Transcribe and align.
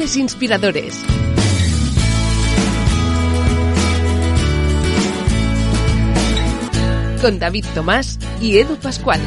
Lunes 0.00 0.16
Inspiradores. 0.16 1.04
Con 7.20 7.38
David 7.38 7.66
Tomás 7.74 8.18
y 8.40 8.56
Edu 8.56 8.76
Pascual. 8.76 9.20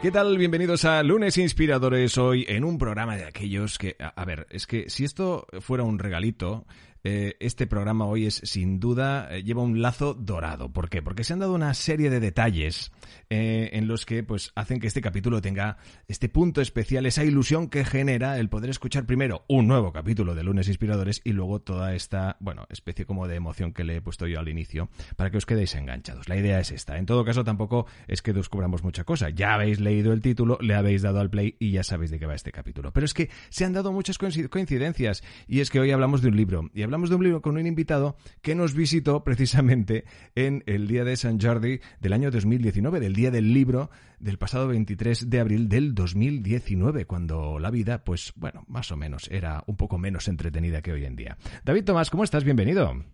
¿Qué 0.00 0.12
tal? 0.12 0.38
Bienvenidos 0.38 0.84
a 0.84 1.02
Lunes 1.02 1.38
Inspiradores 1.38 2.16
hoy 2.16 2.46
en 2.48 2.62
un 2.62 2.78
programa 2.78 3.16
de 3.16 3.24
aquellos 3.24 3.78
que, 3.78 3.96
a, 3.98 4.10
a 4.10 4.24
ver, 4.24 4.46
es 4.50 4.68
que 4.68 4.88
si 4.88 5.02
esto 5.02 5.48
fuera 5.58 5.82
un 5.82 5.98
regalito, 5.98 6.66
eh, 7.04 7.36
este 7.38 7.66
programa 7.66 8.06
hoy 8.06 8.24
es 8.24 8.40
sin 8.44 8.80
duda, 8.80 9.28
eh, 9.30 9.42
lleva 9.42 9.62
un 9.62 9.82
lazo 9.82 10.14
dorado. 10.14 10.72
¿Por 10.72 10.88
qué? 10.88 11.02
Porque 11.02 11.22
se 11.22 11.34
han 11.34 11.38
dado 11.38 11.54
una 11.54 11.74
serie 11.74 12.08
de 12.08 12.18
detalles 12.18 12.92
eh, 13.28 13.70
en 13.74 13.88
los 13.88 14.06
que 14.06 14.22
pues 14.22 14.52
hacen 14.54 14.80
que 14.80 14.86
este 14.86 15.02
capítulo 15.02 15.42
tenga 15.42 15.76
este 16.08 16.30
punto 16.30 16.62
especial, 16.62 17.04
esa 17.04 17.22
ilusión 17.22 17.68
que 17.68 17.84
genera 17.84 18.38
el 18.38 18.48
poder 18.48 18.70
escuchar 18.70 19.04
primero 19.04 19.44
un 19.48 19.68
nuevo 19.68 19.92
capítulo 19.92 20.34
de 20.34 20.44
Lunes 20.44 20.68
Inspiradores 20.68 21.20
y 21.24 21.32
luego 21.32 21.60
toda 21.60 21.94
esta, 21.94 22.38
bueno, 22.40 22.66
especie 22.70 23.04
como 23.04 23.28
de 23.28 23.36
emoción 23.36 23.74
que 23.74 23.84
le 23.84 23.96
he 23.96 24.00
puesto 24.00 24.26
yo 24.26 24.40
al 24.40 24.48
inicio 24.48 24.88
para 25.16 25.30
que 25.30 25.36
os 25.36 25.44
quedéis 25.44 25.74
enganchados. 25.74 26.30
La 26.30 26.36
idea 26.38 26.58
es 26.58 26.70
esta. 26.70 26.96
En 26.96 27.04
todo 27.04 27.22
caso, 27.26 27.44
tampoco 27.44 27.86
es 28.08 28.22
que 28.22 28.32
descubramos 28.32 28.82
mucha 28.82 29.04
cosa. 29.04 29.28
Ya 29.28 29.52
habéis 29.52 29.78
leído 29.78 30.14
el 30.14 30.22
título, 30.22 30.56
le 30.62 30.74
habéis 30.74 31.02
dado 31.02 31.20
al 31.20 31.28
play 31.28 31.56
y 31.58 31.72
ya 31.72 31.84
sabéis 31.84 32.10
de 32.10 32.18
qué 32.18 32.24
va 32.24 32.34
este 32.34 32.50
capítulo. 32.50 32.92
Pero 32.94 33.04
es 33.04 33.12
que 33.12 33.28
se 33.50 33.66
han 33.66 33.74
dado 33.74 33.92
muchas 33.92 34.16
coincidencias 34.16 35.22
y 35.46 35.60
es 35.60 35.68
que 35.68 35.80
hoy 35.80 35.90
hablamos 35.90 36.22
de 36.22 36.28
un 36.28 36.36
libro 36.36 36.70
y 36.72 36.82
hablamos 36.82 36.93
de 36.94 37.16
un 37.16 37.24
libro 37.24 37.42
con 37.42 37.56
un 37.56 37.66
invitado 37.66 38.16
que 38.40 38.54
nos 38.54 38.72
visitó 38.72 39.24
precisamente 39.24 40.04
en 40.36 40.62
el 40.66 40.86
día 40.86 41.02
de 41.04 41.16
San 41.16 41.40
Jordi 41.40 41.80
del 42.00 42.12
año 42.12 42.30
2019, 42.30 43.00
del 43.00 43.14
día 43.14 43.32
del 43.32 43.52
libro 43.52 43.90
del 44.20 44.38
pasado 44.38 44.68
23 44.68 45.28
de 45.28 45.40
abril 45.40 45.68
del 45.68 45.92
2019, 45.92 47.04
cuando 47.06 47.58
la 47.58 47.72
vida, 47.72 48.04
pues 48.04 48.32
bueno, 48.36 48.64
más 48.68 48.92
o 48.92 48.96
menos 48.96 49.28
era 49.32 49.64
un 49.66 49.76
poco 49.76 49.98
menos 49.98 50.28
entretenida 50.28 50.82
que 50.82 50.92
hoy 50.92 51.04
en 51.04 51.16
día. 51.16 51.36
David 51.64 51.82
Tomás, 51.82 52.10
¿cómo 52.10 52.22
estás? 52.22 52.44
Bienvenido. 52.44 53.04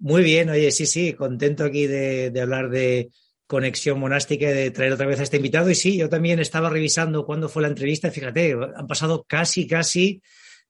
Muy 0.00 0.24
bien, 0.24 0.50
oye, 0.50 0.72
sí, 0.72 0.84
sí, 0.84 1.12
contento 1.12 1.64
aquí 1.64 1.86
de, 1.86 2.30
de 2.30 2.40
hablar 2.40 2.68
de 2.68 3.10
conexión 3.46 4.00
monástica 4.00 4.48
de 4.48 4.72
traer 4.72 4.92
otra 4.92 5.06
vez 5.06 5.20
a 5.20 5.22
este 5.22 5.36
invitado. 5.36 5.70
Y 5.70 5.76
sí, 5.76 5.96
yo 5.96 6.08
también 6.08 6.40
estaba 6.40 6.68
revisando 6.68 7.24
cuándo 7.24 7.48
fue 7.48 7.62
la 7.62 7.68
entrevista. 7.68 8.10
Fíjate, 8.10 8.56
han 8.76 8.88
pasado 8.88 9.24
casi, 9.28 9.68
casi 9.68 10.20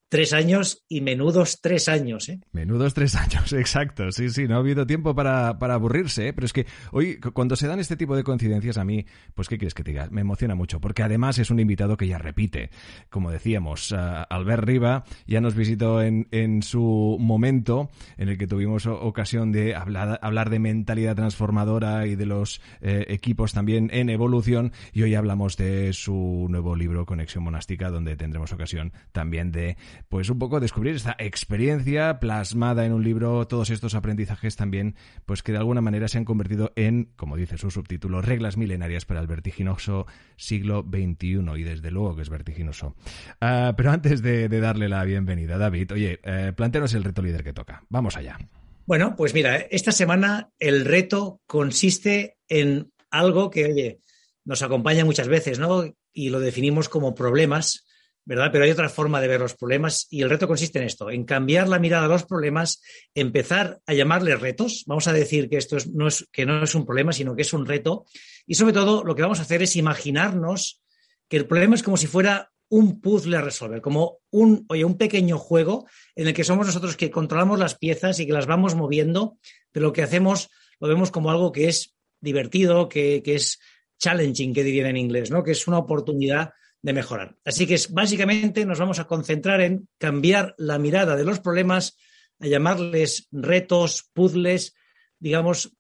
tres 0.09 0.33
años 0.33 0.85
y 0.89 1.01
menudos 1.01 1.61
tres 1.61 1.89
años. 1.89 2.29
¿eh? 2.29 2.41
Menudos 2.53 2.95
tres 2.95 3.15
años, 3.17 3.53
exacto. 3.55 4.13
Sí, 4.13 4.31
sí, 4.31 4.47
no 4.47 4.57
ha 4.57 4.59
habido 4.59 4.87
tiempo 4.87 5.15
para, 5.15 5.59
para 5.59 5.75
aburrirse, 5.75 6.29
¿eh? 6.29 6.33
pero 6.33 6.47
es 6.47 6.53
que 6.53 6.67
hoy, 6.93 7.19
cuando 7.19 7.57
se 7.57 7.67
dan 7.67 7.81
este 7.81 7.97
tipo 7.97 8.17
de 8.17 8.25
coincidencias, 8.25 8.79
a 8.79 8.85
mí, 8.85 9.07
pues, 9.35 9.49
¿qué 9.49 9.59
quieres 9.59 9.75
que 9.75 9.85
te 9.85 9.91
diga? 9.91 10.09
Me 10.11 10.21
emociona 10.21 10.55
mucho, 10.55 10.81
porque 10.81 11.03
además 11.03 11.39
es 11.39 11.51
un 11.51 11.61
invitado 11.61 11.97
que 11.97 12.07
ya 12.07 12.19
repite. 12.19 12.71
Como 13.11 13.31
decíamos, 13.31 13.93
uh, 13.93 14.25
Albert 14.29 14.65
Riva 14.65 15.05
ya 15.27 15.41
nos 15.41 15.55
visitó 15.55 16.03
en, 16.03 16.29
en 16.31 16.63
su 16.63 17.17
momento, 17.21 17.91
en 18.17 18.29
el 18.29 18.39
que 18.39 18.47
tuvimos 18.47 18.87
ocasión 18.87 19.53
de 19.53 19.75
hablar, 19.75 20.19
hablar 20.23 20.51
de 20.51 20.59
mentalidad 20.59 21.17
transformadora 21.17 22.07
y 22.07 22.17
de 22.17 22.27
los 22.27 22.61
eh, 22.81 23.07
equipos 23.09 23.53
también 23.53 23.91
en 23.93 24.11
evolución, 24.11 24.73
y 24.93 25.03
hoy 25.03 25.15
hablamos 25.15 25.57
de 25.57 25.93
su 25.93 26.47
nuevo 26.49 26.77
libro, 26.77 27.07
Conexión 27.07 27.45
Monástica, 27.45 27.91
donde 27.91 28.17
tendremos 28.17 28.53
ocasión 28.53 28.93
también 29.13 29.53
de 29.53 29.77
pues 30.09 30.31
un 30.31 30.39
poco 30.39 30.61
descubrir 30.61 30.95
esta 30.95 31.17
experiencia 31.19 32.21
plasmada 32.21 32.85
en 32.85 32.93
un 32.93 33.05
libro, 33.05 33.47
todos 33.47 33.71
estos 33.71 33.95
aprendizajes 33.95 34.57
también, 34.57 34.97
pues 35.27 35.43
que 35.43 35.53
de 35.53 35.59
alguna 35.59 35.81
manera 35.81 36.09
se 36.09 36.19
han 36.19 36.25
convertido 36.25 36.73
en, 36.77 37.13
como 37.17 37.37
dice 37.37 37.59
su 37.59 37.71
subtítulo, 37.71 38.23
reglas 38.23 38.57
milenarias 38.57 39.05
para 39.05 39.21
el 39.21 39.27
vertiginoso 39.27 40.07
siglo 40.37 40.85
XXI 40.89 41.41
y 41.57 41.63
desde 41.63 41.91
luego 41.91 42.17
que 42.17 42.23
es 42.23 42.31
vertiginoso. 42.31 42.95
Uh, 43.41 43.75
pero 43.77 43.91
antes 43.91 44.23
de, 44.23 44.49
de, 44.49 44.61
darle 44.61 44.89
la 44.89 45.05
bienvenida, 45.05 45.59
David, 45.59 45.93
oye, 45.93 46.21
eh, 46.23 46.53
planteanos 46.57 46.95
el 46.95 47.05
reto 47.05 47.23
líder 47.23 47.45
que 47.45 47.53
toca. 47.53 47.85
Vamos 47.89 48.17
allá. 48.17 48.39
Bueno, 48.87 49.15
pues 49.17 49.33
mira, 49.33 49.57
esta 49.57 49.93
semana 49.93 50.51
el 50.59 50.85
reto 50.85 51.41
consiste 51.47 52.37
en 52.49 52.93
algo 53.11 53.51
que, 53.51 53.65
oye, 53.67 54.01
nos 54.45 54.63
acompaña 54.63 55.05
muchas 55.05 55.29
veces, 55.29 55.59
¿no? 55.59 55.85
Y 56.13 56.29
lo 56.29 56.41
definimos 56.41 56.89
como 56.89 57.15
problemas 57.15 57.87
¿verdad? 58.25 58.51
Pero 58.51 58.65
hay 58.65 58.71
otra 58.71 58.89
forma 58.89 59.21
de 59.21 59.29
ver 59.29 59.41
los 59.41 59.55
problemas 59.55 60.07
y 60.11 60.23
el 60.23 60.31
reto 60.31 60.49
consiste 60.49 60.79
en 60.79 60.87
esto, 60.87 61.11
en 61.11 61.25
cambiar 61.25 61.69
la 61.69 61.79
mirada 61.79 62.07
a 62.07 62.09
los 62.09 62.25
problemas, 62.25 62.83
empezar 63.15 63.81
a 63.87 63.95
llamarles 63.95 64.41
retos. 64.41 64.85
Vamos 64.87 65.07
a 65.09 65.13
decir 65.13 65.49
que 65.49 65.59
esto 65.59 65.77
es, 65.77 65.89
no, 65.89 66.09
es, 66.09 66.27
que 66.33 66.47
no 66.47 66.63
es 66.63 66.75
un 66.75 66.87
problema, 66.87 67.13
sino 67.13 67.37
que 67.37 67.43
es 67.43 67.53
un 67.53 67.67
reto. 67.67 68.07
Y 68.47 68.55
sobre 68.55 68.73
todo, 68.73 69.05
lo 69.05 69.15
que 69.15 69.23
vamos 69.23 69.41
a 69.41 69.43
hacer 69.43 69.63
es 69.63 69.77
imaginarnos 69.77 70.83
que 71.29 71.37
el 71.37 71.47
problema 71.47 71.75
es 71.75 71.83
como 71.83 71.97
si 71.97 72.07
fuera 72.07 72.51
un 72.69 73.01
puzzle 73.01 73.37
a 73.37 73.43
resolver, 73.43 73.81
como 73.81 74.21
un, 74.31 74.65
oye, 74.69 74.85
un 74.85 74.97
pequeño 74.97 75.39
juego 75.39 75.87
en 76.17 76.29
el 76.29 76.35
que 76.35 76.45
somos 76.45 76.67
nosotros 76.67 76.97
que 76.97 77.11
controlamos 77.11 77.59
las 77.59 77.77
piezas 77.77 78.19
y 78.21 78.27
que 78.27 78.33
las 78.33 78.47
vamos 78.47 78.75
moviendo, 78.75 79.39
pero 79.71 79.87
lo 79.87 79.93
que 79.93 80.03
hacemos 80.03 80.51
lo 80.81 80.89
vemos 80.89 81.11
como 81.11 81.31
algo 81.31 81.53
que 81.53 81.69
es 81.69 81.95
divertido, 82.21 82.89
que, 82.89 83.23
que 83.23 83.37
es 83.37 83.61
challenging, 83.99 84.55
que 84.55 84.65
dirían 84.65 84.89
en 84.89 84.97
inglés, 84.97 85.31
¿no? 85.31 85.45
Que 85.45 85.53
es 85.53 85.69
una 85.69 85.79
oportunidad 85.79 86.51
de 86.85 86.93
mejorar. 86.93 87.35
Así 87.47 87.67
que 87.67 87.81
básicamente 87.89 88.67
nos 88.67 88.79
vamos 88.79 88.99
a 88.99 89.07
concentrar 89.07 89.63
en 89.63 89.89
cambiar 89.97 90.55
la 90.59 90.79
mirada 90.79 91.17
de 91.17 91.25
los 91.25 91.41
problemas, 91.41 91.97
a 92.39 92.47
llamarles 92.47 93.27
retos, 93.33 94.11
puzzles, 94.13 94.75
digamos, 95.19 95.75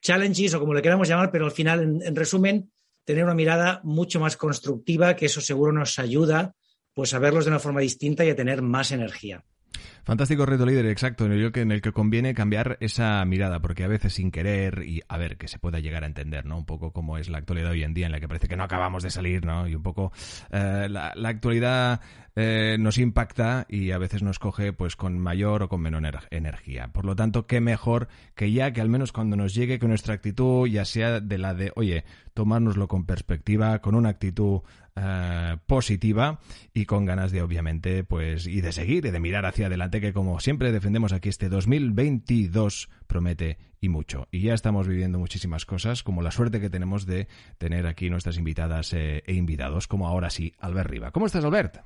challenges 0.00 0.54
o 0.54 0.60
como 0.60 0.72
le 0.72 0.80
queramos 0.80 1.06
llamar, 1.06 1.30
pero 1.30 1.44
al 1.44 1.52
final, 1.52 1.82
en, 1.82 2.02
en 2.02 2.16
resumen, 2.16 2.72
tener 3.04 3.24
una 3.24 3.34
mirada 3.34 3.82
mucho 3.84 4.20
más 4.20 4.38
constructiva, 4.38 5.16
que 5.16 5.26
eso 5.26 5.42
seguro 5.42 5.70
nos 5.70 5.98
ayuda 5.98 6.54
pues 6.94 7.12
a 7.12 7.18
verlos 7.18 7.44
de 7.44 7.50
una 7.50 7.58
forma 7.58 7.82
distinta 7.82 8.24
y 8.24 8.30
a 8.30 8.36
tener 8.36 8.62
más 8.62 8.90
energía. 8.90 9.44
Fantástico 10.04 10.46
reto 10.46 10.66
líder, 10.66 10.86
exacto, 10.86 11.26
en 11.26 11.32
el, 11.32 11.52
que, 11.52 11.60
en 11.60 11.70
el 11.70 11.80
que 11.80 11.92
conviene 11.92 12.34
cambiar 12.34 12.76
esa 12.80 13.24
mirada, 13.24 13.60
porque 13.60 13.84
a 13.84 13.88
veces 13.88 14.14
sin 14.14 14.30
querer 14.30 14.82
y 14.84 15.02
a 15.08 15.16
ver 15.16 15.36
que 15.36 15.48
se 15.48 15.58
pueda 15.58 15.78
llegar 15.78 16.04
a 16.04 16.06
entender, 16.06 16.44
¿no? 16.44 16.58
Un 16.58 16.66
poco 16.66 16.92
cómo 16.92 17.18
es 17.18 17.28
la 17.28 17.38
actualidad 17.38 17.70
hoy 17.70 17.84
en 17.84 17.94
día, 17.94 18.06
en 18.06 18.12
la 18.12 18.20
que 18.20 18.28
parece 18.28 18.48
que 18.48 18.56
no 18.56 18.64
acabamos 18.64 19.02
de 19.02 19.10
salir, 19.10 19.44
¿no? 19.44 19.68
Y 19.68 19.74
un 19.74 19.82
poco 19.82 20.12
eh, 20.50 20.88
la, 20.90 21.12
la, 21.14 21.28
actualidad 21.28 22.00
eh, 22.34 22.76
nos 22.80 22.96
impacta 22.96 23.66
y 23.68 23.90
a 23.90 23.98
veces 23.98 24.22
nos 24.22 24.38
coge 24.38 24.72
pues 24.72 24.96
con 24.96 25.18
mayor 25.18 25.62
o 25.62 25.68
con 25.68 25.82
menor 25.82 26.02
energía. 26.30 26.88
Por 26.88 27.04
lo 27.04 27.14
tanto, 27.14 27.46
qué 27.46 27.60
mejor 27.60 28.08
que 28.34 28.50
ya 28.50 28.72
que 28.72 28.80
al 28.80 28.88
menos 28.88 29.12
cuando 29.12 29.36
nos 29.36 29.54
llegue 29.54 29.78
que 29.78 29.86
nuestra 29.86 30.14
actitud 30.14 30.66
ya 30.66 30.84
sea 30.86 31.20
de 31.20 31.38
la 31.38 31.52
de, 31.52 31.72
oye, 31.76 32.04
tomárnoslo 32.32 32.88
con 32.88 33.04
perspectiva, 33.04 33.80
con 33.80 33.94
una 33.94 34.08
actitud 34.08 34.62
Uh, 34.94 35.56
positiva 35.66 36.38
y 36.74 36.84
con 36.84 37.06
ganas 37.06 37.32
de 37.32 37.40
obviamente 37.40 38.04
pues 38.04 38.46
y 38.46 38.60
de 38.60 38.72
seguir 38.72 39.06
y 39.06 39.10
de 39.10 39.20
mirar 39.20 39.46
hacia 39.46 39.68
adelante 39.68 40.02
que 40.02 40.12
como 40.12 40.38
siempre 40.38 40.70
defendemos 40.70 41.14
aquí 41.14 41.30
este 41.30 41.48
2022 41.48 42.90
promete 43.06 43.56
y 43.80 43.88
mucho. 43.88 44.28
Y 44.30 44.42
ya 44.42 44.52
estamos 44.52 44.86
viviendo 44.86 45.18
muchísimas 45.18 45.64
cosas 45.64 46.02
como 46.02 46.20
la 46.20 46.30
suerte 46.30 46.60
que 46.60 46.68
tenemos 46.68 47.06
de 47.06 47.26
tener 47.56 47.86
aquí 47.86 48.10
nuestras 48.10 48.36
invitadas 48.36 48.92
eh, 48.92 49.22
e 49.26 49.32
invitados 49.32 49.88
como 49.88 50.06
ahora 50.06 50.28
sí 50.28 50.52
Albert 50.58 50.90
Riva. 50.90 51.10
¿cómo 51.10 51.24
estás 51.24 51.46
Albert? 51.46 51.78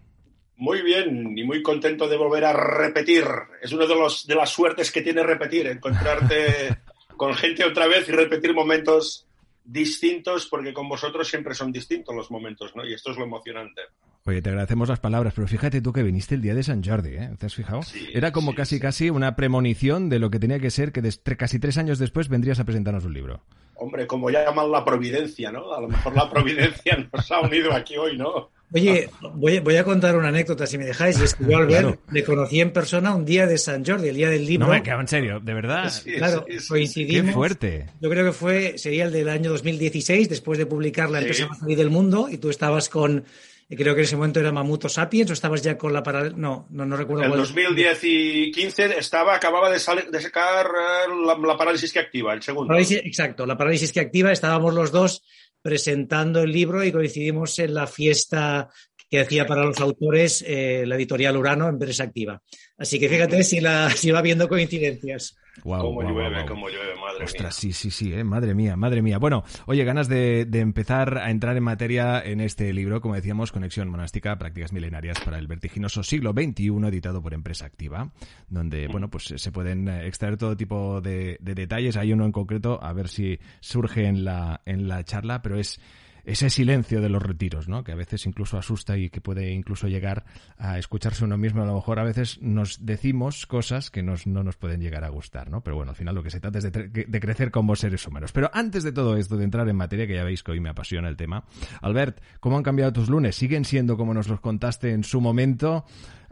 Muy 0.56 0.82
bien 0.82 1.38
y 1.38 1.44
muy 1.44 1.62
contento 1.62 2.08
de 2.08 2.16
volver 2.16 2.44
a 2.44 2.54
repetir. 2.54 3.25
Es 3.62 3.72
una 3.72 3.86
de, 3.86 3.94
los, 3.94 4.26
de 4.26 4.34
las 4.34 4.50
suertes 4.50 4.90
que 4.90 5.02
tiene 5.02 5.22
repetir 5.22 5.69
encontrarte 5.69 6.76
con 7.16 7.34
gente 7.34 7.64
otra 7.64 7.86
vez 7.86 8.08
y 8.08 8.12
repetir 8.12 8.52
momentos 8.52 9.25
distintos 9.66 10.46
porque 10.46 10.72
con 10.72 10.88
vosotros 10.88 11.28
siempre 11.28 11.54
son 11.54 11.72
distintos 11.72 12.14
los 12.14 12.30
momentos, 12.30 12.74
¿no? 12.74 12.84
Y 12.86 12.94
esto 12.94 13.10
es 13.10 13.18
lo 13.18 13.24
emocionante. 13.24 13.82
Oye, 14.24 14.42
te 14.42 14.48
agradecemos 14.48 14.88
las 14.88 14.98
palabras, 15.00 15.34
pero 15.34 15.46
fíjate 15.46 15.80
tú 15.80 15.92
que 15.92 16.02
viniste 16.02 16.34
el 16.34 16.42
día 16.42 16.54
de 16.54 16.62
San 16.62 16.82
Jordi, 16.82 17.10
¿eh? 17.10 17.30
¿Te 17.38 17.46
has 17.46 17.54
fijado? 17.54 17.82
Sí, 17.82 18.08
Era 18.12 18.32
como 18.32 18.52
sí, 18.52 18.56
casi 18.56 18.74
sí. 18.76 18.80
casi 18.80 19.10
una 19.10 19.36
premonición 19.36 20.08
de 20.08 20.18
lo 20.18 20.30
que 20.30 20.38
tenía 20.38 20.58
que 20.58 20.70
ser 20.70 20.92
que 20.92 21.02
casi 21.36 21.58
tres 21.58 21.78
años 21.78 21.98
después 21.98 22.28
vendrías 22.28 22.58
a 22.58 22.64
presentarnos 22.64 23.04
un 23.04 23.14
libro. 23.14 23.42
Hombre, 23.74 24.06
como 24.06 24.30
llaman 24.30 24.70
la 24.72 24.84
providencia, 24.84 25.52
¿no? 25.52 25.72
A 25.72 25.80
lo 25.80 25.88
mejor 25.88 26.14
la 26.16 26.30
providencia 26.30 26.96
nos 27.12 27.30
ha 27.30 27.40
unido 27.40 27.72
aquí 27.72 27.96
hoy, 27.96 28.16
¿no? 28.16 28.50
Oye, 28.72 29.08
voy, 29.34 29.76
a 29.76 29.84
contar 29.84 30.16
una 30.16 30.28
anécdota, 30.28 30.66
si 30.66 30.76
me 30.76 30.84
dejáis. 30.84 31.20
Es 31.20 31.34
que 31.34 31.44
yo 31.44 31.56
al 31.56 31.66
ver, 31.66 31.98
le 32.10 32.24
conocí 32.24 32.60
en 32.60 32.72
persona 32.72 33.14
un 33.14 33.24
día 33.24 33.46
de 33.46 33.58
San 33.58 33.84
Jordi, 33.84 34.08
el 34.08 34.16
día 34.16 34.28
del 34.28 34.44
libro. 34.44 34.66
No 34.66 34.72
me 34.72 34.82
quedo 34.82 35.00
en 35.00 35.08
serio, 35.08 35.40
de 35.40 35.54
verdad. 35.54 35.92
claro, 36.16 36.44
coincidimos. 36.68 37.26
Qué 37.26 37.32
fuerte. 37.32 37.86
Yo 38.00 38.10
creo 38.10 38.24
que 38.24 38.32
fue, 38.32 38.76
sería 38.76 39.04
el 39.04 39.12
del 39.12 39.28
año 39.28 39.50
2016, 39.50 40.28
después 40.28 40.58
de 40.58 40.66
publicar 40.66 41.10
La 41.10 41.20
empresa 41.20 41.46
más 41.46 41.60
feliz 41.60 41.78
del 41.78 41.90
mundo, 41.90 42.28
y 42.28 42.38
tú 42.38 42.50
estabas 42.50 42.88
con, 42.88 43.24
creo 43.68 43.94
que 43.94 44.00
en 44.00 44.04
ese 44.04 44.16
momento 44.16 44.40
era 44.40 44.50
Mamuto 44.50 44.88
Sapiens, 44.88 45.30
o 45.30 45.32
estabas 45.32 45.62
ya 45.62 45.78
con 45.78 45.92
la 45.92 46.02
paralela. 46.02 46.34
No, 46.36 46.66
no, 46.70 46.84
no 46.84 46.96
recuerdo. 46.96 47.22
En 47.22 47.30
2010 47.30 48.00
y 48.02 48.50
15 48.50 48.98
estaba, 48.98 49.36
acababa 49.36 49.70
de, 49.70 49.78
de 50.10 50.20
sacar 50.20 50.66
eh, 50.66 51.12
la, 51.24 51.56
parálisis 51.56 51.92
que 51.92 52.00
activa, 52.00 52.34
el 52.34 52.42
segundo. 52.42 52.74
exacto, 52.76 53.46
la 53.46 53.56
parálisis 53.56 53.92
que 53.92 54.00
activa, 54.00 54.32
estábamos 54.32 54.74
los 54.74 54.90
dos 54.90 55.22
presentando 55.66 56.42
el 56.42 56.52
libro 56.52 56.84
y 56.84 56.92
coincidimos 56.92 57.58
en 57.58 57.74
la 57.74 57.88
fiesta 57.88 58.68
que 59.10 59.18
hacía 59.18 59.46
para 59.46 59.64
los 59.64 59.80
autores 59.80 60.44
eh, 60.46 60.84
la 60.86 60.94
editorial 60.94 61.36
Urano, 61.36 61.68
Empresa 61.68 62.04
Activa. 62.04 62.40
Así 62.78 63.00
que 63.00 63.08
fíjate 63.08 63.42
si, 63.42 63.58
la, 63.58 63.90
si 63.90 64.12
va 64.12 64.22
viendo 64.22 64.48
coincidencias. 64.48 65.36
Wow, 65.64 65.81
cómo 65.81 66.03
llueve, 66.03 66.44
cómo 66.47 66.69
llueve, 66.69 66.94
madre 67.00 67.25
Ostras, 67.25 67.55
sí, 67.55 67.73
sí, 67.73 67.91
sí, 67.91 68.12
eh, 68.12 68.25
madre 68.25 68.55
mía, 68.55 68.76
madre 68.76 69.03
mía. 69.03 69.19
Bueno, 69.19 69.44
oye, 69.67 69.85
ganas 69.85 70.08
de, 70.08 70.44
de, 70.44 70.61
empezar 70.61 71.19
a 71.19 71.31
entrar 71.31 71.56
en 71.56 71.62
materia 71.62 72.20
en 72.20 72.41
este 72.41 72.73
libro, 72.73 73.00
como 73.00 73.14
decíamos, 73.14 73.53
Conexión 73.53 73.88
Monástica, 73.88 74.37
Prácticas 74.38 74.73
Milenarias 74.73 75.19
para 75.20 75.38
el 75.38 75.47
Vertiginoso 75.47 76.03
Siglo 76.03 76.32
XXI, 76.32 76.69
editado 76.88 77.23
por 77.23 77.35
Empresa 77.35 77.67
Activa, 77.67 78.11
donde, 78.49 78.88
mm. 78.88 78.93
bueno, 78.93 79.11
pues 79.11 79.32
se 79.37 79.53
pueden 79.53 79.88
eh, 79.88 80.06
extraer 80.06 80.37
todo 80.37 80.56
tipo 80.56 81.00
de, 81.00 81.38
de 81.41 81.55
detalles. 81.55 81.97
Hay 81.97 82.12
uno 82.12 82.25
en 82.25 82.32
concreto, 82.32 82.79
a 82.82 82.93
ver 82.93 83.08
si 83.08 83.38
surge 83.61 84.06
en 84.06 84.25
la, 84.25 84.61
en 84.67 84.88
la 84.88 85.05
charla, 85.05 85.43
pero 85.43 85.58
es 85.58 85.81
ese 86.26 86.50
silencio 86.50 87.00
de 87.00 87.08
los 87.08 87.23
retiros, 87.23 87.69
¿no? 87.69 87.84
Que 87.84 87.93
a 87.93 87.94
veces 87.94 88.26
incluso 88.26 88.58
asusta 88.58 88.99
y 88.99 89.11
que 89.11 89.20
puede 89.20 89.52
incluso 89.52 89.87
llegar 89.87 90.25
a 90.58 90.76
escucharse 90.76 91.25
uno 91.25 91.38
mismo. 91.38 91.62
A 91.62 91.67
lo 91.67 91.75
mejor 91.76 92.00
a 92.00 92.05
veces 92.05 92.43
nos 92.43 92.84
decimos 92.84 93.46
cosas 93.46 93.90
que 93.90 94.02
no 94.02 94.17
nos 94.26 94.56
pueden 94.56 94.81
llegar 94.81 95.05
a 95.05 95.08
gustar, 95.08 95.49
¿no? 95.50 95.62
Pero 95.62 95.76
bueno, 95.76 95.90
al 95.90 95.96
final 95.96 96.17
lo 96.17 96.25
que 96.25 96.31
se 96.31 96.40
trata 96.40 96.58
es 96.58 96.64
de, 96.64 96.88
de, 96.88 97.20
crecer 97.20 97.52
como 97.52 97.76
seres 97.76 98.05
humanos. 98.06 98.32
Pero 98.32 98.50
antes 98.52 98.82
de 98.82 98.90
todo 98.90 99.17
esto, 99.17 99.37
de 99.37 99.44
entrar 99.44 99.69
en 99.69 99.76
materia, 99.76 100.06
que 100.08 100.14
ya 100.14 100.25
veis 100.25 100.43
que 100.43 100.50
hoy 100.50 100.61
me 100.61 100.69
apasiona 100.69 101.08
el 101.08 101.17
tema, 101.17 101.44
Albert, 101.81 102.20
¿cómo 102.40 102.56
han 102.56 102.64
cambiado 102.64 102.93
tus 102.93 103.08
lunes? 103.08 103.37
¿Siguen 103.37 103.64
siendo 103.64 103.96
como 103.96 104.12
nos 104.12 104.26
los 104.26 104.40
contaste 104.40 104.90
en 104.90 105.05
su 105.05 105.20
momento? 105.20 105.84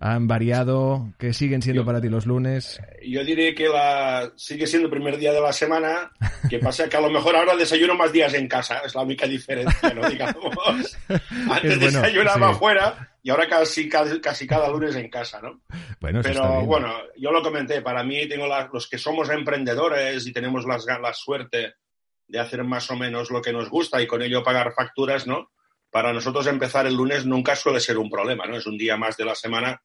Han 0.05 0.29
variado? 0.29 1.15
¿Qué 1.19 1.33
siguen 1.33 1.63
siendo 1.63 1.83
para 1.83 1.99
ti 1.99 2.11
los 2.11 2.27
lunes? 2.27 2.79
Yo 3.03 3.25
diré 3.25 3.55
que 3.55 3.71
la, 3.71 4.31
sigue 4.37 4.67
siendo 4.67 4.89
el 4.89 4.91
primer 4.91 5.17
día 5.17 5.33
de 5.33 5.41
la 5.41 5.51
semana, 5.51 6.13
que 6.51 6.59
pasa 6.59 6.91
que 6.91 6.99
a 6.99 7.01
lo 7.01 7.09
mejor 7.09 7.35
ahora 7.35 7.57
desayuno 7.57 7.95
más 7.95 8.13
días 8.13 8.35
en 8.35 8.47
casa, 8.47 8.83
es 8.85 8.95
la 8.95 9.01
única 9.01 9.27
diferencia, 9.27 9.95
¿no? 9.95 10.07
Digamos. 10.07 10.99
Antes 11.51 11.81
desayunaba 11.81 12.51
afuera 12.51 13.15
y 13.23 13.31
ahora 13.31 13.49
casi, 13.49 13.89
casi, 13.89 14.47
cada 14.47 14.69
lunes 14.69 14.95
en 14.95 15.09
casa, 15.09 15.41
¿no? 15.41 15.63
Bueno, 16.01 16.21
Pero 16.23 16.61
bueno, 16.67 16.93
yo 17.17 17.33
lo 17.33 17.43
comenté, 17.43 17.81
para 17.81 18.05
mí 18.05 18.29
tengo 18.29 18.47
los 18.47 18.87
que 18.87 18.99
somos 18.99 19.31
emprendedores 19.31 20.27
y 20.27 20.35
tenemos 20.35 20.67
las, 20.67 20.85
la 20.85 21.15
suerte 21.15 21.77
de 22.29 22.39
hacer 22.39 22.63
más 22.63 22.91
o 22.91 22.97
menos 22.97 23.31
lo 23.31 23.41
que 23.41 23.55
nos 23.55 23.71
gusta 23.71 24.03
y 24.03 24.07
con 24.07 24.21
ello 24.21 24.45
pagar 24.45 24.75
facturas, 24.75 25.27
¿no? 25.27 25.51
para 25.91 26.13
nosotros 26.13 26.49
empezar 26.49 26.89
el 26.89 26.97
lunes 26.97 27.25
nunca 27.25 27.55
suele 27.55 27.79
ser 27.79 27.99
un 27.99 28.11
problema, 28.11 28.47
¿no? 28.47 28.57
Es 28.57 28.67
un 28.67 28.77
día 28.77 28.97
más 28.97 29.17
de 29.17 29.25
la 29.27 29.37
semana 29.37 29.81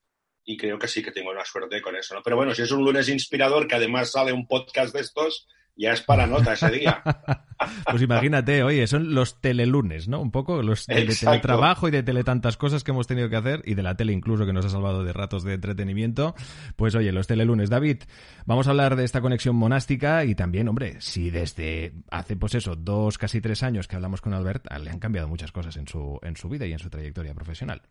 y 0.50 0.58
creo 0.58 0.80
que 0.80 0.88
sí 0.88 1.04
que 1.04 1.12
tengo 1.12 1.30
una 1.30 1.46
suerte 1.46 1.80
con 1.80 1.96
eso, 1.96 2.16
¿no? 2.16 2.24
Pero 2.24 2.36
bueno, 2.36 2.56
si 2.56 2.64
es 2.64 2.72
un 2.72 2.84
lunes 2.84 3.08
inspirador 3.08 3.68
que 3.68 3.76
además 3.76 4.14
sale 4.14 4.34
un 4.34 4.48
podcast 4.48 4.96
de 4.96 5.02
estos, 5.02 5.48
ya 5.78 5.92
es 5.92 6.02
para 6.02 6.26
nota 6.26 6.54
ese 6.54 6.72
día. 6.72 7.04
pues 7.92 8.02
imagínate, 8.02 8.64
oye, 8.64 8.88
son 8.88 9.14
los 9.14 9.42
telelunes, 9.42 10.08
¿no? 10.08 10.20
Un 10.20 10.32
poco 10.32 10.64
los 10.64 10.88
de, 10.88 11.06
teletrabajo 11.06 11.88
y 11.88 11.92
de 11.92 12.02
tele 12.02 12.24
tantas 12.24 12.58
cosas 12.58 12.84
que 12.84 12.90
hemos 12.90 13.06
tenido 13.06 13.30
que 13.30 13.36
hacer 13.36 13.62
y 13.64 13.76
de 13.76 13.84
la 13.84 13.96
tele 13.96 14.12
incluso 14.12 14.48
que 14.48 14.52
nos 14.52 14.66
ha 14.66 14.70
salvado 14.70 15.04
de 15.04 15.14
ratos 15.14 15.44
de 15.44 15.54
entretenimiento. 15.54 16.34
Pues 16.76 16.96
oye, 16.96 17.12
los 17.12 17.28
telelunes. 17.28 17.70
David, 17.70 18.02
vamos 18.48 18.66
a 18.66 18.72
hablar 18.72 18.96
de 18.96 19.06
esta 19.06 19.22
conexión 19.22 19.56
monástica 19.56 20.26
y 20.26 20.34
también, 20.34 20.68
hombre, 20.68 21.00
si 21.00 21.30
desde 21.30 21.94
hace 22.10 22.36
pues 22.38 22.56
eso, 22.56 22.76
dos, 22.76 23.20
casi 23.20 23.40
tres 23.40 23.62
años 23.62 23.88
que 23.88 23.98
hablamos 23.98 24.20
con 24.20 24.34
Albert, 24.34 24.66
le 24.82 24.90
han 24.90 25.00
cambiado 25.00 25.28
muchas 25.28 25.52
cosas 25.52 25.78
en 25.78 25.88
su, 25.88 26.20
en 26.24 26.36
su 26.38 26.50
vida 26.50 26.66
y 26.66 26.74
en 26.74 26.80
su 26.80 26.90
trayectoria 26.90 27.36
profesional. 27.36 27.84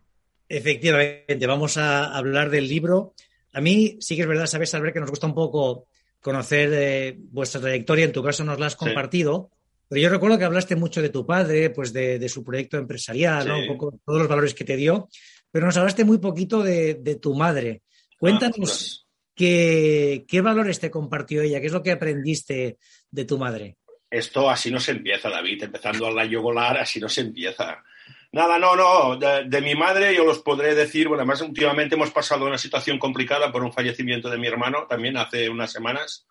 Efectivamente, 0.49 1.47
vamos 1.47 1.77
a 1.77 2.17
hablar 2.17 2.51
del 2.51 2.69
libro. 2.69 3.15
A 3.53 3.61
mí 3.61 3.99
sí 4.01 4.17
que 4.17 4.23
es 4.23 4.29
verdad, 4.29 4.47
sabes, 4.47 4.75
Albert, 4.75 4.95
que 4.95 5.01
nos 5.01 5.11
gusta 5.11 5.27
un 5.27 5.35
poco 5.35 5.87
conocer 6.21 6.71
eh, 6.73 7.17
vuestra 7.19 7.61
trayectoria, 7.61 8.05
en 8.05 8.13
tu 8.13 8.23
caso 8.23 8.45
nos 8.45 8.59
la 8.59 8.67
has 8.67 8.77
compartido, 8.77 9.51
pero 9.89 10.01
yo 10.01 10.09
recuerdo 10.09 10.39
que 10.39 10.45
hablaste 10.45 10.77
mucho 10.77 11.01
de 11.01 11.09
tu 11.09 11.25
padre, 11.25 11.71
pues 11.71 11.93
de, 11.93 12.29
su 12.29 12.45
proyecto 12.45 12.77
empresarial, 12.77 13.51
un 13.51 13.67
poco 13.67 13.99
todos 14.05 14.19
los 14.19 14.29
valores 14.29 14.55
que 14.55 14.65
te 14.65 14.77
dio, 14.77 15.09
pero 15.51 15.67
nos 15.67 15.77
hablaste 15.77 16.05
muy 16.05 16.19
poquito 16.19 16.63
de, 16.63 17.19
tu 17.21 17.35
madre. 17.35 17.83
Cuéntanos 18.19 19.07
ah, 19.07 19.31
qué, 19.35 20.25
qué 20.27 20.41
valores 20.41 20.81
te 20.81 20.91
compartió 20.91 21.41
ella, 21.41 21.61
qué 21.61 21.67
es 21.69 21.73
lo 21.73 21.83
que 21.83 21.93
aprendiste 21.93 22.79
de 23.11 23.25
tu 23.25 23.39
madre. 23.39 23.77
Esto 24.11 24.51
así 24.51 24.71
no 24.71 24.81
se 24.81 24.93
empieza, 24.93 25.31
David, 25.31 25.65
empezando 25.65 26.07
a 26.07 26.13
la 26.13 26.25
yogolar, 26.25 26.79
así 26.79 26.99
no 26.99 27.09
se 27.09 27.21
empieza. 27.23 27.83
Nada, 28.31 28.59
no, 28.59 28.77
no. 28.77 29.17
De, 29.17 29.61
mi 29.63 29.75
madre 29.75 30.15
yo 30.15 30.25
los 30.25 30.41
podré 30.41 30.75
decir, 30.75 31.09
bueno, 31.09 31.23
además 31.23 31.41
últimamente 31.41 31.95
hemos 31.95 32.11
pasado 32.11 32.47
una 32.47 32.59
situación 32.59 32.99
complicada 32.99 33.51
por 33.51 33.65
un 33.65 33.73
fallecimiento 33.73 34.29
de 34.29 34.39
mi 34.39 34.47
hermano 34.47 34.87
también 34.87 35.17
hace 35.17 35.49
unas 35.49 35.73
semanas 35.73 36.27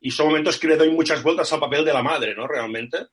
y 0.00 0.10
son 0.10 0.28
momentos 0.28 0.58
que 0.58 0.68
le 0.68 0.76
doy 0.76 0.90
muchas 0.90 1.22
vueltas 1.22 1.52
al 1.52 1.60
papel 1.60 1.84
de 1.84 1.92
la 1.92 2.02
madre, 2.02 2.34
¿no? 2.34 2.46
Realmente. 2.46 3.06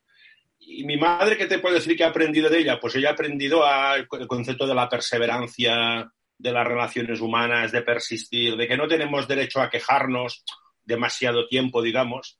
Y 0.59 0.83
mi 0.83 0.97
madre, 0.97 1.37
¿qué 1.37 1.47
te 1.47 1.59
puedo 1.59 1.75
decir 1.75 1.95
que 1.95 2.03
ha 2.03 2.09
aprendido 2.09 2.49
de 2.49 2.59
ella? 2.59 2.79
Pues 2.79 2.95
ella 2.95 3.09
ha 3.09 3.13
aprendido 3.13 3.65
a, 3.65 3.95
el 3.95 4.07
concepto 4.07 4.67
de 4.67 4.75
la 4.75 4.89
perseverancia, 4.89 6.11
de 6.37 6.51
las 6.51 6.67
relaciones 6.67 7.21
humanas, 7.21 7.71
de 7.71 7.81
persistir, 7.81 8.55
de 8.55 8.67
que 8.67 8.77
no 8.77 8.87
tenemos 8.87 9.27
derecho 9.27 9.61
a 9.61 9.69
quejarnos 9.69 10.43
demasiado 10.83 11.47
tiempo, 11.47 11.81
digamos, 11.81 12.39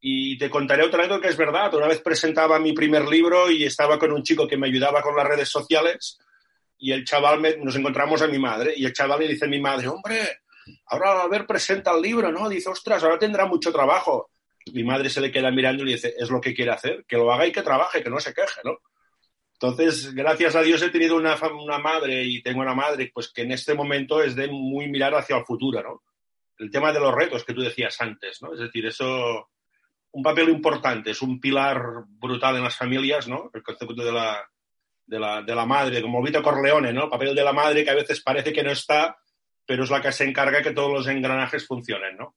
y 0.00 0.38
te 0.38 0.48
contaré 0.48 0.82
otra 0.84 1.06
vez 1.06 1.20
que 1.20 1.28
es 1.28 1.36
verdad. 1.36 1.74
Una 1.74 1.86
vez 1.86 2.00
presentaba 2.00 2.58
mi 2.58 2.72
primer 2.72 3.06
libro 3.06 3.50
y 3.50 3.64
estaba 3.64 3.98
con 3.98 4.12
un 4.12 4.22
chico 4.22 4.48
que 4.48 4.56
me 4.56 4.68
ayudaba 4.68 5.02
con 5.02 5.14
las 5.14 5.26
redes 5.26 5.48
sociales 5.48 6.18
y 6.78 6.92
el 6.92 7.04
chaval, 7.04 7.42
nos 7.62 7.76
encontramos 7.76 8.22
a 8.22 8.26
mi 8.26 8.38
madre 8.38 8.72
y 8.74 8.86
el 8.86 8.94
chaval 8.94 9.20
le 9.20 9.28
dice 9.28 9.44
a 9.44 9.48
mi 9.48 9.60
madre, 9.60 9.88
hombre, 9.88 10.40
ahora 10.86 11.22
a 11.22 11.28
ver, 11.28 11.46
presenta 11.46 11.94
el 11.94 12.00
libro, 12.00 12.32
¿no? 12.32 12.48
Dice, 12.48 12.70
ostras, 12.70 13.04
ahora 13.04 13.18
tendrá 13.18 13.44
mucho 13.44 13.70
trabajo. 13.70 14.30
Mi 14.72 14.82
madre 14.82 15.10
se 15.10 15.20
le 15.20 15.30
queda 15.30 15.50
mirando 15.50 15.82
y 15.82 15.86
le 15.86 15.92
dice, 15.92 16.14
es 16.16 16.30
lo 16.30 16.40
que 16.40 16.54
quiere 16.54 16.70
hacer, 16.70 17.04
que 17.06 17.16
lo 17.16 17.30
haga 17.30 17.46
y 17.46 17.52
que 17.52 17.62
trabaje, 17.62 18.02
que 18.02 18.08
no 18.10 18.18
se 18.18 18.32
queje, 18.32 18.60
¿no? 18.64 18.78
Entonces, 19.52 20.14
gracias 20.14 20.56
a 20.56 20.62
Dios 20.62 20.80
he 20.80 20.88
tenido 20.88 21.16
una, 21.16 21.36
una 21.52 21.78
madre 21.78 22.24
y 22.24 22.42
tengo 22.42 22.62
una 22.62 22.74
madre, 22.74 23.10
pues 23.12 23.30
que 23.30 23.42
en 23.42 23.52
este 23.52 23.74
momento 23.74 24.22
es 24.22 24.34
de 24.34 24.48
muy 24.48 24.88
mirar 24.88 25.14
hacia 25.14 25.36
el 25.36 25.44
futuro, 25.44 25.82
¿no? 25.82 26.02
El 26.56 26.70
tema 26.70 26.92
de 26.92 27.00
los 27.00 27.14
retos 27.14 27.44
que 27.44 27.52
tú 27.52 27.60
decías 27.60 28.00
antes, 28.00 28.40
¿no? 28.40 28.54
Es 28.54 28.60
decir, 28.60 28.86
eso 28.86 29.49
un 30.12 30.22
papel 30.22 30.48
importante, 30.48 31.10
es 31.10 31.22
un 31.22 31.40
pilar 31.40 31.82
brutal 32.08 32.56
en 32.56 32.64
las 32.64 32.76
familias, 32.76 33.28
¿no? 33.28 33.50
El 33.54 33.62
concepto 33.62 33.94
de 33.94 34.12
la, 34.12 34.40
de 35.06 35.18
la, 35.18 35.42
de 35.42 35.54
la 35.54 35.66
madre, 35.66 36.02
como 36.02 36.22
Vito 36.22 36.42
Corleone, 36.42 36.92
¿no? 36.92 37.04
El 37.04 37.10
papel 37.10 37.34
de 37.34 37.44
la 37.44 37.52
madre 37.52 37.84
que 37.84 37.90
a 37.90 37.94
veces 37.94 38.20
parece 38.20 38.52
que 38.52 38.62
no 38.62 38.70
está, 38.70 39.18
pero 39.64 39.84
es 39.84 39.90
la 39.90 40.00
que 40.00 40.12
se 40.12 40.24
encarga 40.24 40.58
de 40.58 40.64
que 40.64 40.72
todos 40.72 40.92
los 40.92 41.06
engranajes 41.06 41.66
funcionen, 41.66 42.16
¿no? 42.16 42.34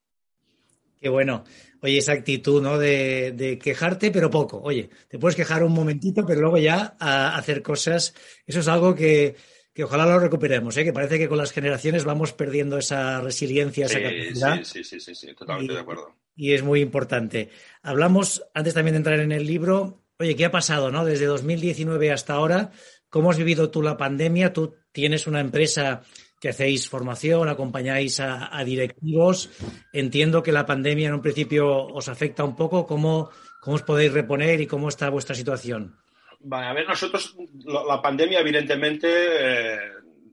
Qué 1.02 1.10
bueno. 1.10 1.44
Oye, 1.82 1.98
esa 1.98 2.14
actitud, 2.14 2.62
¿no? 2.62 2.78
De, 2.78 3.34
de, 3.34 3.60
quejarte, 3.60 4.10
pero 4.10 4.30
poco. 4.30 4.62
Oye, 4.62 4.90
te 5.10 5.20
puedes 5.20 5.36
quejar 5.36 5.64
un 5.64 5.74
momentito, 5.74 6.26
pero 6.26 6.40
luego 6.40 6.58
ya 6.58 6.96
a 6.98 7.36
hacer 7.36 7.62
cosas. 7.62 8.16
Eso 8.46 8.62
es 8.62 8.68
algo 8.70 8.96
que, 8.96 9.36
que 9.74 9.84
ojalá 9.84 10.06
lo 10.06 10.20
recuperemos, 10.20 10.78
¿eh? 10.78 10.84
que 10.84 10.94
parece 10.94 11.18
que 11.18 11.28
con 11.28 11.38
las 11.38 11.52
generaciones 11.52 12.06
vamos 12.06 12.32
perdiendo 12.34 12.78
esa 12.78 13.20
resiliencia, 13.22 13.88
esa 13.88 14.00
capacidad. 14.00 14.64
Sí, 14.64 14.84
sí, 14.84 15.00
sí, 15.00 15.16
sí, 15.16 15.34
totalmente 15.34 15.74
de 15.74 15.80
acuerdo. 15.80 16.16
Y 16.36 16.54
es 16.54 16.64
muy 16.64 16.82
importante. 16.82 17.50
Hablamos, 17.82 18.44
antes 18.54 18.74
también 18.74 18.94
de 18.94 18.98
entrar 18.98 19.20
en 19.20 19.32
el 19.32 19.46
libro, 19.46 20.04
oye, 20.20 20.36
¿qué 20.36 20.46
ha 20.46 20.52
pasado, 20.52 20.92
no? 20.92 21.06
Desde 21.06 21.26
2019 21.26 22.12
hasta 22.12 22.34
ahora, 22.34 22.72
¿cómo 23.10 23.32
has 23.32 23.38
vivido 23.38 23.70
tú 23.70 23.82
la 23.82 23.98
pandemia? 23.98 24.54
Tú 24.54 24.76
tienes 24.92 25.28
una 25.28 25.40
empresa 25.40 26.02
que 26.40 26.50
hacéis 26.50 26.90
formación, 26.90 27.48
acompañáis 27.48 28.20
a, 28.20 28.62
directivos. 28.66 29.50
Entiendo 29.94 30.44
que 30.44 30.52
la 30.52 30.66
pandemia 30.66 31.08
en 31.08 31.14
un 31.14 31.22
principio 31.22 31.86
os 31.88 32.10
afecta 32.10 32.44
un 32.44 32.56
poco. 32.56 32.86
¿Cómo, 32.86 33.30
cómo 33.62 33.76
os 33.76 33.84
podéis 33.84 34.12
reponer 34.12 34.60
y 34.60 34.68
cómo 34.68 34.90
está 34.90 35.10
vuestra 35.10 35.36
situación? 35.36 35.96
a 36.52 36.74
ver, 36.74 36.86
nosotros, 36.86 37.38
la 37.64 38.02
pandemia, 38.02 38.42
evidentemente, 38.42 39.08
eh, 39.08 39.78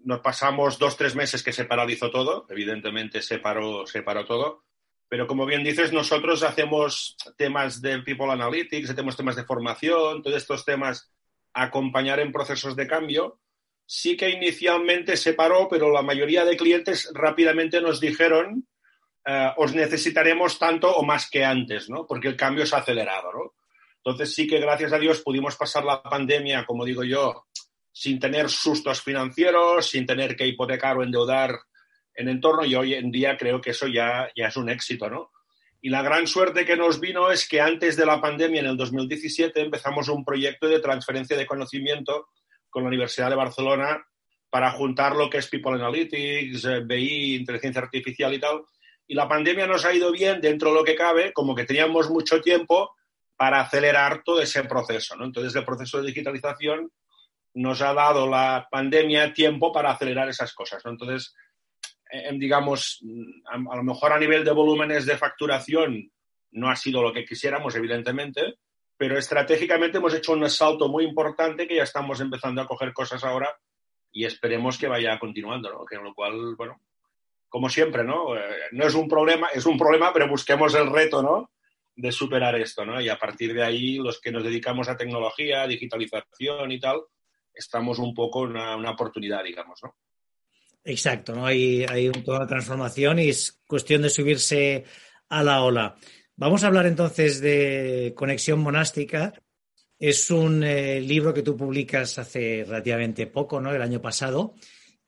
nos 0.05 0.21
pasamos 0.21 0.79
dos, 0.79 0.97
tres 0.97 1.15
meses 1.15 1.43
que 1.43 1.53
se 1.53 1.65
paralizó 1.65 2.11
todo, 2.11 2.47
evidentemente 2.49 3.23
se 3.23 3.39
paró, 3.39 3.87
se 3.87 4.03
paró 4.03 4.25
todo, 4.25 4.65
pero 5.11 5.27
como 5.27 5.45
bien 5.45 5.65
dices, 5.65 5.93
nosotros 5.93 6.45
hacemos 6.45 7.17
temas 7.37 7.83
de 7.83 7.99
People 7.99 8.31
Analytics, 8.31 8.91
hacemos 8.91 9.17
temas 9.17 9.35
de 9.35 9.43
formación, 9.43 10.23
todos 10.23 10.37
estos 10.37 10.65
temas, 10.65 11.11
acompañar 11.53 12.21
en 12.21 12.31
procesos 12.31 12.77
de 12.77 12.87
cambio. 12.87 13.41
Sí 13.85 14.17
que 14.17 14.31
inicialmente 14.31 15.17
se 15.17 15.33
paró, 15.33 15.67
pero 15.69 15.91
la 15.91 16.03
mayoría 16.03 16.45
de 16.45 16.57
clientes 16.57 17.11
rápidamente 17.13 17.81
nos 17.81 17.99
dijeron, 17.99 18.69
eh, 19.27 19.51
os 19.57 19.75
necesitaremos 19.75 20.61
tanto 20.61 20.89
o 20.95 21.03
más 21.03 21.29
que 21.29 21.45
antes, 21.45 21.91
¿no? 21.91 22.07
Porque 22.07 22.29
el 22.29 22.37
cambio 22.37 22.63
ha 22.71 22.77
acelerado, 22.77 23.33
¿no? 23.33 23.55
Entonces 23.97 24.33
sí 24.33 24.47
que 24.47 24.61
gracias 24.61 24.93
a 24.93 24.99
Dios 25.01 25.23
pudimos 25.23 25.57
pasar 25.57 25.85
la 25.85 26.01
pandemia, 26.05 26.65
como 26.65 26.85
digo 26.85 27.03
yo, 27.03 27.47
sin 27.91 28.21
tener 28.21 28.49
sustos 28.49 29.03
financieros, 29.03 29.89
sin 29.89 30.07
tener 30.07 30.37
que 30.37 30.47
hipotecar 30.47 30.97
o 30.97 31.03
endeudar 31.03 31.59
en 32.21 32.29
entorno 32.29 32.65
y 32.65 32.75
hoy 32.75 32.95
en 32.95 33.11
día 33.11 33.37
creo 33.37 33.61
que 33.61 33.71
eso 33.71 33.87
ya, 33.87 34.31
ya 34.37 34.49
es 34.49 34.57
un 34.57 34.69
éxito, 34.69 35.09
¿no? 35.09 35.31
Y 35.81 35.89
la 35.89 36.03
gran 36.03 36.27
suerte 36.27 36.67
que 36.67 36.77
nos 36.77 37.01
vino 37.01 37.31
es 37.31 37.49
que 37.49 37.61
antes 37.61 37.97
de 37.97 38.05
la 38.05 38.21
pandemia, 38.21 38.61
en 38.61 38.67
el 38.67 38.77
2017, 38.77 39.59
empezamos 39.63 40.09
un 40.09 40.25
proyecto 40.25 40.69
de 40.69 40.81
transferencia 40.81 41.37
de 41.37 41.47
conocimiento 41.47 42.29
con 42.69 42.83
la 42.83 42.89
Universidad 42.89 43.31
de 43.31 43.37
Barcelona 43.37 44.05
para 44.51 44.73
juntar 44.73 45.17
lo 45.17 45.31
que 45.31 45.39
es 45.39 45.49
People 45.49 45.77
Analytics, 45.77 46.65
eh, 46.67 46.81
BI, 46.85 47.37
inteligencia 47.37 47.81
artificial 47.81 48.35
y 48.35 48.41
tal. 48.41 48.63
Y 49.07 49.15
la 49.15 49.27
pandemia 49.27 49.67
nos 49.67 49.87
ha 49.87 49.95
ido 49.95 50.13
bien 50.13 50.41
dentro 50.43 50.69
de 50.69 50.75
lo 50.75 50.85
que 50.85 50.95
cabe, 50.97 51.33
como 51.33 51.55
que 51.55 51.65
teníamos 51.65 52.11
mucho 52.11 52.43
tiempo 52.43 52.95
para 53.37 53.61
acelerar 53.61 54.23
todo 54.23 54.43
ese 54.43 54.65
proceso. 54.65 55.17
¿no? 55.17 55.25
Entonces, 55.25 55.57
el 55.57 55.65
proceso 55.65 55.99
de 55.99 56.09
digitalización 56.09 56.93
nos 57.55 57.81
ha 57.81 57.95
dado 57.95 58.29
la 58.29 58.69
pandemia 58.71 59.33
tiempo 59.33 59.73
para 59.73 59.93
acelerar 59.93 60.29
esas 60.29 60.53
cosas. 60.53 60.85
¿no? 60.85 60.91
Entonces, 60.91 61.35
digamos, 62.35 63.03
a, 63.47 63.77
lo 63.77 63.83
mejor 63.83 64.13
a 64.13 64.19
nivel 64.19 64.45
de 64.45 64.53
volúmenes 64.53 65.07
de 65.07 65.17
facturación 65.17 66.11
no 66.53 66.71
ha 66.71 66.77
sido 66.77 67.03
lo 67.03 67.13
que 67.13 67.25
quisiéramos, 67.25 67.75
evidentemente, 67.77 68.57
pero 68.97 69.17
estratégicamente 69.17 69.99
hemos 69.99 70.15
hecho 70.15 70.33
un 70.33 70.49
salto 70.51 70.89
muy 70.89 71.05
importante 71.05 71.67
que 71.67 71.77
ya 71.77 71.85
estamos 71.85 72.21
empezando 72.21 72.61
a 72.61 72.67
coger 72.67 72.93
cosas 72.93 73.25
ahora 73.25 73.49
y 74.13 74.25
esperemos 74.25 74.77
que 74.77 74.89
vaya 74.89 75.19
continuando, 75.19 75.73
¿no? 75.73 75.85
Que 75.85 75.97
lo 75.97 76.13
cual, 76.15 76.55
bueno, 76.57 76.81
como 77.49 77.69
siempre, 77.69 78.05
¿no? 78.05 78.37
Eh, 78.37 78.69
no 78.73 78.87
es 78.87 78.95
un 78.95 79.09
problema, 79.09 79.49
es 79.55 79.65
un 79.67 79.79
problema, 79.79 80.13
pero 80.13 80.29
busquemos 80.29 80.75
el 80.75 80.91
reto, 80.91 81.23
¿no? 81.23 81.51
De 81.97 82.13
superar 82.13 82.57
esto, 82.57 82.85
¿no? 82.85 83.01
Y 83.01 83.09
a 83.09 83.19
partir 83.19 83.55
de 83.55 83.63
ahí, 83.63 83.97
los 83.97 84.21
que 84.21 84.33
nos 84.33 84.45
dedicamos 84.45 84.89
a 84.89 84.97
tecnología, 84.97 85.67
digitalización 85.67 86.73
y 86.73 86.81
tal, 86.81 87.01
estamos 87.55 87.99
un 87.99 88.13
poco 88.13 88.45
en 88.45 88.51
una, 88.51 88.77
una 88.77 88.91
oportunidad, 88.91 89.45
digamos, 89.45 89.81
¿no? 89.83 89.97
Exacto, 90.85 91.35
¿no? 91.35 91.47
Hay, 91.47 91.85
hay 91.85 92.11
toda 92.11 92.39
una 92.39 92.47
transformación 92.47 93.19
y 93.19 93.29
es 93.29 93.61
cuestión 93.67 94.03
de 94.03 94.11
subirse 94.11 94.85
a 95.29 95.43
la 95.43 95.63
ola. 95.63 95.97
Vamos 96.37 96.65
a 96.65 96.69
hablar 96.69 96.87
entonces 96.87 97.41
de 97.41 98.15
Conexión 98.17 98.61
Monástica. 98.61 99.35
Es 99.99 100.31
un 100.31 100.65
eh, 100.65 101.01
libro 101.01 101.35
que 101.35 101.43
tú 101.43 101.57
publicas 101.57 102.19
hace 102.19 102.65
relativamente 102.67 103.27
poco, 103.27 103.61
¿no? 103.61 103.75
El 103.75 103.83
año 103.83 104.01
pasado. 104.01 104.55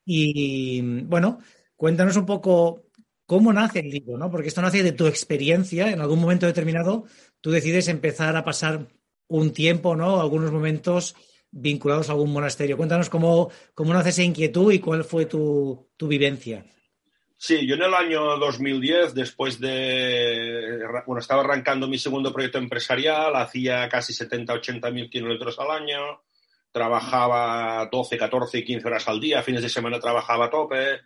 Y 0.05 0.83
bueno, 1.05 1.39
cuéntanos 1.75 2.17
un 2.17 2.27
poco 2.27 2.85
cómo 3.25 3.51
nace 3.53 3.81
el 3.81 3.89
libro, 3.89 4.19
¿no? 4.19 4.31
Porque 4.31 4.49
esto 4.49 4.61
nace 4.61 4.83
de 4.83 4.93
tu 4.93 5.07
experiencia. 5.07 5.91
En 5.91 6.01
algún 6.03 6.21
momento 6.21 6.45
determinado, 6.45 7.07
tú 7.41 7.51
decides 7.51 7.89
empezar 7.89 8.37
a 8.37 8.45
pasar 8.45 8.89
un 9.29 9.53
tiempo, 9.55 9.97
¿no? 9.97 10.21
Algunos 10.21 10.53
momentos 10.53 11.15
vinculados 11.53 12.09
a 12.09 12.13
algún 12.13 12.33
monasterio. 12.33 12.77
Cuéntanos 12.77 13.09
cómo, 13.09 13.51
cómo 13.75 13.93
nace 13.93 14.09
esa 14.09 14.23
inquietud 14.23 14.73
y 14.73 14.81
cuál 14.81 15.05
fue 15.05 15.27
tu, 15.27 15.89
vivencia. 16.01 16.65
Sí, 17.37 17.67
yo 17.67 17.75
en 17.75 17.83
el 17.83 17.95
año 17.95 18.39
2010, 18.39 19.15
después 19.15 19.61
de, 19.61 20.81
bueno, 21.07 21.21
estaba 21.21 21.43
arrancando 21.43 21.89
mi 21.89 21.99
segundo 21.99 22.33
proyecto 22.33 22.59
empresarial, 22.59 23.35
hacía 23.37 23.89
casi 23.89 24.13
70, 24.13 24.53
80 24.55 24.91
mil 24.91 25.11
kilómetros 25.11 25.59
al 25.59 25.71
año, 25.71 26.23
trabajaba 26.71 27.89
12, 27.91 28.17
14 28.17 28.59
y 28.59 28.65
15 28.65 28.87
horas 28.87 29.09
al 29.09 29.21
día, 29.21 29.43
fines 29.43 29.63
de 29.63 29.69
semana 29.69 29.99
trabajaba 30.01 30.47
a 30.47 30.51
tope, 30.51 31.01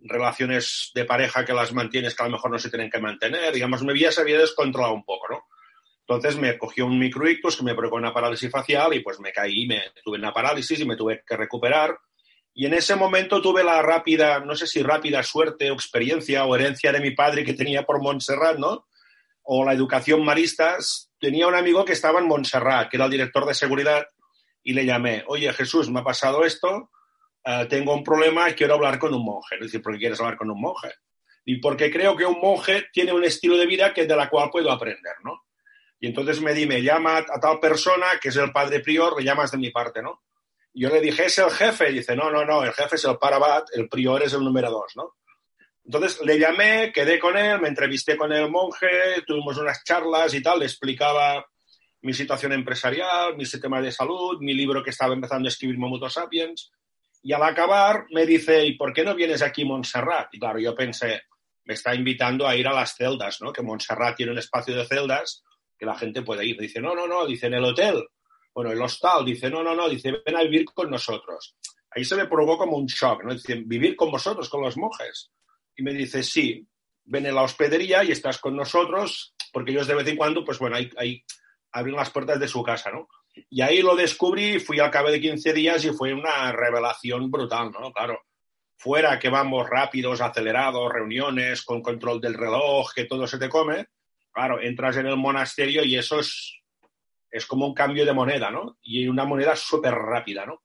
relaciones 0.00 0.90
de 0.94 1.04
pareja 1.06 1.44
que 1.44 1.54
las 1.54 1.72
mantienes 1.72 2.14
que 2.14 2.22
a 2.22 2.26
lo 2.26 2.32
mejor 2.32 2.50
no 2.50 2.58
se 2.58 2.70
tienen 2.70 2.90
que 2.90 3.00
mantener, 3.00 3.52
digamos, 3.52 3.82
mi 3.82 3.94
vida 3.94 4.12
se 4.12 4.20
había 4.20 4.38
descontrolado 4.38 4.94
un 4.94 5.04
poco, 5.04 5.26
¿no? 5.30 5.47
Entonces 6.08 6.40
me 6.40 6.56
cogió 6.56 6.86
un 6.86 6.98
microictus 6.98 7.58
que 7.58 7.62
me 7.62 7.74
provocó 7.74 7.96
una 7.96 8.14
parálisis 8.14 8.50
facial 8.50 8.94
y 8.94 9.00
pues 9.00 9.20
me 9.20 9.30
caí, 9.30 9.66
me 9.66 9.82
tuve 10.02 10.16
una 10.16 10.32
parálisis 10.32 10.80
y 10.80 10.86
me 10.86 10.96
tuve 10.96 11.22
que 11.26 11.36
recuperar. 11.36 11.98
Y 12.54 12.64
en 12.64 12.72
ese 12.72 12.96
momento 12.96 13.42
tuve 13.42 13.62
la 13.62 13.82
rápida, 13.82 14.40
no 14.40 14.56
sé 14.56 14.66
si 14.66 14.82
rápida 14.82 15.22
suerte 15.22 15.70
o 15.70 15.74
experiencia 15.74 16.46
o 16.46 16.56
herencia 16.56 16.92
de 16.92 17.00
mi 17.00 17.10
padre 17.10 17.44
que 17.44 17.52
tenía 17.52 17.82
por 17.82 18.00
Montserrat, 18.00 18.56
¿no? 18.56 18.86
O 19.42 19.66
la 19.66 19.74
educación 19.74 20.24
marista. 20.24 20.78
Tenía 21.20 21.46
un 21.46 21.54
amigo 21.54 21.84
que 21.84 21.92
estaba 21.92 22.20
en 22.20 22.26
Montserrat, 22.26 22.88
que 22.88 22.96
era 22.96 23.04
el 23.04 23.10
director 23.10 23.44
de 23.44 23.52
seguridad, 23.52 24.06
y 24.62 24.72
le 24.72 24.86
llamé, 24.86 25.24
oye 25.26 25.52
Jesús, 25.52 25.90
me 25.90 26.00
ha 26.00 26.04
pasado 26.04 26.42
esto, 26.42 26.90
eh, 27.44 27.66
tengo 27.68 27.92
un 27.92 28.02
problema 28.02 28.48
y 28.48 28.54
quiero 28.54 28.76
hablar 28.76 28.98
con 28.98 29.12
un 29.12 29.26
monje. 29.26 29.56
Es 29.56 29.60
decir, 29.60 29.82
¿por 29.82 29.92
qué 29.92 29.98
quieres 29.98 30.20
hablar 30.20 30.38
con 30.38 30.50
un 30.50 30.58
monje? 30.58 30.88
Y 31.44 31.60
porque 31.60 31.90
creo 31.90 32.16
que 32.16 32.24
un 32.24 32.40
monje 32.40 32.86
tiene 32.94 33.12
un 33.12 33.24
estilo 33.24 33.58
de 33.58 33.66
vida 33.66 33.92
que 33.92 34.06
de 34.06 34.16
la 34.16 34.30
cual 34.30 34.48
puedo 34.50 34.72
aprender, 34.72 35.14
¿no? 35.22 35.42
Y 36.00 36.06
entonces 36.06 36.40
me 36.40 36.54
di, 36.54 36.66
me 36.66 36.82
llama 36.82 37.18
a 37.18 37.40
tal 37.40 37.58
persona, 37.58 38.06
que 38.20 38.28
es 38.28 38.36
el 38.36 38.52
padre 38.52 38.80
prior, 38.80 39.16
le 39.18 39.24
llamas 39.24 39.50
de 39.50 39.58
mi 39.58 39.70
parte, 39.70 40.00
¿no? 40.00 40.22
Y 40.72 40.82
yo 40.82 40.90
le 40.90 41.00
dije, 41.00 41.26
¿es 41.26 41.38
el 41.38 41.50
jefe? 41.50 41.90
Y 41.90 41.94
dice, 41.94 42.14
no, 42.14 42.30
no, 42.30 42.44
no, 42.44 42.62
el 42.62 42.72
jefe 42.72 42.96
es 42.96 43.04
el 43.04 43.18
parabat, 43.18 43.68
el 43.74 43.88
prior 43.88 44.22
es 44.22 44.32
el 44.32 44.44
número 44.44 44.70
dos, 44.70 44.92
¿no? 44.94 45.16
Entonces 45.84 46.20
le 46.22 46.38
llamé, 46.38 46.92
quedé 46.92 47.18
con 47.18 47.36
él, 47.36 47.60
me 47.60 47.68
entrevisté 47.68 48.16
con 48.16 48.32
el 48.32 48.50
monje, 48.50 49.22
tuvimos 49.26 49.56
unas 49.56 49.82
charlas 49.84 50.34
y 50.34 50.42
tal, 50.42 50.58
le 50.60 50.66
explicaba 50.66 51.44
mi 52.02 52.12
situación 52.12 52.52
empresarial, 52.52 53.36
mi 53.36 53.46
sistema 53.46 53.80
de 53.80 53.90
salud, 53.90 54.38
mi 54.40 54.54
libro 54.54 54.84
que 54.84 54.90
estaba 54.90 55.14
empezando 55.14 55.48
a 55.48 55.50
escribir 55.50 55.78
Momuto 55.78 56.08
Sapiens. 56.08 56.70
Y 57.22 57.32
al 57.32 57.42
acabar 57.42 58.04
me 58.10 58.26
dice, 58.26 58.64
¿y 58.66 58.76
por 58.76 58.92
qué 58.92 59.02
no 59.02 59.14
vienes 59.14 59.42
aquí 59.42 59.62
a 59.62 59.66
Montserrat? 59.66 60.28
Y 60.32 60.38
claro, 60.38 60.58
yo 60.58 60.74
pensé, 60.74 61.22
me 61.64 61.74
está 61.74 61.94
invitando 61.94 62.46
a 62.46 62.54
ir 62.54 62.68
a 62.68 62.72
las 62.72 62.94
celdas, 62.94 63.40
¿no? 63.40 63.52
Que 63.52 63.62
Montserrat 63.62 64.14
tiene 64.14 64.32
un 64.32 64.38
espacio 64.38 64.76
de 64.76 64.86
celdas 64.86 65.42
que 65.78 65.86
la 65.86 65.96
gente 65.96 66.22
puede 66.22 66.44
ir. 66.44 66.58
Dice, 66.58 66.80
no, 66.80 66.94
no, 66.94 67.06
no, 67.06 67.26
dice 67.26 67.46
en 67.46 67.54
el 67.54 67.64
hotel. 67.64 68.04
Bueno, 68.52 68.72
el 68.72 68.82
hostal, 68.82 69.24
dice, 69.24 69.48
no, 69.48 69.62
no, 69.62 69.74
no, 69.74 69.88
dice, 69.88 70.12
ven 70.24 70.36
a 70.36 70.42
vivir 70.42 70.64
con 70.64 70.90
nosotros. 70.90 71.56
Ahí 71.90 72.04
se 72.04 72.16
me 72.16 72.26
provocó 72.26 72.58
como 72.58 72.76
un 72.76 72.86
shock, 72.86 73.22
¿no? 73.24 73.32
Dice, 73.32 73.62
vivir 73.64 73.94
con 73.94 74.10
vosotros, 74.10 74.48
con 74.48 74.62
los 74.62 74.76
monjes. 74.76 75.30
Y 75.76 75.82
me 75.82 75.94
dice, 75.94 76.22
sí, 76.22 76.66
ven 77.04 77.26
en 77.26 77.34
la 77.34 77.42
hospedería 77.42 78.02
y 78.04 78.10
estás 78.10 78.38
con 78.38 78.56
nosotros, 78.56 79.34
porque 79.52 79.70
ellos 79.70 79.86
de 79.86 79.94
vez 79.94 80.08
en 80.08 80.16
cuando, 80.16 80.44
pues 80.44 80.58
bueno, 80.58 80.76
ahí, 80.76 80.90
ahí 80.96 81.24
abren 81.72 81.96
las 81.96 82.10
puertas 82.10 82.40
de 82.40 82.48
su 82.48 82.62
casa, 82.62 82.90
¿no? 82.90 83.08
Y 83.48 83.62
ahí 83.62 83.80
lo 83.82 83.94
descubrí, 83.94 84.58
fui 84.58 84.80
al 84.80 84.90
cabo 84.90 85.10
de 85.10 85.20
15 85.20 85.52
días 85.52 85.84
y 85.84 85.90
fue 85.90 86.12
una 86.12 86.50
revelación 86.52 87.30
brutal, 87.30 87.70
¿no? 87.70 87.92
Claro, 87.92 88.22
fuera 88.76 89.18
que 89.18 89.28
vamos 89.28 89.68
rápidos, 89.68 90.20
acelerados, 90.20 90.92
reuniones, 90.92 91.62
con 91.62 91.82
control 91.82 92.20
del 92.20 92.34
reloj, 92.34 92.92
que 92.94 93.04
todo 93.04 93.26
se 93.26 93.38
te 93.38 93.48
come, 93.48 93.86
claro, 94.32 94.60
entras 94.60 94.96
en 94.96 95.06
el 95.06 95.16
monasterio 95.16 95.84
y 95.84 95.96
eso 95.96 96.20
es, 96.20 96.60
es 97.30 97.46
como 97.46 97.66
un 97.66 97.74
cambio 97.74 98.04
de 98.04 98.12
moneda, 98.12 98.50
¿no? 98.50 98.78
Y 98.82 99.06
una 99.08 99.24
moneda 99.24 99.54
súper 99.56 99.94
rápida, 99.94 100.46
¿no? 100.46 100.62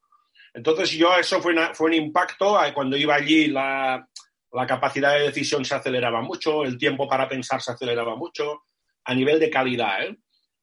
Entonces 0.54 0.92
yo, 0.92 1.16
eso 1.18 1.42
fue, 1.42 1.56
fue 1.74 1.88
un 1.88 1.94
impacto, 1.94 2.60
cuando 2.74 2.96
iba 2.96 3.16
allí 3.16 3.48
la, 3.48 4.08
la 4.52 4.68
capacidad 4.68 5.14
de 5.14 5.24
decisión 5.24 5.66
se 5.66 5.76
aceleraba 5.76 6.22
mucho, 6.22 6.64
el 6.64 6.78
tiempo 6.78 7.08
para 7.08 7.28
pensar 7.28 7.62
se 7.62 7.72
aceleraba 7.72 8.16
mucho, 8.16 8.66
a 9.06 9.14
nivel 9.16 9.40
de 9.40 9.50
calidad, 9.50 10.04
¿eh? 10.04 10.18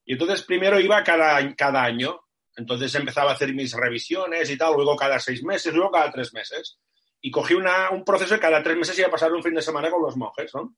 Y 0.04 0.14
entonces 0.14 0.42
primero 0.42 0.80
iba 0.80 1.02
cada, 1.04 1.54
cada 1.54 1.84
año, 1.84 2.20
entonces 2.56 2.94
empezaba 2.94 3.30
a 3.30 3.34
hacer 3.34 3.52
mis 3.54 3.72
revisiones 3.72 4.50
y 4.50 4.56
tal, 4.56 4.74
luego 4.74 4.96
cada 4.96 5.18
seis 5.20 5.42
meses, 5.44 5.72
luego 5.72 5.90
cada 5.90 6.10
tres 6.10 6.32
meses. 6.32 6.78
Y 7.20 7.30
cogí 7.30 7.54
una, 7.54 7.90
un 7.90 8.04
proceso 8.04 8.34
de 8.34 8.40
cada 8.40 8.62
tres 8.62 8.76
meses 8.76 8.98
iba 8.98 9.08
a 9.08 9.10
pasar 9.10 9.32
un 9.32 9.42
fin 9.42 9.54
de 9.54 9.62
semana 9.62 9.90
con 9.90 10.02
los 10.02 10.16
monjes, 10.16 10.54
¿no? 10.54 10.74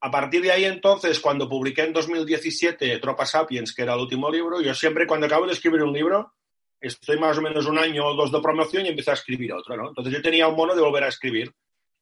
A 0.00 0.10
partir 0.10 0.42
de 0.42 0.52
ahí 0.52 0.64
entonces, 0.64 1.18
cuando 1.18 1.48
publiqué 1.48 1.82
en 1.82 1.92
2017 1.92 2.98
Tropa 2.98 3.26
Sapiens, 3.26 3.74
que 3.74 3.82
era 3.82 3.94
el 3.94 4.00
último 4.00 4.30
libro, 4.30 4.60
yo 4.60 4.74
siempre 4.74 5.06
cuando 5.06 5.26
acabo 5.26 5.46
de 5.46 5.52
escribir 5.52 5.82
un 5.82 5.92
libro, 5.92 6.34
estoy 6.80 7.18
más 7.18 7.36
o 7.38 7.42
menos 7.42 7.66
un 7.66 7.78
año 7.78 8.06
o 8.06 8.14
dos 8.14 8.30
de 8.30 8.40
promoción 8.40 8.86
y 8.86 8.90
empiezo 8.90 9.10
a 9.10 9.14
escribir 9.14 9.52
otro, 9.52 9.76
¿no? 9.76 9.88
Entonces 9.88 10.12
yo 10.12 10.22
tenía 10.22 10.46
un 10.46 10.56
mono 10.56 10.74
de 10.74 10.82
volver 10.82 11.04
a 11.04 11.08
escribir. 11.08 11.52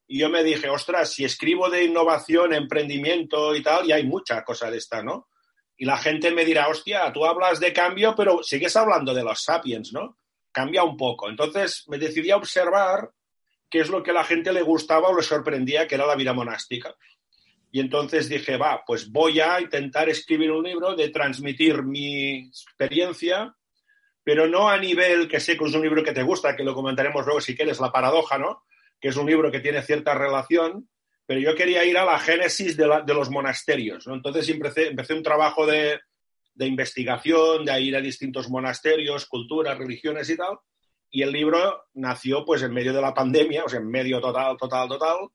Y 0.07 0.21
yo 0.21 0.29
me 0.29 0.45
dije, 0.45 0.69
ostras, 0.69 1.13
si 1.13 1.25
escribo 1.25 1.69
de 1.71 1.85
innovación, 1.85 2.53
emprendimiento 2.53 3.55
y 3.57 3.63
tal, 3.63 3.87
y 3.89 3.93
hay 3.93 4.05
mucha 4.05 4.45
cosa 4.45 4.71
de 4.71 4.77
esta, 4.77 5.03
¿no? 5.03 5.29
Y 5.77 5.85
la 5.85 5.97
gente 5.97 6.31
me 6.31 6.45
dirá, 6.45 6.69
hostia, 6.69 7.13
tú 7.13 7.25
hablas 7.25 7.61
de 7.61 7.73
cambio, 7.73 8.15
pero 8.15 8.43
sigues 8.43 8.77
hablando 8.77 9.13
de 9.15 9.25
los 9.25 9.43
sapiens, 9.43 9.93
¿no? 9.93 10.19
Cambia 10.53 10.85
un 10.85 10.97
poco. 10.97 11.29
Entonces 11.29 11.85
me 11.89 11.99
decidí 11.99 12.31
a 12.31 12.37
observar 12.37 13.11
qué 13.69 13.81
es 13.81 13.89
lo 13.89 14.03
que 14.03 14.11
a 14.11 14.15
la 14.15 14.25
gente 14.25 14.53
le 14.53 14.63
gustaba 14.63 15.09
o 15.09 15.17
le 15.17 15.23
sorprendía, 15.23 15.87
que 15.87 15.97
era 15.97 16.07
la 16.07 16.15
vida 16.15 16.33
monástica. 16.33 16.95
Y 17.77 17.81
entonces 17.81 18.31
dije, 18.31 18.57
va, 18.57 18.83
pues 18.87 19.13
voy 19.13 19.39
a 19.39 19.61
intentar 19.61 20.09
escribir 20.09 20.51
un 20.51 20.65
libro 20.65 20.97
de 20.97 21.11
transmitir 21.11 21.83
mi 21.83 22.47
experiencia, 22.47 23.55
pero 24.25 24.49
no 24.49 24.71
a 24.71 24.79
nivel 24.79 25.29
que 25.29 25.41
sé 25.41 25.59
que 25.59 25.65
es 25.67 25.75
un 25.75 25.83
libro 25.83 26.03
que 26.03 26.15
te 26.15 26.23
gusta, 26.23 26.57
que 26.57 26.65
lo 26.65 26.75
comentaremos 26.75 27.27
luego 27.27 27.39
si 27.39 27.55
quieres, 27.55 27.79
La 27.79 27.93
paradoja, 27.93 28.39
¿no? 28.39 28.63
Que 28.99 29.09
es 29.09 29.17
un 29.19 29.27
libro 29.27 29.53
que 29.53 29.61
tiene 29.61 29.83
cierta 29.83 30.15
relación, 30.15 30.89
pero 31.27 31.39
yo 31.39 31.55
quería 31.55 31.85
ir 31.85 31.99
a 31.99 32.07
la 32.07 32.19
génesis 32.19 32.79
de, 32.79 32.87
los 33.09 33.29
monasterios, 33.29 34.07
¿no? 34.07 34.15
Entonces 34.15 34.49
empecé, 34.49 34.89
empecé 34.89 35.13
un 35.13 35.23
trabajo 35.23 35.67
de, 35.67 36.01
de 36.55 36.67
investigación, 36.67 37.67
de 37.67 37.79
ir 37.79 37.95
a 37.95 38.01
distintos 38.01 38.49
monasterios, 38.49 39.27
culturas, 39.27 39.77
religiones 39.77 40.31
y 40.31 40.37
tal, 40.39 40.61
y 41.11 41.21
el 41.21 41.31
libro 41.31 41.85
nació 41.93 42.43
pues 42.43 42.63
en 42.63 42.73
medio 42.73 42.95
de 42.95 43.03
la 43.03 43.13
pandemia, 43.13 43.65
o 43.65 43.69
sea, 43.69 43.81
en 43.81 43.91
medio 43.91 44.19
total, 44.19 44.57
total, 44.57 44.89
total, 44.89 45.29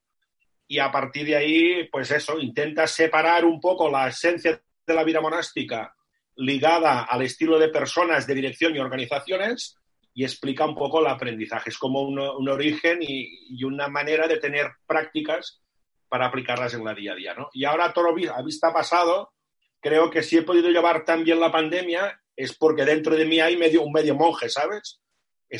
y 0.71 0.79
a 0.79 0.89
partir 0.89 1.25
de 1.25 1.35
ahí, 1.35 1.89
pues 1.91 2.11
eso, 2.11 2.39
intenta 2.39 2.87
separar 2.87 3.43
un 3.43 3.59
poco 3.59 3.91
la 3.91 4.07
esencia 4.07 4.61
de 4.87 4.93
la 4.93 5.03
vida 5.03 5.19
monástica 5.19 5.93
ligada 6.37 7.03
al 7.03 7.23
estilo 7.23 7.59
de 7.59 7.67
personas, 7.67 8.25
de 8.25 8.35
dirección 8.35 8.73
y 8.73 8.79
organizaciones 8.79 9.75
y 10.13 10.23
explica 10.23 10.65
un 10.65 10.75
poco 10.75 11.01
el 11.01 11.07
aprendizaje. 11.07 11.71
Es 11.71 11.77
como 11.77 12.03
un, 12.03 12.17
un 12.17 12.47
origen 12.47 12.99
y, 13.01 13.49
y, 13.49 13.65
una 13.65 13.89
manera 13.89 14.29
de 14.29 14.37
tener 14.37 14.71
prácticas 14.87 15.61
para 16.07 16.27
aplicarlas 16.27 16.73
en 16.73 16.85
la 16.85 16.93
día 16.93 17.11
a 17.11 17.15
día. 17.15 17.33
¿no? 17.33 17.49
Y 17.51 17.65
ahora, 17.65 17.91
todo 17.91 18.07
a 18.07 18.41
vista 18.41 18.71
pasado, 18.71 19.33
creo 19.81 20.09
que 20.09 20.23
si 20.23 20.37
he 20.37 20.43
podido 20.43 20.69
llevar 20.69 21.03
tan 21.03 21.25
bien 21.25 21.41
la 21.41 21.51
pandemia 21.51 22.17
es 22.33 22.57
porque 22.57 22.85
dentro 22.85 23.17
de 23.17 23.25
mí 23.25 23.41
hay 23.41 23.57
medio, 23.57 23.81
un 23.81 23.91
medio 23.91 24.15
monje, 24.15 24.47
¿sabes? 24.47 25.01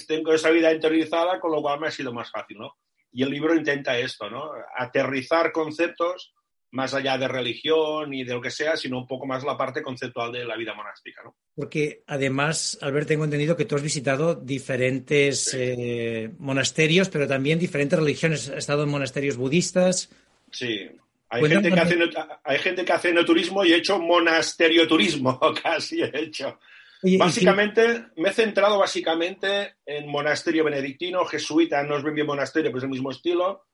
Tengo 0.07 0.31
esa 0.31 0.51
vida 0.51 0.73
interiorizada, 0.73 1.37
con 1.41 1.51
lo 1.51 1.61
cual 1.61 1.81
me 1.81 1.87
ha 1.87 1.91
sido 1.91 2.13
más 2.13 2.31
fácil, 2.31 2.59
¿no? 2.59 2.77
Y 3.11 3.23
el 3.23 3.29
libro 3.29 3.55
intenta 3.55 3.97
esto, 3.97 4.29
¿no? 4.29 4.51
Aterrizar 4.77 5.51
conceptos 5.51 6.33
más 6.71 6.93
allá 6.93 7.17
de 7.17 7.27
religión 7.27 8.13
y 8.13 8.23
de 8.23 8.33
lo 8.33 8.41
que 8.41 8.49
sea, 8.49 8.77
sino 8.77 8.97
un 8.97 9.07
poco 9.07 9.25
más 9.25 9.43
la 9.43 9.57
parte 9.57 9.81
conceptual 9.81 10.31
de 10.31 10.45
la 10.45 10.55
vida 10.55 10.73
monástica. 10.73 11.21
¿no? 11.23 11.35
Porque 11.53 12.03
además, 12.07 12.77
Albert, 12.81 13.09
tengo 13.09 13.25
entendido 13.25 13.57
que 13.57 13.65
tú 13.65 13.75
has 13.75 13.81
visitado 13.81 14.35
diferentes 14.35 15.45
sí. 15.51 15.57
eh, 15.59 16.31
monasterios, 16.39 17.09
pero 17.09 17.27
también 17.27 17.59
diferentes 17.59 17.99
religiones. 17.99 18.49
Has 18.49 18.57
estado 18.57 18.83
en 18.83 18.89
monasterios 18.89 19.35
budistas. 19.35 20.09
Sí, 20.49 20.89
hay 21.29 21.47
gente, 21.47 21.71
que 21.71 21.79
hace, 21.79 21.97
hay 22.43 22.59
gente 22.59 22.85
que 22.85 22.93
hace 22.93 23.13
no 23.13 23.23
turismo 23.23 23.63
y 23.63 23.71
he 23.71 23.77
hecho 23.77 23.99
monasterio 23.99 24.87
turismo, 24.87 25.39
casi 25.63 26.01
he 26.01 26.11
hecho. 26.13 26.59
Básicamente, 27.17 28.05
me 28.17 28.29
he 28.29 28.33
centrado 28.33 28.77
básicamente 28.77 29.75
en 29.85 30.07
monasterio 30.07 30.63
benedictino, 30.63 31.25
jesuita, 31.25 31.81
no 31.83 31.97
es 31.97 32.03
bien 32.03 32.15
bien 32.15 32.27
monasterio, 32.27 32.69
pero 32.69 32.77
es 32.77 32.83
el 32.83 32.89
mismo 32.89 33.11
estilo, 33.11 33.65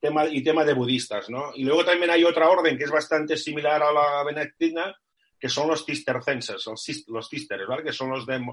tema, 0.00 0.26
y 0.26 0.42
tema 0.42 0.64
de 0.64 0.74
budistas, 0.74 1.30
¿no? 1.30 1.52
Y 1.54 1.64
luego 1.64 1.84
también 1.84 2.10
hay 2.10 2.24
otra 2.24 2.48
orden 2.48 2.76
que 2.76 2.84
es 2.84 2.90
bastante 2.90 3.36
similar 3.36 3.82
a 3.82 3.92
la 3.92 4.22
benedictina, 4.24 4.94
que 5.38 5.48
son 5.48 5.68
los 5.68 5.84
cistercenses, 5.84 6.66
los, 6.66 7.04
los 7.06 7.28
cisteres, 7.28 7.66
¿vale? 7.66 7.82
Que 7.82 7.92
son 7.92 8.10
los 8.10 8.26
de, 8.26 8.44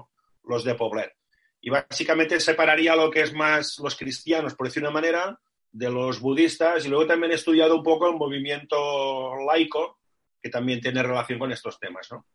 los 0.44 0.64
de 0.64 0.74
Poblet. 0.74 1.12
Y 1.60 1.70
básicamente 1.70 2.40
separaría 2.40 2.96
lo 2.96 3.10
que 3.10 3.20
es 3.22 3.34
más 3.34 3.78
los 3.78 3.96
cristianos, 3.96 4.54
por 4.54 4.66
decir 4.66 4.82
una 4.82 4.90
manera, 4.90 5.38
de 5.70 5.90
los 5.90 6.20
budistas, 6.20 6.84
y 6.84 6.88
luego 6.88 7.06
también 7.06 7.32
he 7.32 7.36
estudiado 7.36 7.76
un 7.76 7.82
poco 7.82 8.08
el 8.08 8.16
movimiento 8.16 9.34
laico, 9.46 10.00
que 10.40 10.50
también 10.50 10.80
tiene 10.80 11.02
relación 11.02 11.38
con 11.38 11.52
estos 11.52 11.78
temas, 11.78 12.08
¿no? 12.10 12.26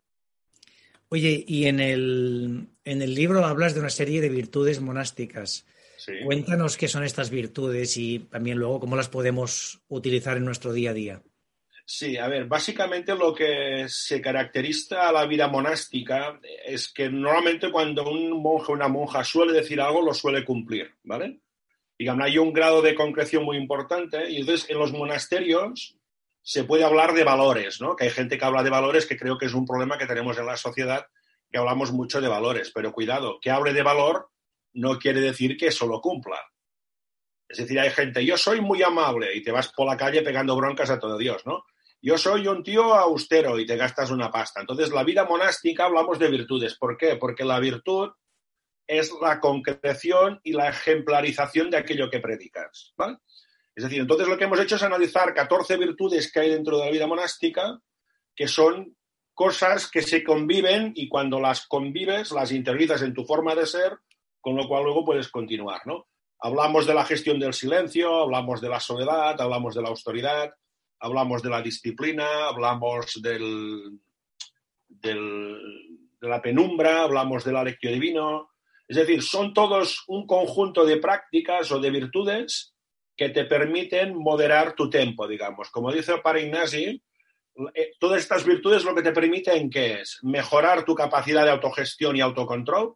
Oye, 1.10 1.44
y 1.48 1.66
en 1.66 1.80
el, 1.80 2.68
en 2.84 3.02
el 3.02 3.16
libro 3.16 3.46
hablas 3.46 3.74
de 3.74 3.80
una 3.80 3.90
serie 3.90 4.22
de 4.22 4.30
virtudes 4.30 4.82
monásticas. 4.82 5.66
Sí. 5.98 6.14
Cuéntanos 6.24 6.78
qué 6.78 6.88
son 6.88 7.04
estas 7.04 7.30
virtudes 7.30 7.98
y 7.98 8.20
también 8.20 8.58
luego 8.58 8.80
cómo 8.80 8.96
las 8.96 9.10
podemos 9.10 9.82
utilizar 9.88 10.38
en 10.38 10.46
nuestro 10.46 10.74
día 10.74 10.92
a 10.92 10.94
día. 10.94 11.22
Sí, 11.90 12.18
a 12.18 12.28
ver, 12.28 12.46
básicamente 12.46 13.16
lo 13.16 13.34
que 13.34 13.86
se 13.88 14.20
caracteriza 14.20 15.08
a 15.08 15.12
la 15.14 15.26
vida 15.26 15.48
monástica 15.48 16.38
es 16.66 16.92
que 16.92 17.10
normalmente 17.10 17.72
cuando 17.72 18.10
un 18.12 18.42
monje 18.42 18.74
o 18.74 18.76
una 18.76 18.90
monja 18.90 19.24
suele 19.24 19.54
decir 19.54 19.80
algo, 19.80 20.02
lo 20.02 20.14
suele 20.14 20.44
cumplir, 20.44 20.92
¿vale? 21.04 21.40
Digamos, 21.98 22.26
hay 22.26 22.38
un 22.40 22.52
grado 22.52 22.82
de 22.82 22.94
concreción 22.94 23.46
muy 23.46 23.56
importante 23.56 24.30
y 24.30 24.42
entonces 24.42 24.70
en 24.70 24.80
los 24.80 24.92
monasterios 24.92 25.97
se 26.48 26.63
puede 26.63 26.86
hablar 26.86 27.13
de 27.13 27.25
valores, 27.25 27.82
¿no? 27.82 27.98
Que 27.98 28.06
hay 28.06 28.10
gente 28.10 28.38
que 28.38 28.46
habla 28.46 28.63
de 28.63 28.70
valores 28.70 29.06
que 29.06 29.18
creo 29.18 29.38
que 29.38 29.48
es 29.48 29.54
un 29.54 29.66
problema 29.66 29.98
que 29.98 30.06
tenemos 30.06 30.38
en 30.38 30.46
la 30.46 30.56
sociedad, 30.56 31.06
que 31.51 31.58
hablamos 31.58 31.92
mucho 31.92 32.22
de 32.22 32.30
valores, 32.30 32.72
pero 32.74 32.94
cuidado, 32.94 33.38
que 33.42 33.51
hable 33.51 33.74
de 33.74 33.84
valor 33.84 34.30
no 34.72 34.98
quiere 34.98 35.20
decir 35.20 35.58
que 35.58 35.68
eso 35.68 35.88
lo 35.88 36.00
cumpla. 36.00 36.39
Es 37.50 37.58
decir, 37.58 37.77
hay 37.77 37.89
gente, 37.89 38.25
yo 38.25 38.38
soy 38.38 38.62
muy 38.62 38.82
amable 38.82 39.36
y 39.36 39.44
te 39.44 39.51
vas 39.51 39.74
por 39.74 39.88
la 39.88 39.98
calle 39.98 40.22
pegando 40.22 40.56
broncas 40.56 40.89
a 40.89 41.00
todo 41.00 41.18
Dios, 41.18 41.46
¿no? 41.46 41.66
Yo 42.01 42.18
soy 42.18 42.48
un 42.48 42.63
tío 42.63 42.94
austero 42.94 43.60
y 43.60 43.66
te 43.66 43.75
gastas 43.75 44.10
una 44.10 44.32
pasta. 44.32 44.62
Entonces, 44.62 44.89
la 44.92 45.04
vida 45.04 45.25
monástica 45.25 45.84
hablamos 45.84 46.18
de 46.18 46.30
virtudes. 46.30 46.77
¿Por 46.77 46.96
qué? 46.96 47.18
Porque 47.18 47.44
la 47.44 47.60
virtud 47.60 48.12
es 48.88 49.12
la 49.22 49.42
concreción 49.42 50.39
y 50.44 50.54
la 50.54 50.70
ejemplarización 50.70 51.70
de 51.70 51.77
aquello 51.77 52.10
que 52.10 52.22
predicas, 52.22 52.94
¿vale? 52.96 53.18
Es 53.78 53.84
decir, 53.84 54.00
entonces 54.02 54.28
lo 54.28 54.40
que 54.40 54.46
hemos 54.46 54.60
hecho 54.60 54.76
es 54.76 54.82
analizar 54.82 55.36
14 55.36 55.78
virtudes 55.78 56.32
que 56.32 56.40
hay 56.40 56.50
dentro 56.50 56.80
de 56.80 56.86
la 56.86 56.92
vida 56.92 57.06
monástica, 57.06 57.80
que 58.36 58.48
son 58.48 58.98
cosas 59.36 59.88
que 59.92 60.02
se 60.02 60.24
conviven 60.24 60.94
y 60.96 61.08
cuando 61.08 61.40
las 61.40 61.68
convives, 61.68 62.32
las 62.32 62.52
interiorizas 62.52 63.04
en 63.04 63.14
tu 63.14 63.24
forma 63.24 63.54
de 63.54 63.68
ser, 63.68 64.00
con 64.42 64.56
lo 64.56 64.68
cual 64.68 64.84
luego 64.84 65.06
puedes 65.06 65.30
continuar, 65.30 65.82
¿no? 65.86 66.08
Hablamos 66.40 66.88
de 66.88 66.96
la 66.96 67.06
gestión 67.06 67.40
del 67.40 67.54
silencio, 67.54 68.24
hablamos 68.24 68.62
de 68.62 68.70
la 68.70 68.80
soledad, 68.80 69.40
hablamos 69.40 69.76
de 69.76 69.82
la 69.84 69.90
austeridad, 69.90 70.52
hablamos 71.00 71.44
de 71.44 71.50
la 71.52 71.62
disciplina, 71.62 72.48
hablamos 72.48 73.22
del, 73.22 74.00
de 74.88 76.28
la 76.28 76.42
penumbra, 76.42 77.04
hablamos 77.04 77.44
de 77.44 77.52
la 77.52 77.63
divino. 77.63 78.50
Es 78.88 78.98
decir, 78.98 79.22
son 79.22 79.54
todos 79.54 80.04
un 80.08 80.26
conjunto 80.26 80.84
de 80.84 80.98
prácticas 80.98 81.72
o 81.72 81.80
de 81.80 81.92
virtudes 81.92 82.74
que 83.17 83.30
te 83.30 83.45
permiten 83.45 84.15
moderar 84.15 84.73
tu 84.73 84.89
tiempo, 84.89 85.27
digamos. 85.27 85.71
Como 85.71 85.91
dice 85.91 86.19
para 86.19 86.39
Ignasi, 86.39 87.03
eh, 87.73 87.91
todas 87.99 88.21
estas 88.21 88.45
virtudes 88.45 88.84
lo 88.84 88.93
que 88.93 89.01
te 89.01 89.12
permiten 89.12 89.71
que 89.71 90.01
es 90.01 90.19
mejorar 90.21 90.86
tu 90.86 90.93
capacidad 90.93 91.43
de 91.43 91.49
autogestión 91.49 92.15
y 92.15 92.21
autocontrol 92.21 92.95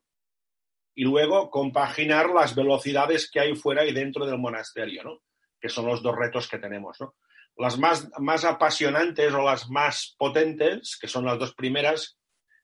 y 0.94 1.04
luego 1.04 1.50
compaginar 1.50 2.30
las 2.30 2.54
velocidades 2.54 3.32
que 3.32 3.40
hay 3.40 3.56
fuera 3.56 3.84
y 3.84 3.94
dentro 3.94 4.26
del 4.28 4.38
monasterio, 4.38 5.04
¿no? 5.04 5.24
Que 5.60 5.70
son 5.70 5.88
los 5.88 6.04
dos 6.04 6.16
retos 6.16 6.48
que 6.48 6.60
tenemos, 6.60 7.02
¿no? 7.02 7.16
Las 7.58 7.80
más, 7.80 8.10
más 8.20 8.46
apasionantes 8.46 9.34
o 9.34 9.42
las 9.42 9.70
más 9.70 10.16
potentes, 10.18 10.98
que 11.02 11.08
son 11.08 11.26
las 11.26 11.40
dos 11.40 11.56
primeras, 11.56 12.20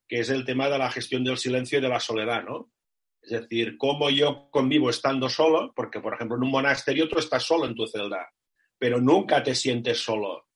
que 0.08 0.20
es 0.20 0.30
el 0.30 0.46
tema 0.46 0.70
de 0.70 0.78
la 0.78 0.92
gestión 0.92 1.24
del 1.24 1.38
silencio 1.38 1.80
y 1.80 1.82
de 1.82 1.90
la 1.90 2.00
soledad, 2.00 2.44
¿no? 2.44 2.70
Es 3.28 3.42
decir, 3.42 3.78
cómo 3.78 4.10
yo 4.10 4.50
convivo 4.50 4.90
estando 4.90 5.28
solo, 5.28 5.74
porque, 5.76 6.00
por 6.00 6.14
ejemplo, 6.14 6.38
en 6.38 6.44
un 6.44 6.52
monasterio 6.52 7.10
tú 7.10 7.20
estás 7.20 7.44
solo 7.44 7.66
en 7.66 7.76
tu 7.76 7.86
celda, 7.86 8.32
pero 8.80 9.02
nunca 9.02 9.44
te 9.44 9.54
sientes 9.54 10.02
solo, 10.02 10.48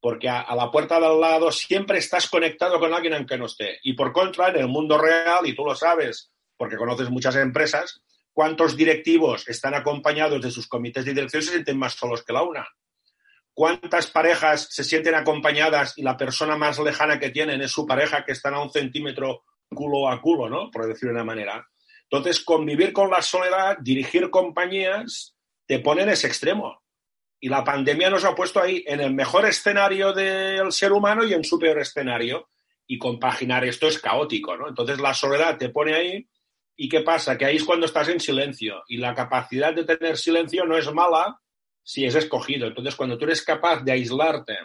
porque 0.00 0.30
a, 0.30 0.54
la 0.54 0.70
puerta 0.70 0.98
de 0.98 1.04
al 1.04 1.20
lado 1.20 1.52
siempre 1.52 1.98
estás 1.98 2.30
conectado 2.30 2.80
con 2.80 2.94
alguien 2.94 3.12
aunque 3.12 3.36
no 3.36 3.44
esté. 3.44 3.78
Y 3.82 3.92
por 3.92 4.14
contra, 4.14 4.48
en 4.48 4.56
el 4.56 4.68
mundo 4.68 4.96
real, 4.96 5.46
y 5.46 5.54
tú 5.54 5.66
lo 5.66 5.74
sabes, 5.74 6.32
porque 6.56 6.76
conoces 6.76 7.10
muchas 7.10 7.36
empresas, 7.36 8.00
¿cuántos 8.32 8.74
directivos 8.74 9.46
están 9.46 9.74
acompañados 9.74 10.40
de 10.40 10.50
sus 10.50 10.66
comités 10.66 11.04
de 11.04 11.12
dirección 11.12 11.42
se 11.42 11.50
sienten 11.50 11.78
más 11.78 11.92
solos 11.92 12.24
que 12.24 12.32
la 12.32 12.42
una? 12.42 12.66
¿Cuántas 13.52 14.06
parejas 14.06 14.68
se 14.70 14.82
sienten 14.82 15.14
acompañadas 15.14 15.98
y 15.98 16.02
la 16.02 16.16
persona 16.16 16.56
más 16.56 16.78
lejana 16.78 17.18
que 17.18 17.28
tienen 17.28 17.60
es 17.60 17.70
su 17.70 17.86
pareja 17.86 18.24
que 18.24 18.32
están 18.32 18.54
a 18.54 18.62
un 18.62 18.70
centímetro 18.70 19.42
culo 19.68 20.08
a 20.08 20.22
culo, 20.22 20.48
¿no? 20.48 20.70
Por 20.70 20.86
decirlo 20.86 21.10
de 21.10 21.16
una 21.16 21.24
manera. 21.24 21.68
Entonces, 22.10 22.40
convivir 22.40 22.92
con 22.92 23.10
la 23.10 23.20
soledad, 23.20 23.78
dirigir 23.80 24.30
compañías, 24.30 25.36
te 25.66 25.78
pone 25.80 26.02
en 26.02 26.10
ese 26.10 26.26
extremo. 26.26 26.82
Y 27.40 27.48
la 27.48 27.62
pandemia 27.62 28.10
nos 28.10 28.24
ha 28.24 28.34
puesto 28.34 28.60
ahí 28.60 28.82
en 28.86 29.00
el 29.00 29.14
mejor 29.14 29.46
escenario 29.46 30.12
del 30.12 30.72
ser 30.72 30.92
humano 30.92 31.24
y 31.24 31.34
en 31.34 31.44
su 31.44 31.58
peor 31.58 31.78
escenario. 31.80 32.48
Y 32.86 32.98
compaginar 32.98 33.64
esto 33.64 33.86
es 33.86 33.98
caótico, 33.98 34.56
¿no? 34.56 34.68
Entonces 34.68 34.98
la 34.98 35.12
soledad 35.12 35.58
te 35.58 35.68
pone 35.68 35.94
ahí. 35.94 36.28
¿Y 36.74 36.88
qué 36.88 37.02
pasa? 37.02 37.36
Que 37.36 37.44
ahí 37.44 37.56
es 37.56 37.64
cuando 37.64 37.86
estás 37.86 38.08
en 38.08 38.20
silencio. 38.20 38.82
Y 38.88 38.96
la 38.96 39.14
capacidad 39.14 39.74
de 39.74 39.84
tener 39.84 40.16
silencio 40.16 40.64
no 40.64 40.76
es 40.76 40.90
mala 40.92 41.38
si 41.82 42.04
es 42.04 42.14
escogido. 42.14 42.66
Entonces, 42.66 42.94
cuando 42.94 43.16
tú 43.16 43.24
eres 43.24 43.42
capaz 43.42 43.82
de 43.82 43.92
aislarte 43.92 44.56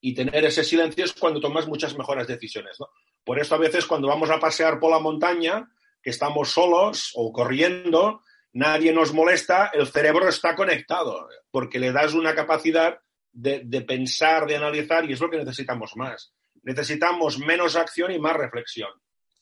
y 0.00 0.14
tener 0.14 0.44
ese 0.44 0.62
silencio 0.62 1.04
es 1.04 1.12
cuando 1.12 1.40
tomas 1.40 1.66
muchas 1.66 1.96
mejores 1.98 2.26
decisiones, 2.26 2.78
¿no? 2.78 2.88
Por 3.24 3.40
eso 3.40 3.54
a 3.54 3.58
veces 3.58 3.86
cuando 3.86 4.08
vamos 4.08 4.30
a 4.30 4.38
pasear 4.38 4.78
por 4.78 4.90
la 4.90 4.98
montaña, 4.98 5.68
que 6.04 6.10
estamos 6.10 6.50
solos 6.50 7.12
o 7.14 7.32
corriendo, 7.32 8.20
nadie 8.52 8.92
nos 8.92 9.14
molesta, 9.14 9.70
el 9.72 9.86
cerebro 9.86 10.28
está 10.28 10.54
conectado, 10.54 11.26
porque 11.50 11.78
le 11.78 11.92
das 11.92 12.12
una 12.12 12.34
capacidad 12.34 12.98
de, 13.32 13.64
pensar, 13.80 14.46
de 14.46 14.56
analizar, 14.56 15.08
y 15.08 15.14
es 15.14 15.20
lo 15.20 15.30
que 15.30 15.38
necesitamos 15.38 15.96
más. 15.96 16.34
Necesitamos 16.62 17.38
menos 17.38 17.74
acción 17.74 18.12
y 18.12 18.18
más 18.18 18.36
reflexión. 18.36 18.90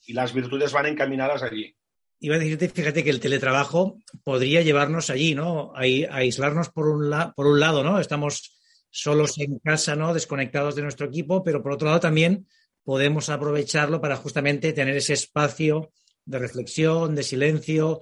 Y 0.06 0.12
las 0.12 0.32
virtudes 0.32 0.72
van 0.72 0.86
encaminadas 0.86 1.42
allí. 1.42 1.76
Iba 2.20 2.36
a 2.36 2.38
decirte, 2.38 2.68
fíjate 2.68 3.02
que 3.02 3.10
el 3.10 3.20
teletrabajo 3.20 3.98
podría 4.22 4.62
llevarnos 4.62 5.10
allí, 5.10 5.34
¿no? 5.34 5.72
A, 5.74 5.80
aislarnos 5.80 6.70
por 6.70 6.88
un, 6.88 7.12
por 7.34 7.48
un 7.48 7.58
lado, 7.58 7.82
¿no? 7.82 7.98
Estamos 7.98 8.56
solos 8.90 9.36
en 9.38 9.58
casa, 9.58 9.96
¿no? 9.96 10.14
Desconectados 10.14 10.76
de 10.76 10.82
nuestro 10.82 11.06
equipo, 11.06 11.42
pero 11.42 11.62
por 11.62 11.72
otro 11.72 11.88
lado 11.88 12.00
también 12.00 12.46
podemos 12.84 13.28
aprovecharlo 13.28 14.00
para 14.00 14.16
justamente 14.16 14.72
tener 14.72 14.96
ese 14.96 15.14
espacio 15.14 15.90
de 16.24 16.38
reflexión, 16.38 17.14
de 17.14 17.22
silencio, 17.22 18.00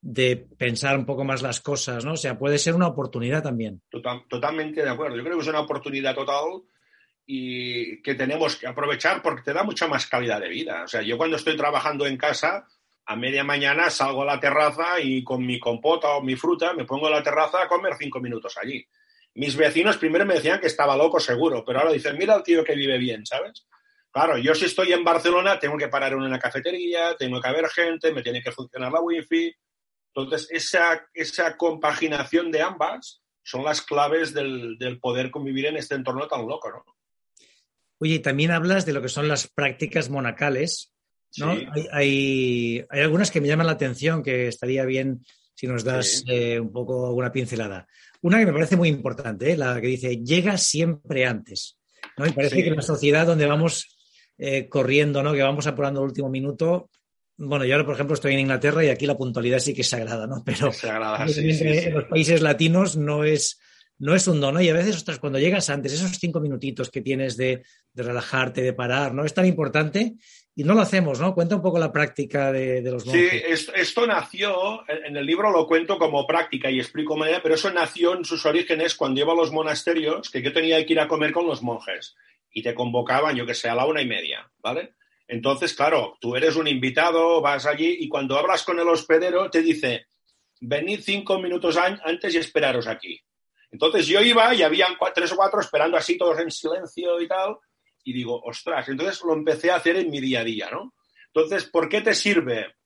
de 0.00 0.36
pensar 0.36 0.96
un 0.96 1.06
poco 1.06 1.24
más 1.24 1.42
las 1.42 1.60
cosas, 1.60 2.04
¿no? 2.04 2.12
O 2.12 2.16
sea, 2.16 2.38
puede 2.38 2.58
ser 2.58 2.74
una 2.74 2.86
oportunidad 2.86 3.42
también. 3.42 3.82
Total, 3.90 4.22
totalmente 4.28 4.82
de 4.82 4.90
acuerdo. 4.90 5.16
Yo 5.16 5.24
creo 5.24 5.36
que 5.36 5.42
es 5.42 5.48
una 5.48 5.60
oportunidad 5.60 6.14
total 6.14 6.62
y 7.26 8.00
que 8.02 8.14
tenemos 8.14 8.56
que 8.56 8.68
aprovechar 8.68 9.20
porque 9.20 9.42
te 9.42 9.52
da 9.52 9.64
mucha 9.64 9.88
más 9.88 10.06
calidad 10.06 10.40
de 10.40 10.48
vida. 10.48 10.84
O 10.84 10.88
sea, 10.88 11.02
yo 11.02 11.18
cuando 11.18 11.36
estoy 11.36 11.56
trabajando 11.56 12.06
en 12.06 12.16
casa, 12.16 12.66
a 13.04 13.16
media 13.16 13.42
mañana 13.42 13.90
salgo 13.90 14.22
a 14.22 14.26
la 14.26 14.40
terraza 14.40 15.00
y 15.00 15.24
con 15.24 15.44
mi 15.44 15.58
compota 15.58 16.10
o 16.10 16.22
mi 16.22 16.36
fruta 16.36 16.72
me 16.72 16.84
pongo 16.84 17.08
a 17.08 17.10
la 17.10 17.22
terraza 17.22 17.62
a 17.62 17.68
comer 17.68 17.94
cinco 17.98 18.20
minutos 18.20 18.56
allí. 18.62 18.86
Mis 19.34 19.56
vecinos 19.56 19.96
primero 19.96 20.24
me 20.24 20.34
decían 20.34 20.60
que 20.60 20.68
estaba 20.68 20.96
loco 20.96 21.20
seguro, 21.20 21.64
pero 21.64 21.80
ahora 21.80 21.92
dicen, 21.92 22.16
mira 22.16 22.34
al 22.34 22.42
tío 22.42 22.64
que 22.64 22.74
vive 22.74 22.96
bien, 22.96 23.26
¿sabes? 23.26 23.66
Claro, 24.16 24.38
yo 24.38 24.54
si 24.54 24.64
estoy 24.64 24.94
en 24.94 25.04
Barcelona 25.04 25.58
tengo 25.58 25.76
que 25.76 25.88
parar 25.88 26.12
en 26.14 26.20
una 26.22 26.38
cafetería, 26.38 27.14
tengo 27.18 27.38
que 27.38 27.48
haber 27.48 27.68
gente, 27.68 28.12
me 28.14 28.22
tiene 28.22 28.42
que 28.42 28.50
funcionar 28.50 28.90
la 28.90 29.02
wifi. 29.02 29.54
Entonces, 30.14 30.48
esa, 30.50 31.06
esa 31.12 31.54
compaginación 31.58 32.50
de 32.50 32.62
ambas 32.62 33.20
son 33.42 33.62
las 33.62 33.82
claves 33.82 34.32
del, 34.32 34.78
del 34.78 34.98
poder 35.00 35.30
convivir 35.30 35.66
en 35.66 35.76
este 35.76 35.96
entorno 35.96 36.26
tan 36.28 36.48
loco, 36.48 36.70
¿no? 36.70 36.82
Oye, 37.98 38.14
y 38.14 38.18
también 38.20 38.52
hablas 38.52 38.86
de 38.86 38.94
lo 38.94 39.02
que 39.02 39.10
son 39.10 39.28
las 39.28 39.48
prácticas 39.48 40.08
monacales, 40.08 40.94
¿no? 41.36 41.54
Sí. 41.54 41.66
Hay, 41.74 41.86
hay, 41.92 42.86
hay 42.88 43.00
algunas 43.02 43.30
que 43.30 43.42
me 43.42 43.48
llaman 43.48 43.66
la 43.66 43.72
atención, 43.74 44.22
que 44.22 44.48
estaría 44.48 44.86
bien 44.86 45.26
si 45.54 45.66
nos 45.66 45.84
das 45.84 46.20
Sí. 46.20 46.24
eh, 46.28 46.58
un 46.58 46.72
poco 46.72 47.06
alguna 47.06 47.30
pincelada. 47.30 47.86
Una 48.22 48.38
que 48.38 48.46
me 48.46 48.54
parece 48.54 48.76
muy 48.76 48.88
importante, 48.88 49.52
¿eh? 49.52 49.58
la 49.58 49.78
que 49.78 49.88
dice, 49.88 50.16
llega 50.24 50.56
siempre 50.56 51.26
antes. 51.26 51.76
¿no? 52.16 52.26
Y 52.26 52.30
parece 52.32 52.54
Sí. 52.56 52.62
que 52.62 52.68
en 52.68 52.72
una 52.72 52.82
sociedad 52.82 53.26
donde 53.26 53.44
vamos 53.44 53.92
eh, 54.38 54.68
corriendo, 54.68 55.22
¿no? 55.22 55.32
que 55.32 55.42
vamos 55.42 55.66
apurando 55.66 56.00
el 56.00 56.06
último 56.08 56.28
minuto, 56.28 56.90
bueno, 57.38 57.64
yo 57.66 57.74
ahora, 57.74 57.84
por 57.84 57.94
ejemplo, 57.94 58.14
estoy 58.14 58.32
en 58.32 58.40
Inglaterra 58.40 58.82
y 58.84 58.88
aquí 58.88 59.06
la 59.06 59.16
puntualidad 59.16 59.58
sí 59.58 59.74
que 59.74 59.82
es 59.82 59.88
sagrada, 59.90 60.26
¿no? 60.26 60.42
Pero 60.44 60.72
Se 60.72 60.88
agrada, 60.88 61.22
en, 61.24 61.28
sí, 61.28 61.52
sí, 61.52 61.58
sí. 61.58 61.88
en 61.88 61.94
los 61.94 62.04
países 62.04 62.40
latinos 62.40 62.96
no 62.96 63.24
es, 63.24 63.60
no 63.98 64.14
es 64.14 64.26
un 64.26 64.40
dono 64.40 64.60
y 64.62 64.68
a 64.70 64.72
veces, 64.74 64.96
ostras, 64.96 65.18
cuando 65.18 65.38
llegas 65.38 65.68
antes, 65.68 65.92
esos 65.92 66.18
cinco 66.18 66.40
minutitos 66.40 66.90
que 66.90 67.02
tienes 67.02 67.36
de, 67.36 67.62
de 67.92 68.02
relajarte, 68.02 68.62
de 68.62 68.72
parar, 68.72 69.12
¿no? 69.12 69.24
Es 69.24 69.34
tan 69.34 69.44
importante 69.44 70.14
y 70.54 70.64
no 70.64 70.72
lo 70.72 70.80
hacemos, 70.80 71.20
¿no? 71.20 71.34
Cuenta 71.34 71.56
un 71.56 71.60
poco 71.60 71.78
la 71.78 71.92
práctica 71.92 72.50
de, 72.52 72.80
de 72.80 72.90
los 72.90 73.02
Sí, 73.02 73.08
monjes. 73.10 73.42
es- 73.46 73.72
esto 73.74 74.06
nació, 74.06 74.88
en 74.88 75.04
en 75.04 75.16
el 75.18 75.26
libro 75.26 75.50
lo 75.50 75.66
cuento 75.66 75.98
como 75.98 76.26
práctica 76.26 76.70
y 76.70 76.78
explico 76.80 77.16
manera, 77.18 77.40
pero 77.42 77.56
eso 77.56 77.70
nació 77.70 78.16
en 78.16 78.24
sus 78.24 78.46
orígenes 78.46 78.94
cuando 78.94 79.20
iba 79.20 79.34
a 79.34 79.36
los 79.36 79.52
monasterios, 79.52 80.30
que 80.30 80.40
yo 80.40 80.54
tenía 80.54 80.84
que 80.86 80.92
ir 80.94 81.00
a 81.00 81.08
comer 81.08 81.32
con 81.32 81.46
los 81.46 81.62
monjes 81.62 82.14
y 82.56 82.62
te 82.62 82.74
convocaban, 82.74 83.36
yo 83.36 83.44
que 83.44 83.52
sé, 83.52 83.68
a 83.68 83.74
la 83.74 83.84
una 83.84 84.00
y 84.00 84.06
media, 84.06 84.50
¿vale? 84.60 84.94
Entonces, 85.28 85.74
claro, 85.74 86.16
tú 86.18 86.36
eres 86.36 86.56
un 86.56 86.66
invitado, 86.66 87.42
vas 87.42 87.66
allí 87.66 87.98
y 88.00 88.08
cuando 88.08 88.38
hablas 88.38 88.62
con 88.62 88.78
el 88.80 88.88
hospedero 88.88 89.50
te 89.50 89.60
dice, 89.60 90.06
venid 90.62 91.00
cinco 91.02 91.38
minutos 91.38 91.76
an- 91.76 92.00
antes 92.02 92.34
y 92.34 92.38
esperaros 92.38 92.86
aquí. 92.86 93.20
Entonces 93.70 94.06
yo 94.06 94.22
iba 94.22 94.54
y 94.54 94.62
habían 94.62 94.96
tres 95.14 95.32
o 95.32 95.36
cuatro 95.36 95.60
esperando 95.60 95.98
así 95.98 96.16
todos 96.16 96.40
en 96.40 96.50
silencio 96.50 97.20
y 97.20 97.28
tal, 97.28 97.56
y 98.04 98.14
digo, 98.14 98.40
ostras, 98.42 98.88
entonces 98.88 99.22
lo 99.22 99.34
empecé 99.34 99.70
a 99.70 99.76
hacer 99.76 99.96
en 99.96 100.08
mi 100.08 100.22
día 100.22 100.40
a 100.40 100.44
día, 100.44 100.70
¿no? 100.70 100.94
Entonces, 101.34 101.68
¿por 101.68 101.90
qué 101.90 102.00
te 102.00 102.14
sirve? 102.14 102.76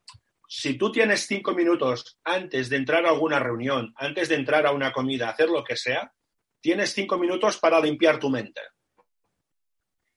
Si 0.49 0.77
tú 0.77 0.91
tienes 0.91 1.29
cinco 1.29 1.55
minutos 1.55 2.19
antes 2.25 2.69
de 2.71 2.77
entrar 2.77 3.07
a 3.07 3.11
alguna 3.11 3.39
reunión, 3.39 3.95
antes 3.97 4.29
de 4.29 4.35
entrar 4.35 4.67
a 4.67 4.73
una 4.73 4.93
comida, 4.93 5.29
hacer 5.29 5.49
lo 5.49 5.63
que 5.63 5.77
sea, 5.77 6.13
tienes 6.61 6.93
cinco 6.93 7.19
minutos 7.19 7.59
para 7.59 7.79
limpiar 7.79 8.19
tu 8.19 8.31
mente. 8.31 8.61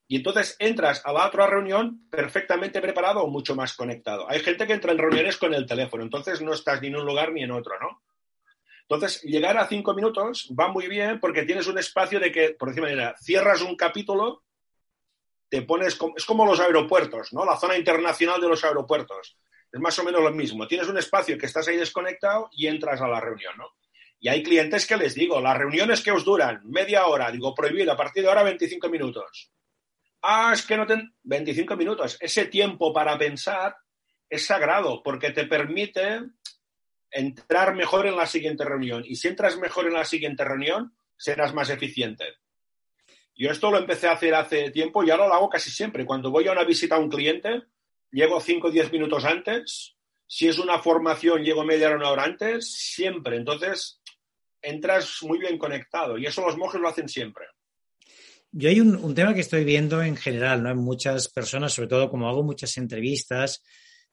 Y 0.07 0.17
entonces 0.17 0.55
entras 0.59 1.01
a 1.05 1.13
la 1.13 1.27
otra 1.27 1.47
reunión 1.47 2.07
perfectamente 2.09 2.81
preparado 2.81 3.21
o 3.21 3.29
mucho 3.29 3.55
más 3.55 3.73
conectado. 3.73 4.29
Hay 4.29 4.41
gente 4.41 4.67
que 4.67 4.73
entra 4.73 4.91
en 4.91 4.97
reuniones 4.97 5.37
con 5.37 5.53
el 5.53 5.65
teléfono, 5.65 6.03
entonces 6.03 6.41
no 6.41 6.53
estás 6.53 6.81
ni 6.81 6.89
en 6.89 6.97
un 6.97 7.05
lugar 7.05 7.31
ni 7.31 7.43
en 7.43 7.51
otro, 7.51 7.79
¿no? 7.79 8.01
Entonces, 8.81 9.21
llegar 9.23 9.57
a 9.57 9.67
cinco 9.67 9.93
minutos 9.93 10.53
va 10.59 10.67
muy 10.67 10.87
bien 10.87 11.19
porque 11.19 11.43
tienes 11.43 11.67
un 11.67 11.79
espacio 11.79 12.19
de 12.19 12.31
que, 12.31 12.49
por 12.51 12.67
decir 12.67 12.83
manera, 12.83 13.15
cierras 13.17 13.61
un 13.61 13.75
capítulo, 13.75 14.43
te 15.49 15.61
pones, 15.61 15.95
como, 15.95 16.15
es 16.17 16.25
como 16.25 16.45
los 16.45 16.59
aeropuertos, 16.59 17.31
¿no? 17.31 17.45
La 17.45 17.57
zona 17.57 17.77
internacional 17.77 18.41
de 18.41 18.49
los 18.49 18.63
aeropuertos. 18.63 19.37
Es 19.71 19.79
más 19.79 19.97
o 19.99 20.03
menos 20.03 20.21
lo 20.21 20.31
mismo. 20.31 20.67
Tienes 20.67 20.87
un 20.87 20.97
espacio 20.97 21.37
que 21.37 21.45
estás 21.45 21.67
ahí 21.67 21.77
desconectado 21.77 22.49
y 22.51 22.67
entras 22.67 23.01
a 23.01 23.07
la 23.07 23.19
reunión, 23.19 23.53
¿no? 23.57 23.69
Y 24.19 24.29
hay 24.29 24.43
clientes 24.43 24.85
que 24.85 24.97
les 24.97 25.15
digo, 25.15 25.41
las 25.41 25.57
reuniones 25.57 26.01
que 26.01 26.11
os 26.11 26.23
duran 26.23 26.61
media 26.65 27.07
hora, 27.07 27.31
digo, 27.31 27.53
prohibido, 27.53 27.91
a 27.91 27.97
partir 27.97 28.23
de 28.23 28.29
ahora 28.29 28.43
25 28.43 28.89
minutos. 28.89 29.51
Ah, 30.25 30.51
es 30.53 30.65
que 30.65 30.77
no 30.77 30.87
ten 30.87 31.13
25 31.23 31.75
minutos. 31.75 32.17
Ese 32.21 32.45
tiempo 32.45 32.93
para 32.93 33.17
pensar 33.17 33.75
es 34.29 34.45
sagrado 34.45 35.03
porque 35.03 35.31
te 35.31 35.45
permite 35.45 36.21
entrar 37.11 37.75
mejor 37.75 38.07
en 38.07 38.15
la 38.15 38.25
siguiente 38.25 38.63
reunión. 38.63 39.03
Y 39.05 39.17
si 39.17 39.27
entras 39.27 39.57
mejor 39.57 39.85
en 39.85 39.93
la 39.93 40.05
siguiente 40.05 40.45
reunión, 40.45 40.95
serás 41.17 41.53
más 41.53 41.69
eficiente. 41.69 42.23
Yo 43.35 43.51
esto 43.51 43.69
lo 43.69 43.77
empecé 43.77 44.07
a 44.07 44.13
hacer 44.13 44.33
hace 44.33 44.71
tiempo 44.71 45.03
y 45.03 45.11
ahora 45.11 45.27
lo 45.27 45.33
hago 45.33 45.49
casi 45.49 45.69
siempre. 45.69 46.05
Cuando 46.05 46.31
voy 46.31 46.47
a 46.47 46.53
una 46.53 46.63
visita 46.63 46.95
a 46.95 46.99
un 46.99 47.09
cliente, 47.09 47.63
llego 48.09 48.39
5 48.39 48.67
o 48.67 48.71
10 48.71 48.93
minutos 48.93 49.25
antes. 49.25 49.95
Si 50.25 50.47
es 50.47 50.57
una 50.57 50.79
formación, 50.79 51.43
llego 51.43 51.65
media 51.65 51.89
hora, 51.89 52.23
antes, 52.23 52.71
siempre. 52.71 53.35
Entonces, 53.35 54.01
entras 54.61 55.21
muy 55.23 55.37
bien 55.37 55.57
conectado. 55.57 56.17
Y 56.17 56.27
eso 56.27 56.45
los 56.45 56.57
monjes 56.57 56.79
lo 56.79 56.87
hacen 56.87 57.09
siempre. 57.09 57.45
Yo 58.55 58.69
hay 58.69 58.79
un, 58.79 59.15
tema 59.15 59.33
que 59.33 59.41
estoy 59.41 59.63
viendo 59.63 60.03
en 60.03 60.15
general, 60.15 60.61
¿no? 60.61 60.69
En 60.69 60.77
muchas 60.77 61.27
personas, 61.27 61.73
sobre 61.73 61.89
todo 61.89 62.07
como 62.07 62.29
hago 62.29 62.43
muchas 62.43 62.77
entrevistas, 62.77 63.63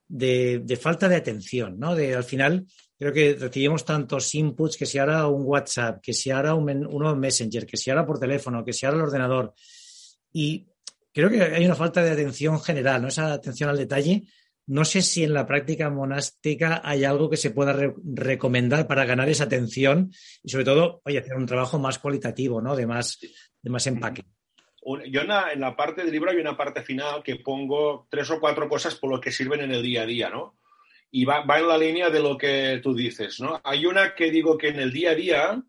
de, 0.07 0.79
falta 0.81 1.07
de 1.07 1.15
atención, 1.15 1.77
¿no? 1.77 1.93
De 1.93 2.15
al 2.15 2.23
final, 2.23 2.65
creo 2.97 3.13
que 3.13 3.35
recibimos 3.35 3.85
tantos 3.85 4.33
inputs 4.33 4.77
que 4.77 4.87
si 4.87 4.97
ahora 4.97 5.27
un 5.27 5.43
WhatsApp, 5.45 6.01
que 6.01 6.13
si 6.13 6.31
ahora 6.31 6.55
un, 6.55 6.87
uno 6.87 7.15
Messenger, 7.15 7.67
que 7.67 7.77
si 7.77 7.91
ahora 7.91 8.03
por 8.03 8.19
teléfono, 8.19 8.65
que 8.65 8.73
si 8.73 8.87
ahora 8.87 8.97
el 8.97 9.03
ordenador. 9.03 9.53
Y 10.33 10.65
creo 11.13 11.29
que 11.29 11.43
hay 11.43 11.63
una 11.63 11.75
falta 11.75 12.01
de 12.01 12.09
atención 12.09 12.59
general, 12.59 13.03
¿no? 13.03 13.09
Esa 13.09 13.33
atención 13.33 13.69
al 13.69 13.77
detalle. 13.77 14.23
No 14.65 14.85
sé 14.85 15.03
si 15.03 15.23
en 15.23 15.33
la 15.33 15.45
práctica 15.45 15.89
monástica 15.91 16.81
hay 16.83 17.03
algo 17.03 17.29
que 17.29 17.37
se 17.37 17.51
pueda 17.51 17.73
re 17.73 17.93
recomendar 18.03 18.87
para 18.87 19.05
ganar 19.05 19.29
esa 19.29 19.43
atención 19.43 20.11
y 20.43 20.49
sobre 20.49 20.65
todo, 20.65 21.01
oye, 21.05 21.19
hacer 21.19 21.35
un 21.35 21.45
trabajo 21.45 21.77
más 21.77 21.99
cualitativo, 21.99 22.61
¿no? 22.61 22.75
De 22.75 22.87
más, 22.87 23.19
de 23.61 23.69
más 23.69 23.85
empaque. 23.87 24.23
Yo 24.83 25.21
en 25.21 25.27
la, 25.27 25.51
en 25.53 25.61
la, 25.61 25.75
parte 25.75 26.01
del 26.01 26.11
libro 26.11 26.31
hay 26.31 26.37
una 26.37 26.57
parte 26.57 26.81
final 26.81 27.21
que 27.21 27.35
pongo 27.35 28.07
tres 28.09 28.31
o 28.31 28.39
cuatro 28.39 28.67
cosas 28.67 28.95
por 28.95 29.11
lo 29.11 29.21
que 29.21 29.31
sirven 29.31 29.61
en 29.61 29.71
el 29.71 29.83
día 29.83 30.01
a 30.01 30.05
día, 30.07 30.29
¿no? 30.29 30.57
Y 31.11 31.23
va, 31.23 31.41
va 31.45 31.59
en 31.59 31.67
la 31.67 31.77
línea 31.77 32.09
de 32.09 32.19
lo 32.19 32.35
que 32.35 32.79
tú 32.81 32.95
dices, 32.95 33.39
¿no? 33.39 33.61
Hay 33.63 33.85
una 33.85 34.15
que 34.15 34.31
digo 34.31 34.57
que 34.57 34.69
en 34.69 34.79
el 34.79 34.91
día 34.91 35.11
a 35.11 35.15
día, 35.15 35.63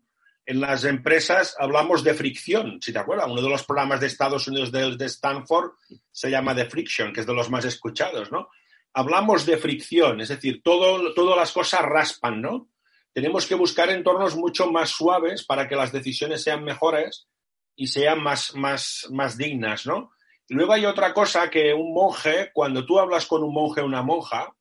en 0.45 0.59
las 0.59 0.83
empresas, 0.85 1.55
hablamos 1.59 2.03
de 2.03 2.15
fricción, 2.15 2.79
si 2.81 2.91
te 2.91 2.97
acuerdas. 2.97 3.27
Uno 3.29 3.41
de 3.41 3.49
los 3.49 3.63
programas 3.63 3.99
de 3.99 4.07
Estados 4.07 4.47
Unidos 4.47 4.71
de, 4.71 4.95
de 4.97 5.05
Stanford 5.05 5.73
se 6.11 6.31
llama 6.31 6.55
The 6.55 6.65
Friction, 6.65 7.13
que 7.13 7.19
es 7.19 7.27
de 7.27 7.35
los 7.35 7.51
más 7.51 7.65
escuchados, 7.65 8.31
¿no? 8.31 8.49
Hablamos 8.95 9.45
de 9.45 9.57
fricción, 9.57 10.21
es 10.21 10.29
decir, 10.29 10.61
todo, 10.63 11.13
todas 11.13 11.37
las 11.37 11.51
cosas 11.51 11.81
raspan, 11.81 12.41
¿no? 12.41 12.69
Tenemos 13.11 13.45
que 13.45 13.55
buscar 13.55 13.91
entornos 13.91 14.35
mucho 14.35 14.71
más 14.71 14.89
suaves 14.89 15.45
para 15.45 15.67
que 15.67 15.75
las 15.75 15.91
decisiones 15.91 16.41
sean 16.41 16.63
mejores 16.63 17.27
y 17.75 17.87
sean 17.87 18.21
más, 18.21 18.55
más, 18.55 19.07
más 19.11 19.37
dignas, 19.37 19.85
¿no? 19.85 20.11
Luego 20.49 20.73
hay 20.73 20.85
otra 20.85 21.13
cosa 21.13 21.49
que 21.49 21.73
un 21.73 21.93
monje, 21.93 22.51
cuando 22.53 22.85
tú 22.85 22.99
hablas 22.99 23.25
con 23.25 23.43
un 23.43 23.53
monje 23.53 23.81
o 23.81 23.85
una 23.85 24.03
monja, 24.03 24.53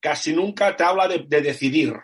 casi 0.00 0.32
nunca 0.32 0.76
te 0.76 0.84
habla 0.84 1.06
de, 1.06 1.24
de, 1.26 1.40
decidir. 1.42 1.94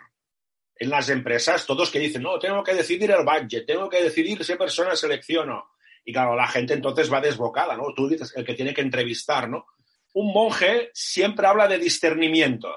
En 0.75 0.89
las 0.89 1.09
empresas, 1.09 1.65
todos 1.65 1.91
que 1.91 1.99
dicen, 1.99 2.21
no, 2.21 2.39
tengo 2.39 2.63
que 2.63 2.73
decidir 2.73 3.11
el 3.11 3.25
budget, 3.25 3.65
tengo 3.65 3.89
que 3.89 4.01
decidir 4.01 4.39
qué 4.39 4.55
persona 4.55 4.95
selecciono. 4.95 5.71
Y 6.05 6.13
claro, 6.13 6.35
la 6.35 6.47
gente 6.47 6.73
entonces 6.73 7.11
va 7.11 7.19
desbocada, 7.19 7.75
¿no? 7.75 7.93
Tú 7.93 8.07
dices, 8.07 8.31
el 8.35 8.45
que 8.45 8.53
tiene 8.53 8.73
que 8.73 8.81
entrevistar, 8.81 9.49
¿no? 9.49 9.65
Un 10.13 10.31
monje 10.31 10.89
siempre 10.93 11.47
habla 11.47 11.67
de 11.67 11.79
discernimiento. 11.79 12.73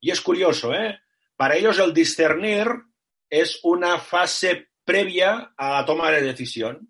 Y 0.00 0.10
es 0.10 0.20
curioso, 0.20 0.74
¿eh? 0.74 0.98
Para 1.36 1.54
ellos 1.54 1.78
el 1.78 1.94
discernir 1.94 2.66
es 3.28 3.60
una 3.62 3.98
fase 3.98 4.69
previa 4.90 5.52
a 5.56 5.70
la 5.70 5.84
toma 5.84 6.10
de 6.10 6.20
decisión. 6.20 6.88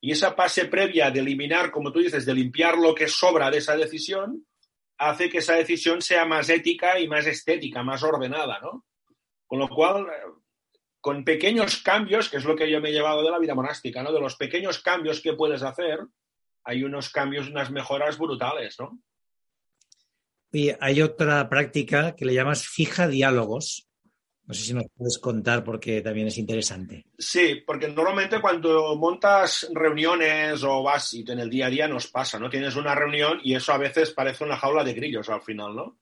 Y 0.00 0.12
esa 0.12 0.34
fase 0.34 0.66
previa 0.66 1.10
de 1.10 1.18
eliminar, 1.18 1.72
como 1.72 1.90
tú 1.90 1.98
dices, 1.98 2.24
de 2.24 2.32
limpiar 2.32 2.78
lo 2.78 2.94
que 2.94 3.08
sobra 3.08 3.50
de 3.50 3.58
esa 3.58 3.76
decisión, 3.76 4.46
hace 4.98 5.28
que 5.28 5.38
esa 5.38 5.54
decisión 5.54 6.00
sea 6.00 6.24
más 6.26 6.48
ética 6.48 7.00
y 7.00 7.08
más 7.08 7.26
estética, 7.26 7.82
más 7.82 8.04
ordenada, 8.04 8.60
¿no? 8.60 8.86
Con 9.48 9.58
lo 9.58 9.68
cual, 9.68 10.06
con 11.00 11.24
pequeños 11.24 11.78
cambios, 11.78 12.28
que 12.28 12.36
es 12.36 12.44
lo 12.44 12.54
que 12.54 12.70
yo 12.70 12.80
me 12.80 12.90
he 12.90 12.92
llevado 12.92 13.24
de 13.24 13.32
la 13.32 13.40
vida 13.40 13.56
monástica, 13.56 14.04
¿no? 14.04 14.12
De 14.12 14.20
los 14.20 14.36
pequeños 14.36 14.78
cambios 14.78 15.20
que 15.20 15.32
puedes 15.32 15.64
hacer, 15.64 15.98
hay 16.62 16.84
unos 16.84 17.10
cambios, 17.10 17.48
unas 17.48 17.72
mejoras 17.72 18.16
brutales, 18.16 18.76
¿no? 18.78 19.00
Y 20.52 20.70
hay 20.80 21.02
otra 21.02 21.48
práctica 21.48 22.14
que 22.14 22.26
le 22.26 22.34
llamas 22.34 22.64
fija 22.64 23.08
diálogos. 23.08 23.88
No 24.46 24.52
sé 24.52 24.62
si 24.62 24.74
nos 24.74 24.84
puedes 24.94 25.18
contar 25.18 25.64
porque 25.64 26.02
también 26.02 26.26
es 26.26 26.36
interesante. 26.36 27.06
Sí, 27.18 27.62
porque 27.66 27.88
normalmente 27.88 28.40
cuando 28.40 28.94
montas 28.96 29.66
reuniones 29.72 30.62
o 30.62 30.82
vas 30.82 31.14
y 31.14 31.24
en 31.26 31.38
el 31.38 31.48
día 31.48 31.66
a 31.66 31.70
día 31.70 31.88
nos 31.88 32.08
pasa, 32.08 32.38
¿no? 32.38 32.50
Tienes 32.50 32.76
una 32.76 32.94
reunión 32.94 33.40
y 33.42 33.54
eso 33.54 33.72
a 33.72 33.78
veces 33.78 34.10
parece 34.10 34.44
una 34.44 34.58
jaula 34.58 34.84
de 34.84 34.92
grillos 34.92 35.30
al 35.30 35.40
final, 35.40 35.74
¿no? 35.74 35.98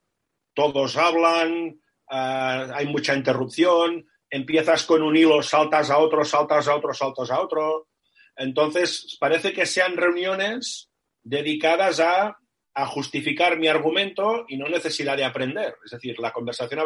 Todos 0.55 0.97
hablan, 0.97 1.81
uh, 2.11 2.73
hay 2.75 2.87
mucha 2.87 3.15
interrupción, 3.15 4.09
empiezas 4.29 4.85
con 4.85 5.03
un 5.03 5.17
hilo, 5.17 5.41
saltas 5.43 5.91
a 5.91 5.99
otro, 5.99 6.25
saltas 6.25 6.67
a 6.67 6.75
otro, 6.75 6.93
saltas 6.93 7.31
a 7.31 7.41
otro. 7.41 7.89
Entonces, 8.37 9.17
parece 9.21 9.53
que 9.53 9.67
sean 9.67 9.97
reuniones 9.97 10.91
dedicadas 11.23 12.01
a, 12.01 12.39
a 12.75 12.87
justificar 12.87 13.57
mi 13.57 13.69
argumento 13.69 14.47
y 14.49 14.57
no 14.57 14.69
necesidad 14.69 15.17
de 15.17 15.25
aprender. 15.25 15.77
Es 15.85 15.93
decir, 15.93 16.19
la 16.19 16.33
conversación 16.33 16.81
a 16.81 16.85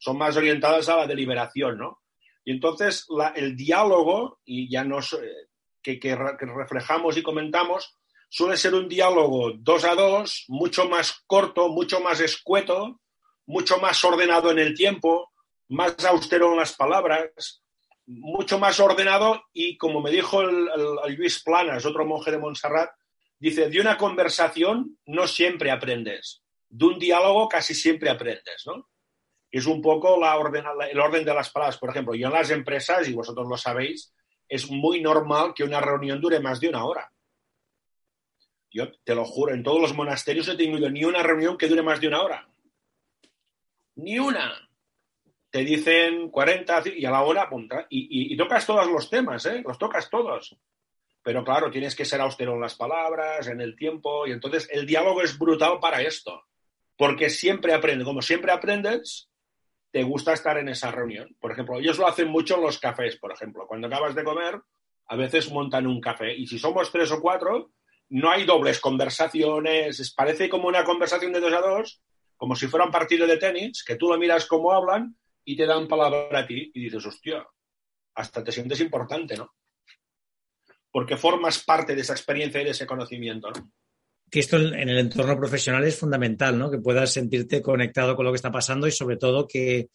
son 0.00 0.16
más 0.16 0.36
orientadas 0.36 0.88
a 0.88 0.96
la 0.96 1.06
deliberación, 1.06 1.78
¿no? 1.78 2.00
Y 2.44 2.52
entonces 2.52 3.06
el 3.36 3.54
diálogo, 3.54 4.40
y 4.44 4.68
ya 4.70 4.82
nos, 4.82 5.16
que, 5.82 6.00
que, 6.00 6.16
reflejamos 6.16 7.16
y 7.16 7.22
comentamos, 7.22 7.96
suele 8.28 8.56
ser 8.56 8.74
un 8.74 8.88
diálogo 8.88 9.52
dos 9.58 9.84
a 9.84 9.94
dos, 9.94 10.46
mucho 10.48 10.88
más 10.88 11.22
corto, 11.26 11.68
mucho 11.68 12.00
más 12.00 12.20
escueto, 12.20 13.00
mucho 13.46 13.78
más 13.78 14.02
ordenado 14.04 14.50
en 14.50 14.58
el 14.58 14.74
tiempo, 14.74 15.30
más 15.68 16.02
austero 16.06 16.50
en 16.50 16.58
las 16.58 16.72
palabras, 16.72 17.62
mucho 18.06 18.58
más 18.58 18.80
ordenado 18.80 19.44
y 19.52 19.76
como 19.76 20.00
me 20.00 20.10
dijo 20.10 20.40
el, 20.40 20.68
Luis 21.16 21.42
Planas, 21.42 21.84
otro 21.84 22.06
monje 22.06 22.30
de 22.30 22.38
Montserrat, 22.38 22.90
dice, 23.38 23.68
de 23.68 23.80
una 23.80 23.98
conversación 23.98 24.98
no 25.06 25.28
siempre 25.28 25.70
aprendes, 25.70 26.42
de 26.68 26.86
un 26.86 26.98
diálogo 26.98 27.48
casi 27.48 27.74
siempre 27.74 28.08
aprendes, 28.10 28.64
¿no? 28.66 28.89
Es 29.50 29.66
un 29.66 29.82
poco 29.82 30.18
la 30.20 30.36
orden, 30.36 30.64
el 30.90 31.00
orden 31.00 31.24
de 31.24 31.34
las 31.34 31.50
palabras. 31.50 31.78
Por 31.78 31.90
ejemplo, 31.90 32.14
yo 32.14 32.28
en 32.28 32.32
las 32.32 32.50
empresas, 32.50 33.08
y 33.08 33.12
vosotros 33.12 33.48
lo 33.48 33.56
sabéis, 33.56 34.12
es 34.48 34.70
muy 34.70 35.00
normal 35.00 35.52
que 35.54 35.64
una 35.64 35.80
reunión 35.80 36.20
dure 36.20 36.40
más 36.40 36.60
de 36.60 36.68
una 36.68 36.84
hora. 36.84 37.10
Yo 38.70 38.92
te 39.02 39.14
lo 39.14 39.24
juro, 39.24 39.52
en 39.52 39.62
todos 39.62 39.80
los 39.80 39.94
monasterios 39.94 40.46
no 40.46 40.52
he 40.52 40.56
tenido 40.56 40.88
ni 40.90 41.04
una 41.04 41.22
reunión 41.22 41.56
que 41.56 41.68
dure 41.68 41.82
más 41.82 42.00
de 42.00 42.08
una 42.08 42.22
hora. 42.22 42.48
Ni 43.96 44.18
una 44.18 44.70
te 45.50 45.64
dicen 45.64 46.30
40 46.30 46.82
y 46.96 47.04
a 47.04 47.10
la 47.10 47.22
hora 47.22 47.42
apunta. 47.42 47.86
Y, 47.90 48.36
tocas 48.36 48.64
todos 48.66 48.86
los 48.86 49.10
temas, 49.10 49.44
¿eh? 49.46 49.62
Los 49.66 49.78
tocas 49.78 50.08
todos. 50.08 50.56
Pero 51.22 51.44
claro, 51.44 51.70
tienes 51.70 51.94
que 51.94 52.04
ser 52.04 52.20
austero 52.20 52.54
en 52.54 52.60
las 52.60 52.76
palabras, 52.76 53.46
en 53.48 53.60
el 53.60 53.76
tiempo, 53.76 54.26
y 54.26 54.32
entonces 54.32 54.68
el 54.70 54.86
diálogo 54.86 55.22
es 55.22 55.38
brutal 55.38 55.78
para 55.80 56.00
esto. 56.02 56.44
Porque 56.96 57.28
siempre 57.28 57.74
aprendes, 57.74 58.06
como 58.06 58.22
siempre 58.22 58.52
aprendes, 58.52 59.29
te 59.90 60.02
gusta 60.02 60.32
estar 60.32 60.56
en 60.58 60.68
esa 60.68 60.90
reunión. 60.90 61.36
Por 61.40 61.52
ejemplo, 61.52 61.78
ellos 61.78 61.98
lo 61.98 62.06
hacen 62.06 62.28
mucho 62.28 62.56
en 62.56 62.62
los 62.62 62.78
cafés, 62.78 63.16
por 63.16 63.32
ejemplo. 63.32 63.66
Cuando 63.66 63.88
acabas 63.88 64.14
de 64.14 64.24
comer, 64.24 64.60
a 65.06 65.16
veces 65.16 65.50
montan 65.50 65.86
un 65.86 66.00
café. 66.00 66.34
Y 66.34 66.46
si 66.46 66.58
somos 66.58 66.90
tres 66.92 67.10
o 67.10 67.20
cuatro, 67.20 67.72
no 68.10 68.30
hay 68.30 68.44
dobles 68.44 68.80
conversaciones. 68.80 70.14
Parece 70.14 70.48
como 70.48 70.68
una 70.68 70.84
conversación 70.84 71.32
de 71.32 71.40
dos 71.40 71.52
a 71.52 71.60
dos, 71.60 72.02
como 72.36 72.54
si 72.54 72.68
fuera 72.68 72.86
un 72.86 72.92
partido 72.92 73.26
de 73.26 73.36
tenis, 73.36 73.84
que 73.84 73.96
tú 73.96 74.08
lo 74.08 74.18
miras 74.18 74.46
cómo 74.46 74.72
hablan 74.72 75.16
y 75.44 75.56
te 75.56 75.66
dan 75.66 75.88
palabra 75.88 76.38
a 76.38 76.46
ti 76.46 76.70
y 76.72 76.84
dices, 76.84 77.04
hostia, 77.06 77.46
hasta 78.14 78.44
te 78.44 78.52
sientes 78.52 78.80
importante, 78.80 79.36
¿no? 79.36 79.54
Porque 80.92 81.16
formas 81.16 81.62
parte 81.64 81.94
de 81.94 82.00
esa 82.02 82.12
experiencia 82.12 82.60
y 82.60 82.64
de 82.64 82.70
ese 82.70 82.86
conocimiento, 82.86 83.50
¿no? 83.50 83.72
Que 84.30 84.40
esto 84.40 84.58
en 84.58 84.88
el 84.88 84.98
entorno 84.98 85.36
profesional 85.36 85.84
es 85.84 85.96
fundamental, 85.96 86.58
¿no? 86.58 86.70
Que 86.70 86.78
puedas 86.78 87.12
sentirte 87.12 87.60
conectado 87.60 88.14
con 88.14 88.24
lo 88.24 88.32
que 88.32 88.36
está 88.36 88.52
pasando 88.52 88.86
y 88.86 88.92
sobre 88.92 89.16
todo 89.16 89.46
que, 89.46 89.88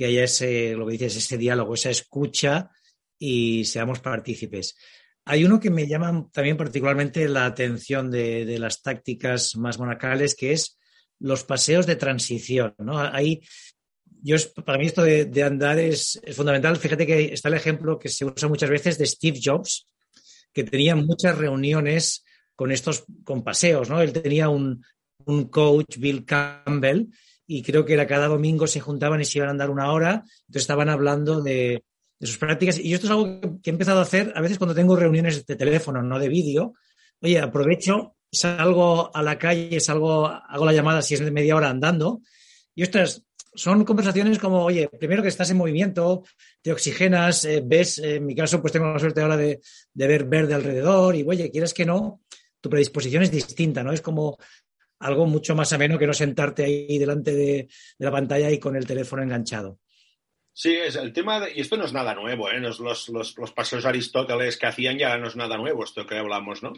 haya 0.00 0.24
ese, 0.24 0.74
lo 0.74 0.86
que 0.86 0.92
dices, 0.92 1.16
ese 1.16 1.38
diálogo, 1.38 1.74
esa 1.74 1.90
escucha 1.90 2.70
y 3.18 3.64
seamos 3.64 4.00
partícipes. 4.00 4.76
Hay 5.24 5.44
uno 5.44 5.58
que 5.58 5.70
me 5.70 5.86
llama 5.86 6.28
también 6.32 6.56
particularmente 6.56 7.28
la 7.28 7.46
atención 7.46 8.10
de, 8.10 8.44
de, 8.44 8.58
las 8.58 8.80
tácticas 8.82 9.56
más 9.56 9.78
monacales, 9.78 10.34
que 10.34 10.52
es 10.52 10.78
los 11.18 11.44
paseos 11.44 11.86
de 11.86 11.96
transición. 11.96 12.74
¿no? 12.78 12.98
Hay 12.98 13.42
yo, 14.22 14.36
para 14.64 14.78
mí 14.78 14.86
esto 14.86 15.02
de, 15.02 15.42
andar 15.42 15.78
es, 15.78 16.20
fundamental. 16.32 16.76
Fíjate 16.76 17.06
que 17.06 17.32
está 17.32 17.48
el 17.48 17.54
ejemplo 17.54 17.98
que 17.98 18.08
se 18.08 18.24
usa 18.24 18.48
muchas 18.48 18.70
veces 18.70 18.98
de 18.98 19.06
Steve 19.06 19.40
Jobs, 19.42 19.88
que 20.52 20.64
tenía 20.64 20.96
muchas 20.96 21.36
reuniones 21.36 22.24
con 22.58 22.72
estos, 22.72 23.04
con 23.22 23.44
paseos, 23.44 23.88
¿no? 23.88 24.00
Él 24.00 24.12
tenía 24.12 24.48
un, 24.48 24.82
coach, 25.48 25.98
Bill 25.98 26.24
Campbell, 26.24 27.06
y 27.46 27.62
creo 27.62 27.84
que 27.84 28.04
cada 28.04 28.26
domingo 28.26 28.66
se 28.66 28.80
juntaban 28.80 29.20
y 29.20 29.24
se 29.24 29.38
iban 29.38 29.46
a 29.46 29.52
andar 29.52 29.70
una 29.70 29.92
hora, 29.92 30.24
entonces 30.40 30.62
estaban 30.62 30.88
hablando 30.88 31.40
de, 31.40 31.84
sus 32.20 32.36
prácticas. 32.36 32.80
Y 32.80 32.92
esto 32.94 33.06
es 33.06 33.12
algo 33.12 33.60
que 33.62 33.70
he 33.70 33.72
empezado 33.72 34.00
a 34.00 34.02
hacer 34.02 34.32
a 34.34 34.40
veces 34.40 34.58
cuando 34.58 34.74
tengo 34.74 34.96
reuniones 34.96 35.46
de 35.46 35.54
teléfono, 35.54 36.02
no 36.02 36.18
de 36.18 36.28
vídeo. 36.28 36.74
Oye, 37.22 37.38
aprovecho, 37.38 38.16
salgo 38.32 39.14
a 39.14 39.22
la 39.22 39.38
calle, 39.38 39.78
salgo, 39.78 40.26
hago 40.26 40.66
la 40.66 40.72
llamada 40.72 41.00
si 41.00 41.14
es 41.14 41.20
de 41.20 41.30
media 41.30 41.54
hora 41.54 41.70
andando. 41.70 42.22
Y 42.74 42.82
estas 42.82 43.22
son 43.54 43.84
conversaciones 43.84 44.40
como, 44.40 44.64
oye, 44.64 44.88
primero 44.98 45.22
que 45.22 45.28
estás 45.28 45.48
en 45.52 45.58
movimiento, 45.58 46.24
te 46.60 46.72
oxigenas, 46.72 47.44
eh, 47.44 47.62
ves, 47.64 47.98
en 47.98 48.26
mi 48.26 48.34
caso, 48.34 48.60
pues 48.60 48.72
tengo 48.72 48.92
la 48.92 48.98
suerte 48.98 49.20
ahora 49.20 49.36
de, 49.36 49.60
ver 49.94 50.24
verde 50.24 50.54
alrededor 50.54 51.14
y, 51.14 51.22
oye, 51.22 51.52
quieres 51.52 51.72
que 51.72 51.86
no, 51.86 52.22
tu 52.60 52.70
predisposición 52.70 53.22
es 53.22 53.30
distinta, 53.30 53.82
¿no? 53.82 53.92
Es 53.92 54.00
como 54.00 54.38
algo 55.00 55.26
mucho 55.26 55.54
más 55.54 55.72
ameno 55.72 55.98
que 55.98 56.06
no 56.06 56.12
sentarte 56.12 56.64
ahí 56.64 56.98
delante 56.98 57.34
de, 57.34 57.68
la 57.98 58.10
pantalla 58.10 58.50
y 58.50 58.58
con 58.58 58.76
el 58.76 58.86
teléfono 58.86 59.22
enganchado. 59.22 59.78
Sí, 60.52 60.74
es 60.74 60.96
el 60.96 61.12
tema 61.12 61.38
de, 61.38 61.52
y 61.54 61.60
esto 61.60 61.76
no 61.76 61.84
es 61.84 61.92
nada 61.92 62.14
nuevo, 62.14 62.50
¿eh? 62.50 62.58
Los, 62.58 62.80
los, 62.80 63.52
paseos 63.54 63.84
Aristóteles 63.84 64.56
que 64.56 64.66
hacían 64.66 64.98
ya 64.98 65.16
no 65.16 65.28
es 65.28 65.36
nada 65.36 65.56
nuevo 65.56 65.84
esto 65.84 66.04
que 66.04 66.18
hablamos, 66.18 66.62
¿no? 66.64 66.72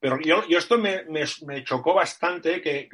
Pero 0.00 0.20
yo, 0.20 0.44
esto 0.56 0.78
me, 0.78 1.04
chocó 1.64 1.94
bastante 1.94 2.60
que 2.60 2.88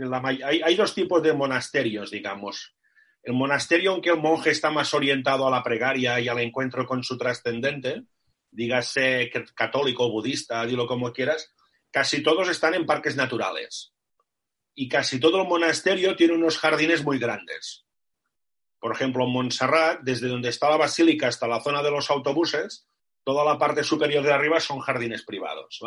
hay, 0.45 0.63
hay, 0.63 0.75
dos 0.77 0.95
tipos 0.95 1.23
de 1.23 1.33
monasterios, 1.33 2.11
digamos. 2.11 2.75
El 3.23 3.35
monasterio 3.35 3.95
en 3.95 4.01
que 4.01 4.11
el 4.11 4.19
monje 4.19 4.51
está 4.51 4.71
más 4.71 4.95
orientado 4.95 5.47
a 5.47 5.51
la 5.51 5.63
pregaria 5.63 6.19
y 6.21 6.29
al 6.29 6.39
encuentro 6.39 6.87
con 6.87 7.03
su 7.03 7.19
trascendente, 7.19 8.05
dígase 8.51 9.31
católico, 9.55 10.11
budista, 10.11 10.65
dilo 10.65 10.87
como 10.87 11.13
quieras, 11.13 11.53
casi 11.91 12.23
todos 12.23 12.49
están 12.49 12.75
en 12.75 12.87
parques 12.87 13.17
naturales. 13.17 13.93
Y 14.75 14.89
casi 14.89 15.19
todo 15.21 15.43
el 15.43 15.49
monasterio 15.49 16.17
tiene 16.17 16.35
unos 16.35 16.59
jardines 16.59 17.05
muy 17.05 17.19
grandes. 17.19 17.85
Por 18.79 18.93
ejemplo, 18.93 19.25
en 19.25 19.33
Montserrat, 19.33 20.01
desde 20.03 20.29
donde 20.29 20.49
está 20.49 20.71
la 20.71 20.77
basílica 20.77 21.29
hasta 21.29 21.47
la 21.47 21.61
zona 21.61 21.83
de 21.83 21.91
los 21.91 22.11
autobuses, 22.11 22.87
toda 23.25 23.45
la 23.45 23.59
parte 23.59 23.85
superior 23.85 24.25
de 24.25 24.33
arriba 24.33 24.59
son 24.61 24.81
jardines 24.81 25.23
privados. 25.23 25.81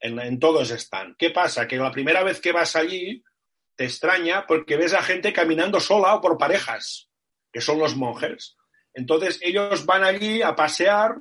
en, 0.00 0.38
todos 0.38 0.70
están. 0.70 1.16
¿Qué 1.18 1.30
pasa? 1.30 1.66
Que 1.66 1.76
la 1.76 1.90
primera 1.90 2.22
vez 2.22 2.40
que 2.40 2.52
vas 2.52 2.76
allí, 2.76 3.24
te 3.74 3.84
extraña 3.84 4.46
porque 4.46 4.76
ves 4.76 4.92
a 4.92 5.02
gente 5.02 5.32
caminando 5.32 5.80
sola 5.80 6.14
o 6.14 6.20
por 6.20 6.36
parejas, 6.36 7.08
que 7.52 7.60
son 7.60 7.78
los 7.78 7.96
monjes. 7.96 8.56
Entonces 8.92 9.38
ellos 9.40 9.86
van 9.86 10.04
allí 10.04 10.42
a 10.42 10.54
pasear 10.56 11.16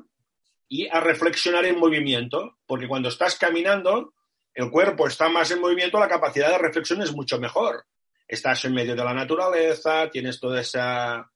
y 0.67 0.87
a 0.87 0.99
reflexionar 0.99 1.65
en 1.65 1.79
movimiento, 1.79 2.57
porque 2.65 2.87
cuando 2.87 3.09
estás 3.09 3.35
caminando, 3.37 4.13
el 4.53 4.69
cuerpo 4.69 5.07
está 5.07 5.29
más 5.29 5.51
en 5.51 5.61
movimiento, 5.61 5.99
la 5.99 6.07
capacidad 6.07 6.49
de 6.49 6.57
reflexión 6.57 7.01
es 7.01 7.13
mucho 7.13 7.39
mejor. 7.39 7.85
Estás 8.27 8.65
en 8.65 8.73
medio 8.73 8.95
de 8.95 9.03
la 9.03 9.13
naturaleza, 9.13 10.09
tienes 10.09 10.39
toda 10.39 10.59
esa 10.59 11.29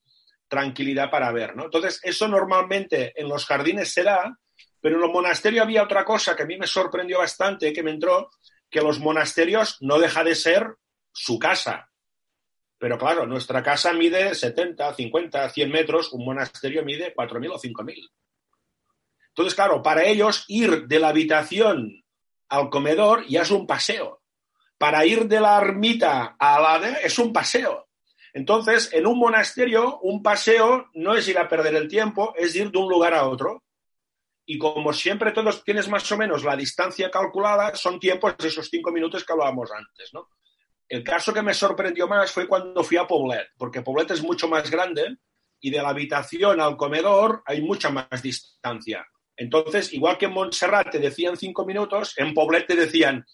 tranquilidad 0.48 1.10
para 1.10 1.32
ver, 1.32 1.56
¿no? 1.56 1.65
Entonces, 1.65 2.00
eso 2.04 2.28
normalmente 2.28 3.13
en 3.15 3.30
los 3.30 3.46
jardines 3.46 3.94
se 3.94 4.04
da, 4.04 4.38
pero 4.82 4.96
en 4.96 5.02
los 5.02 5.12
monasterios 5.12 5.63
había 5.63 5.84
otra 5.84 6.04
cosa 6.04 6.36
que 6.36 6.44
a 6.44 6.46
mí 6.46 6.58
me 6.58 6.67
sorprendió 6.67 7.20
bastante, 7.20 7.72
que 7.72 7.84
me 7.84 7.91
entró, 7.91 8.32
que 8.70 8.82
los 8.82 9.00
monasterios 9.00 9.78
no 9.82 10.00
deja 10.00 10.24
de 10.24 10.36
ser 10.36 10.76
su 11.13 11.39
casa. 11.39 11.89
Pero 12.78 12.98
claro, 12.98 13.28
nuestra 13.28 13.62
casa 13.62 13.94
mide 13.94 14.34
70, 14.34 14.96
50, 14.96 15.50
100 15.50 15.72
metros, 15.72 16.12
un 16.12 16.26
monasterio 16.26 16.84
mide 16.84 17.13
4.000 17.15 17.52
o 17.54 17.60
5.000. 17.60 18.10
Entonces, 19.32 19.56
claro, 19.56 19.82
para 19.82 20.04
ellos 20.04 20.46
ir 20.48 20.88
de 20.88 21.00
la 21.00 21.10
habitación 21.10 22.04
al 22.50 22.70
comedor 22.70 23.26
ya 23.28 23.41
es 23.44 23.52
un 23.52 23.65
paseo. 23.65 24.22
Para 24.78 25.06
ir 25.06 25.28
de 25.28 25.39
la 25.39 25.58
ermita 25.58 26.36
a 26.38 26.60
la 26.60 27.00
es 27.00 27.17
un 27.17 27.32
paseo. 27.32 27.88
Entonces, 28.34 28.91
en 28.94 29.08
un 29.08 29.17
monasterio, 29.20 30.00
un 30.00 30.22
paseo 30.22 30.89
no 30.94 31.15
es 31.15 31.28
ir 31.28 31.38
a 31.38 31.48
perder 31.48 31.76
el 31.76 31.88
tiempo, 31.88 32.34
es 32.36 32.56
ir 32.56 32.72
de 32.72 32.78
un 32.78 32.89
lugar 32.89 33.13
a 33.13 33.28
otro. 33.28 33.63
Y 34.46 34.58
como 34.58 34.91
siempre 34.91 35.32
todos 35.32 35.63
tienes 35.63 35.88
más 35.88 36.10
o 36.12 36.17
menos 36.17 36.44
la 36.44 36.56
distancia 36.56 37.10
calculada, 37.10 37.76
son 37.76 38.00
tiempos 38.00 38.36
de 38.38 38.48
esos 38.48 38.70
cinco 38.70 38.91
minutos 38.91 39.24
que 39.24 39.32
hablábamos 39.32 39.72
antes, 39.72 40.13
¿no? 40.13 40.30
El 40.89 41.04
caso 41.04 41.34
que 41.34 41.41
me 41.41 41.54
sorprendió 41.54 42.06
más 42.08 42.34
fue 42.34 42.48
cuando 42.48 42.84
fui 42.84 42.98
a 42.98 43.08
Poblet, 43.08 43.48
porque 43.58 43.82
Poblet 43.82 44.12
es 44.12 44.22
mucho 44.22 44.50
más 44.50 44.70
grande 44.70 45.17
y 45.62 45.70
de 45.70 45.82
la 45.82 45.89
habitación 45.89 46.60
al 46.60 46.76
comedor 46.76 47.44
hay 47.46 47.62
mucha 47.62 47.89
más 47.91 48.22
distancia. 48.22 49.06
Entonces, 49.41 49.91
igual 49.91 50.19
que 50.19 50.25
en 50.25 50.34
Montserrat 50.34 50.91
te 50.91 50.99
decían 50.99 51.36
cinco 51.36 51.65
minutos, 51.65 52.13
en 52.17 52.32
Poblet 52.32 52.67
te 52.67 52.75
decían, 52.75 53.25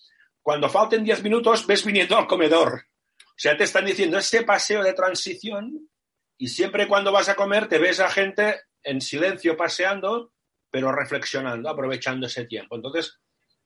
cuando 0.41 0.70
falten 0.70 1.04
diez 1.04 1.22
minutos, 1.22 1.67
ves 1.67 1.84
viniendo 1.84 2.15
al 2.15 2.28
comedor. 2.28 2.86
O 3.20 3.36
sea, 3.36 3.58
te 3.58 3.65
están 3.65 3.86
diciendo 3.86 4.17
ese 4.17 4.43
paseo 4.43 4.82
de 4.84 4.93
transición 4.93 5.89
y 6.38 6.48
siempre 6.48 6.88
cuando 6.88 7.12
vas 7.12 7.28
a 7.28 7.36
comer 7.36 7.67
te 7.67 7.78
ves 7.78 8.00
a 8.00 8.10
gente 8.10 8.62
en 8.84 9.02
silencio 9.02 9.58
paseando, 9.58 10.32
pero 10.72 10.93
reflexionando, 10.93 11.70
aprovechando 11.70 12.28
ese 12.28 12.46
tiempo. 12.46 12.78
Entonces, 12.78 13.20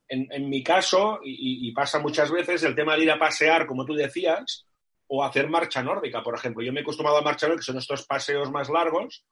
en, 0.08 0.50
mi 0.50 0.64
caso, 0.64 1.20
y, 1.24 1.72
pasa 1.74 2.00
muchas 2.00 2.32
veces, 2.32 2.64
el 2.64 2.74
tema 2.74 2.96
de 2.96 3.04
ir 3.04 3.12
a 3.12 3.20
pasear, 3.20 3.68
como 3.68 3.86
tú 3.86 3.94
decías, 3.94 4.66
o 5.06 5.24
hacer 5.24 5.48
marcha 5.48 5.84
nórdica, 5.84 6.24
por 6.24 6.34
ejemplo. 6.34 6.64
Yo 6.64 6.74
me 6.74 6.80
he 6.80 6.84
acostumbrado 6.84 7.20
a 7.20 7.22
marcha 7.22 7.46
nórdica, 7.46 7.62
que 7.62 7.72
son 7.72 7.78
estos 7.78 8.08
paseos 8.08 8.50
más 8.50 8.68
largos, 8.68 9.24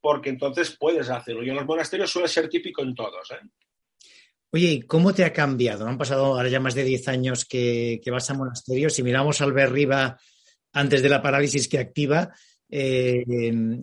porque 0.00 0.30
entonces 0.30 0.76
puedes 0.78 1.08
hacerlo. 1.10 1.42
Y 1.42 1.50
en 1.50 1.56
los 1.56 1.66
monasterios 1.66 2.10
suele 2.10 2.28
ser 2.28 2.48
típico 2.48 2.82
en 2.82 2.94
todos. 2.94 3.30
¿eh? 3.30 3.46
Oye, 4.52 4.68
¿y 4.68 4.82
cómo 4.82 5.14
te 5.14 5.24
ha 5.24 5.32
cambiado? 5.32 5.86
Han 5.86 5.98
pasado 5.98 6.24
ahora 6.26 6.48
ya 6.48 6.60
más 6.60 6.74
de 6.74 6.84
10 6.84 7.08
años 7.08 7.44
que, 7.44 8.00
vas 8.10 8.30
a 8.30 8.34
monasterios. 8.34 8.94
Si 8.94 9.02
miramos 9.02 9.40
al 9.40 9.52
ver 9.52 9.68
arriba 9.68 10.18
antes 10.72 11.02
de 11.02 11.08
la 11.08 11.22
parálisis 11.22 11.68
que 11.68 11.78
activa, 11.78 12.32
eh, 12.68 13.24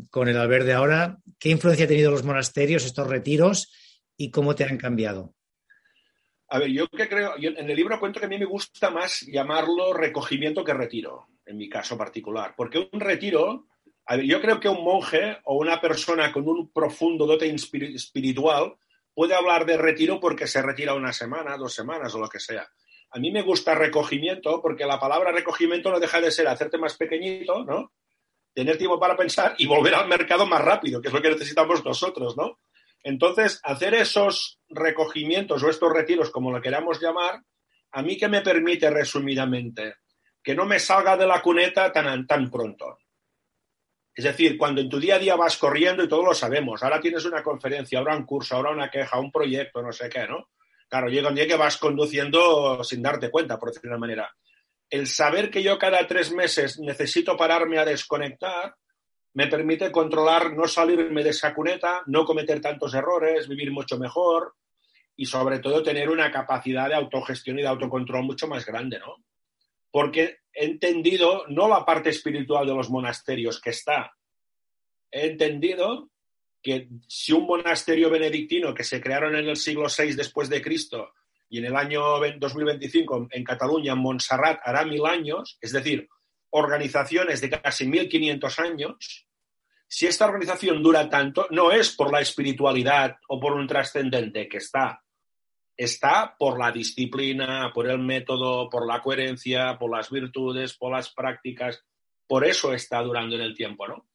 con 0.10 0.28
el 0.28 0.38
Albert 0.38 0.66
de 0.66 0.74
ahora, 0.74 1.18
¿qué 1.40 1.50
influencia 1.50 1.86
han 1.86 1.90
tenido 1.90 2.12
los 2.12 2.24
monasterios, 2.24 2.86
estos 2.86 3.08
retiros, 3.08 3.72
y 4.18 4.32
cómo 4.32 4.56
te 4.56 4.64
han 4.64 4.78
cambiado? 4.78 5.34
A 6.50 6.60
ver, 6.60 6.70
yo 6.70 6.88
que 6.88 7.10
creo, 7.10 7.34
en 7.38 7.70
el 7.70 7.76
libro 7.76 8.00
cuento 8.00 8.20
que 8.20 8.26
a 8.26 8.30
mí 8.30 8.38
me 8.38 8.46
gusta 8.46 8.90
más 8.90 9.22
llamarlo 9.22 9.94
recogimiento 9.94 10.64
que 10.64 10.74
retiro, 10.74 11.28
en 11.46 11.58
mi 11.58 11.68
caso 11.68 11.98
particular, 11.98 12.54
porque 12.56 12.88
un 12.92 13.00
retiro, 13.02 13.68
a 14.08 14.16
ver, 14.16 14.26
yo 14.26 14.42
creo 14.42 14.60
que 14.60 14.70
un 14.70 14.84
monje 14.84 15.38
o 15.44 15.56
una 15.56 15.82
persona 15.82 16.32
con 16.32 16.48
un 16.48 16.72
profundo 16.72 17.26
dote 17.26 17.54
espiritual 17.54 18.76
puede 19.14 19.36
hablar 19.36 19.66
de 19.66 19.78
retiro 19.78 20.20
porque 20.20 20.48
se 20.48 20.62
retira 20.62 20.94
una 20.94 21.12
semana, 21.12 21.58
dos 21.58 21.74
semanas 21.74 22.16
o 22.16 22.20
lo 22.20 22.30
que 22.30 22.40
sea. 22.40 22.66
A 23.12 23.20
mí 23.20 23.32
me 23.32 23.42
gusta 23.42 23.76
recogimiento 23.76 24.62
porque 24.62 24.86
la 24.86 25.00
palabra 25.00 25.34
recogimiento 25.34 25.92
no 25.92 26.00
deja 26.00 26.22
de 26.22 26.32
ser 26.32 26.48
hacerte 26.48 26.78
más 26.78 26.96
pequeñito, 26.96 27.66
¿no? 27.66 27.92
Tener 28.54 28.78
tiempo 28.78 28.98
para 28.98 29.18
pensar 29.18 29.56
y 29.58 29.66
volver 29.66 29.96
al 29.96 30.08
mercado 30.08 30.46
más 30.46 30.64
rápido, 30.64 31.02
que 31.02 31.10
es 31.10 31.14
lo 31.14 31.22
que 31.22 31.32
necesitamos 31.32 31.84
nosotros, 31.84 32.38
¿no? 32.38 32.60
Entonces, 33.04 33.60
hacer 33.64 33.94
esos 33.94 34.60
recogimientos 34.70 35.62
o 35.64 35.70
estos 35.70 35.92
retiros, 35.92 36.30
como 36.30 36.52
lo 36.52 36.62
queramos 36.62 37.02
llamar, 37.02 37.42
a 37.92 38.02
mí 38.02 38.18
que 38.18 38.30
me 38.30 38.42
permite 38.42 38.90
resumidamente 38.90 39.96
que 40.42 40.56
no 40.56 40.66
me 40.66 40.80
salga 40.80 41.18
de 41.18 41.28
la 41.28 41.42
cuneta 41.42 41.92
tan, 41.92 42.26
tan 42.26 42.50
pronto. 42.50 43.00
Es 44.18 44.24
decir, 44.24 44.58
cuando 44.58 44.82
en 44.82 44.90
tu 44.90 45.00
día 45.00 45.18
a 45.18 45.20
día 45.20 45.36
vas 45.36 45.58
corriendo 45.58 46.04
y 46.04 46.08
todos 46.08 46.26
lo 46.26 46.34
sabemos, 46.34 46.82
ahora 46.82 47.00
tienes 47.00 47.24
una 47.26 47.44
conferencia, 47.44 48.00
ahora 48.00 48.18
un 48.18 48.26
curso, 48.26 48.56
ahora 48.56 48.72
una 48.72 48.90
queja, 48.90 49.20
un 49.20 49.32
proyecto, 49.32 49.80
no 49.84 49.94
sé 49.94 50.10
qué, 50.10 50.28
¿no? 50.28 50.50
Claro, 50.90 51.08
llega 51.08 51.30
un 51.30 51.36
día 51.36 51.46
que 51.46 51.56
vas 51.56 51.78
conduciendo 51.78 52.84
sin 52.84 53.04
darte 53.04 53.30
cuenta, 53.30 53.60
por 53.60 53.70
decirlo 53.70 53.92
de 53.92 53.96
una 53.96 54.00
manera. 54.00 54.36
El 54.90 55.06
saber 55.06 55.52
que 55.52 55.62
yo 55.62 55.78
cada 55.78 56.08
tres 56.08 56.32
meses 56.32 56.80
necesito 56.80 57.38
pararme 57.38 57.78
a 57.78 57.86
desconectar, 57.86 58.74
me 59.34 59.46
permite 59.46 59.92
controlar, 59.92 60.52
no 60.52 60.68
salirme 60.68 61.24
de 61.24 61.30
esa 61.30 61.54
cuneta, 61.54 62.02
no 62.08 62.26
cometer 62.26 62.60
tantos 62.60 62.96
errores, 62.96 63.48
vivir 63.48 63.70
mucho 63.70 64.00
mejor 64.00 64.56
y 65.16 65.28
sobre 65.28 65.60
todo 65.60 65.84
tener 65.84 66.10
una 66.10 66.32
capacidad 66.32 66.90
de 66.90 66.96
autogestión 66.96 67.60
y 67.60 67.62
de 67.62 67.68
autocontrol 67.68 68.24
mucho 68.24 68.48
más 68.48 68.66
grande, 68.66 68.98
¿no? 68.98 69.18
Porque 69.92 70.40
he 70.58 70.66
entendido 70.66 71.46
no 71.50 71.68
la 71.68 71.86
parte 71.86 72.10
espiritual 72.10 72.66
de 72.66 72.74
los 72.74 72.90
monasterios 72.90 73.62
que 73.62 73.70
está, 73.70 74.12
he 75.12 75.28
entendido 75.28 76.10
que 76.64 76.90
si 77.08 77.32
un 77.32 77.46
monasterio 77.46 78.10
benedictino 78.10 78.74
que 78.74 78.84
se 78.84 79.00
crearon 79.00 79.36
en 79.36 79.48
el 79.48 79.56
siglo 79.56 79.88
VI 79.96 80.16
después 80.16 80.50
de 80.50 80.62
Cristo 80.62 81.14
y 81.48 81.60
en 81.60 81.66
el 81.66 81.76
año 81.76 82.02
2025 82.40 83.28
en 83.32 83.44
Cataluña, 83.44 83.94
en 83.94 84.00
Montserrat, 84.00 84.60
hará 84.64 84.84
mil 84.84 85.06
años, 85.06 85.60
es 85.62 85.72
decir, 85.72 86.10
organizaciones 86.50 87.40
de 87.40 87.52
casi 87.52 87.88
1500 87.88 88.60
años, 88.60 89.28
si 89.88 90.08
esta 90.08 90.26
organización 90.26 90.82
dura 90.82 91.08
tanto, 91.08 91.48
no 91.52 91.72
es 91.72 91.96
por 91.96 92.12
la 92.12 92.20
espiritualidad 92.20 93.18
o 93.28 93.40
por 93.40 93.54
un 93.54 93.68
trascendente 93.68 94.50
que 94.50 94.58
está, 94.58 95.04
está 95.78 96.36
por 96.38 96.58
la 96.58 96.72
disciplina, 96.72 97.72
por 97.74 97.88
el 97.88 98.00
método, 98.00 98.68
por 98.68 98.88
la 98.88 99.02
coherencia, 99.02 99.78
por 99.78 99.96
las 99.96 100.10
virtudes, 100.10 100.76
por 100.76 100.92
las 100.92 101.14
prácticas. 101.14 101.86
Por 102.28 102.46
eso 102.46 102.74
está 102.74 103.02
durando 103.02 103.36
en 103.36 103.42
el 103.42 103.56
tiempo, 103.56 103.88
¿no? 103.88 104.08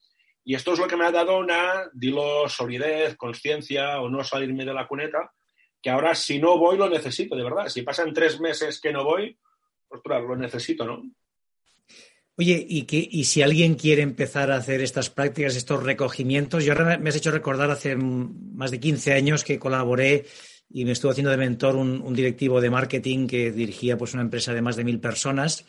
Y 0.45 0.57
esto 0.57 0.73
es 0.73 0.81
lo 0.81 0.89
que 0.89 0.97
me 0.97 1.07
ha 1.07 1.13
dado 1.13 1.39
una, 1.39 1.89
dilo, 1.93 2.49
solidez, 2.49 3.17
conciencia 3.17 4.01
o 4.01 4.09
no 4.09 4.25
salirme 4.25 4.65
de 4.65 4.75
la 4.75 4.89
cuneta, 4.89 5.33
que 5.81 5.89
ahora 5.89 6.17
si 6.17 6.41
no 6.41 6.59
voy 6.59 6.77
lo 6.77 6.91
necesito, 6.91 7.37
de 7.37 7.45
verdad. 7.45 7.69
Si 7.69 7.83
pasan 7.83 8.13
tres 8.13 8.41
meses 8.41 8.81
que 8.81 8.93
no 8.93 9.05
voy, 9.05 9.39
ostras, 9.89 10.23
lo 10.23 10.35
necesito, 10.35 10.85
¿no? 10.85 11.03
Oye, 12.37 12.65
¿y, 12.69 12.83
qué, 12.85 13.07
y 13.09 13.25
si 13.25 13.43
alguien 13.43 13.77
quiere 13.77 14.03
empezar 14.03 14.51
a 14.51 14.57
hacer 14.57 14.81
estas 14.81 15.11
prácticas, 15.11 15.55
estos 15.55 15.83
recogimientos, 15.83 16.65
yo 16.65 16.73
ahora 16.73 16.99
me 16.99 17.11
has 17.11 17.17
hecho 17.17 17.31
recordar 17.31 17.71
hace 17.71 17.95
más 17.95 18.71
de 18.71 18.81
15 18.81 19.13
años 19.13 19.45
que 19.45 19.59
colaboré 19.59 20.25
y 20.73 20.85
me 20.85 20.93
estuvo 20.93 21.13
haciendo 21.13 21.31
de 21.31 21.37
mentor 21.37 21.77
un, 21.77 22.15
directivo 22.15 22.61
de 22.61 22.71
marketing 22.71 23.27
que 23.27 23.53
dirigía 23.53 23.99
pues 23.99 24.15
una 24.15 24.23
empresa 24.23 24.55
de 24.55 24.63
más 24.63 24.77
de 24.77 24.85
mil 24.85 25.01
personas 25.01 25.65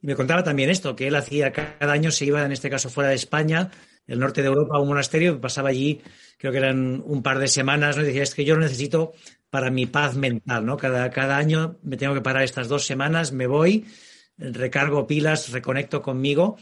y 0.00 0.06
me 0.06 0.14
contaba 0.14 0.42
también 0.44 0.70
esto, 0.70 0.96
que 0.96 1.08
él 1.08 1.14
hacía 1.14 1.52
cada 1.52 1.92
año 1.92 2.10
se 2.10 2.26
iba, 2.26 2.44
en 2.44 2.52
este 2.52 2.70
caso 2.70 2.90
fuera 2.90 3.10
de 3.10 3.16
España, 3.16 3.70
el 4.06 4.18
norte 4.18 4.42
de 4.42 4.48
Europa, 4.48 4.76
a 4.76 4.80
un 4.80 4.88
monasterio, 4.88 5.40
pasaba 5.40 5.70
allí, 5.70 6.00
creo 6.38 6.52
que 6.52 6.58
eran 6.58 7.02
un 7.04 7.22
par 7.22 7.38
de 7.38 7.48
semanas, 7.48 7.96
¿no? 7.96 8.02
y 8.02 8.06
decía, 8.06 8.22
es 8.22 8.34
que 8.34 8.44
yo 8.44 8.54
lo 8.54 8.60
necesito 8.60 9.12
para 9.50 9.70
mi 9.70 9.86
paz 9.86 10.16
mental, 10.16 10.66
¿no? 10.66 10.76
Cada, 10.76 11.10
cada 11.10 11.36
año 11.36 11.78
me 11.82 11.96
tengo 11.96 12.14
que 12.14 12.20
parar 12.20 12.42
estas 12.42 12.68
dos 12.68 12.84
semanas, 12.84 13.32
me 13.32 13.46
voy 13.46 13.86
recargo 14.38 15.06
pilas, 15.06 15.50
reconecto 15.50 16.02
conmigo. 16.02 16.56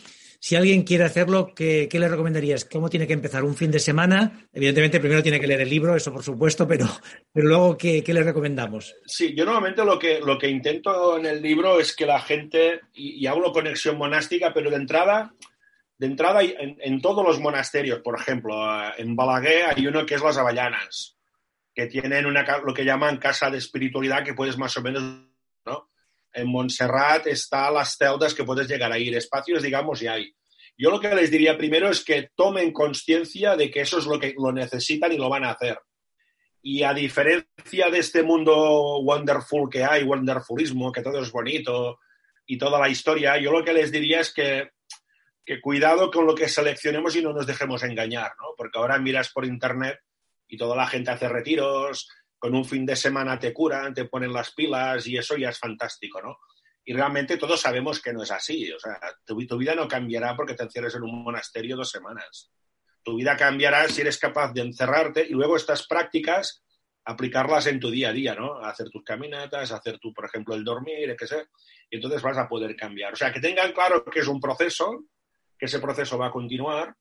Si 0.45 0.57
alguien 0.57 0.83
quiere 0.83 1.05
hacerlo, 1.05 1.55
¿qué, 1.57 1.89
le 1.91 2.07
recomendarías? 2.07 2.67
¿Cómo 2.67 2.91
tiene 2.91 3.07
que 3.07 3.15
empezar? 3.15 3.45
¿Un 3.45 3.57
fin 3.57 3.71
de 3.71 3.79
semana? 3.79 4.47
Evidentemente, 4.53 5.01
primero 5.01 5.23
tiene 5.23 5.41
que 5.41 5.47
leer 5.47 5.63
el 5.63 5.71
libro, 5.71 5.97
eso 5.97 6.13
por 6.13 6.23
supuesto, 6.23 6.69
pero, 6.69 6.85
pero 7.33 7.49
luego, 7.49 7.79
¿qué, 7.79 8.05
le 8.07 8.23
recomendamos? 8.23 8.95
Sí, 9.07 9.35
yo 9.35 9.47
normalmente 9.47 9.83
lo 9.87 9.99
que, 9.99 10.21
lo 10.21 10.37
que 10.37 10.51
intento 10.51 11.17
en 11.17 11.25
el 11.25 11.41
libro 11.41 11.81
es 11.81 11.97
que 11.97 12.05
la 12.05 12.21
gente, 12.21 12.83
y, 12.93 13.27
hablo 13.27 13.53
conexión 13.53 13.97
monástica, 13.97 14.53
pero 14.53 14.69
de 14.69 14.77
entrada, 14.77 15.33
de 15.97 16.07
entrada 16.09 16.43
en, 16.43 16.77
en, 16.79 17.01
todos 17.01 17.25
los 17.25 17.41
monasterios, 17.41 18.01
por 18.01 18.21
ejemplo, 18.21 18.55
en 18.99 19.17
Balaguer 19.17 19.71
hay 19.75 19.87
uno 19.87 20.05
que 20.05 20.17
es 20.17 20.23
las 20.23 20.37
Avellanas, 20.37 21.17
que 21.75 21.87
tienen 21.87 22.27
una, 22.27 22.45
lo 22.59 22.75
que 22.75 22.85
llaman 22.85 23.17
casa 23.17 23.49
de 23.49 23.57
espiritualidad 23.57 24.23
que 24.23 24.35
puedes 24.35 24.59
más 24.59 24.77
o 24.77 24.83
menos 24.83 25.25
en 26.35 26.49
Montserrat 26.49 27.27
está 27.29 27.71
las 27.71 27.97
celdas 27.97 28.35
que 28.35 28.45
puedes 28.45 28.69
llegar 28.69 28.93
a 28.93 28.99
ir, 28.99 29.17
espacios, 29.17 29.63
digamos, 29.63 30.03
y 30.03 30.09
hay. 30.09 30.35
Yo 30.77 30.91
lo 30.91 31.01
que 31.01 31.15
les 31.15 31.31
diría 31.31 31.57
primero 31.57 31.89
es 31.89 32.05
que 32.05 32.31
tomen 32.35 32.73
conciencia 32.73 33.55
de 33.57 33.71
que 33.71 33.83
eso 33.83 33.99
es 33.99 34.07
lo 34.07 34.19
que 34.19 34.35
lo 34.37 34.53
necesitan 34.53 35.13
y 35.13 35.17
lo 35.17 35.29
van 35.29 35.45
a 35.45 35.53
hacer. 35.53 35.79
Y 36.61 36.83
a 36.83 36.93
diferencia 36.93 37.91
de 37.91 37.99
este 37.99 38.23
mundo 38.23 38.99
wonderful 39.01 39.71
que 39.71 39.85
hay, 39.85 40.03
wonderfulismo, 40.03 40.91
que 40.91 41.03
todo 41.03 41.21
es 41.21 41.31
bonito 41.31 42.01
y 42.47 42.59
toda 42.59 42.81
la 42.81 42.89
historia, 42.89 43.39
yo 43.39 43.53
lo 43.53 43.65
que 43.65 43.73
les 43.73 43.93
diría 43.93 44.21
es 44.21 44.33
que, 44.35 44.71
que 45.45 45.61
cuidado 45.61 46.11
con 46.11 46.27
lo 46.27 46.35
que 46.35 46.49
seleccionemos 46.49 47.15
y 47.15 47.23
no 47.23 47.33
nos 47.33 47.47
dejemos 47.47 47.83
engañar, 47.85 48.33
¿no? 48.41 48.55
Porque 48.57 48.79
ahora 48.79 48.99
miras 48.99 49.31
por 49.31 49.45
internet 49.45 50.01
y 50.49 50.57
toda 50.57 50.75
la 50.75 50.87
gente 50.87 51.11
hace 51.11 51.29
retiros, 51.29 52.09
con 52.45 52.55
un 52.55 52.67
fin 52.67 52.85
de 52.85 52.95
semana 52.95 53.39
te 53.39 53.55
curan, 53.55 53.95
te 53.95 54.05
ponen 54.05 54.31
las 54.31 54.51
pilas 54.51 55.07
y 55.07 55.17
eso 55.17 55.35
ya 55.35 55.49
es 55.49 55.59
fantástico, 55.59 56.21
¿no? 56.21 56.41
Y 56.85 56.93
realmente 56.93 57.39
todos 57.39 57.59
sabemos 57.59 58.03
que 58.03 58.13
no 58.13 58.23
es 58.23 58.31
así. 58.31 58.71
O 58.71 58.79
sea, 58.79 59.01
tu, 59.25 59.35
vida 59.57 59.75
no 59.75 59.89
cambiará 59.89 60.37
porque 60.37 60.53
te 60.53 60.65
encierres 60.65 60.95
en 60.95 61.05
un 61.05 61.25
monasterio 61.25 61.75
dos 61.75 61.89
semanas. 61.89 62.53
Tu 63.03 63.17
vida 63.17 63.35
cambiará 63.35 63.89
si 63.89 64.03
eres 64.03 64.19
capaz 64.19 64.53
de 64.53 64.61
encerrarte 64.61 65.27
y 65.27 65.31
luego 65.31 65.57
estas 65.57 65.87
prácticas 65.87 66.63
aplicarlas 67.07 67.67
en 67.67 67.81
tu 67.81 67.91
día 67.91 68.11
a 68.11 68.13
día, 68.13 68.35
¿no? 68.35 68.59
Hacer 68.59 68.91
tus 68.91 69.05
caminatas, 69.05 69.73
hacer 69.73 69.99
tú, 69.99 70.13
por 70.13 70.27
ejemplo, 70.27 70.55
el 70.55 70.65
dormir, 70.65 71.17
qué 71.19 71.27
sé, 71.27 71.47
y 71.89 71.97
entonces 71.97 72.21
vas 72.21 72.37
a 72.37 72.47
poder 72.47 72.77
cambiar. 72.77 73.15
O 73.15 73.17
sea, 73.17 73.33
que 73.33 73.41
tengan 73.41 73.73
claro 73.73 74.05
que 74.05 74.21
es 74.21 74.29
un 74.29 74.39
proceso, 74.39 75.07
que 75.59 75.65
ese 75.65 75.79
proceso 75.79 76.19
va 76.19 76.27
a 76.27 76.31
continuar 76.31 76.95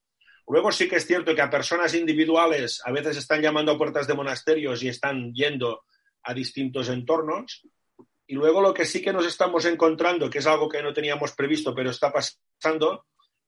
Luego 0.47 0.71
sí 0.71 0.89
que 0.89 0.97
es 0.97 1.07
cierto 1.07 1.33
que 1.33 1.41
a 1.41 1.49
personas 1.49 1.93
individuales 1.95 2.81
a 2.85 2.91
veces 2.91 3.17
están 3.17 3.41
llamando 3.41 3.71
a 3.71 3.77
puertas 3.77 4.07
de 4.07 4.13
monasterios 4.13 4.83
y 4.83 4.89
están 4.89 5.33
yendo 5.33 5.83
a 6.23 6.33
distintos 6.33 6.89
entornos. 6.89 7.65
Y 8.27 8.35
luego 8.35 8.61
lo 8.61 8.73
que 8.73 8.85
sí 8.85 9.01
que 9.01 9.13
nos 9.13 9.25
estamos 9.25 9.65
encontrando, 9.65 10.29
que 10.29 10.39
es 10.39 10.47
algo 10.47 10.69
que 10.69 10.81
no 10.81 10.93
teníamos 10.93 11.33
previsto, 11.33 11.73
pero 11.73 11.89
está 11.89 12.11
pasando, 12.11 13.05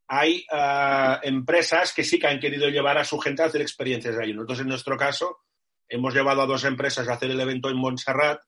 hay 0.08 0.46
ah, 0.52 1.20
empresas 1.24 1.94
que 1.94 2.04
sí 2.04 2.20
que 2.20 2.28
han 2.28 2.40
querido 2.40 2.70
llevar 2.70 2.98
a 2.98 3.06
su 3.06 3.18
gente 3.18 3.42
a 3.42 3.48
hacer 3.48 3.62
experiencias 3.62 4.18
ahí. 4.18 4.34
Nosotros, 4.34 4.62
en 4.62 4.68
nuestro 4.68 4.98
caso, 4.98 5.40
hemos 5.88 6.14
llevado 6.14 6.42
a 6.42 6.46
dos 6.46 6.64
empresas 6.64 7.08
a 7.08 7.14
hacer 7.14 7.32
el 7.32 7.40
evento 7.40 7.70
en 7.70 7.78
Montserrat, 7.78 8.42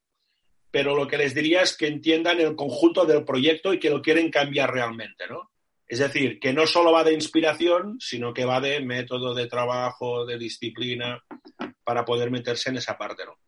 pero 0.69 0.95
lo 0.95 1.07
que 1.07 1.17
les 1.17 1.33
diría 1.33 1.61
es 1.61 1.75
que 1.75 1.87
entiendan 1.87 2.39
el 2.39 2.55
conjunto 2.55 3.05
del 3.05 3.23
proyecto 3.23 3.73
y 3.73 3.79
que 3.79 3.89
lo 3.89 4.01
quieren 4.01 4.29
cambiar 4.29 4.71
realmente, 4.71 5.27
¿no? 5.27 5.51
Es 5.87 5.99
decir, 5.99 6.39
que 6.39 6.51
no 6.51 6.67
solo 6.67 6.91
va 6.91 7.03
de 7.03 7.13
inspiración, 7.13 7.97
sino 7.99 8.33
que 8.33 8.45
va 8.45 8.59
de 8.59 8.81
método 8.81 9.33
de 9.33 9.47
trabajo, 9.47 10.25
de 10.25 10.37
disciplina, 10.37 11.23
para 11.83 12.03
poder 12.03 12.29
meterse 12.29 12.69
en 12.69 12.77
esa 12.77 12.97
parte, 12.97 13.25
¿no? 13.25 13.39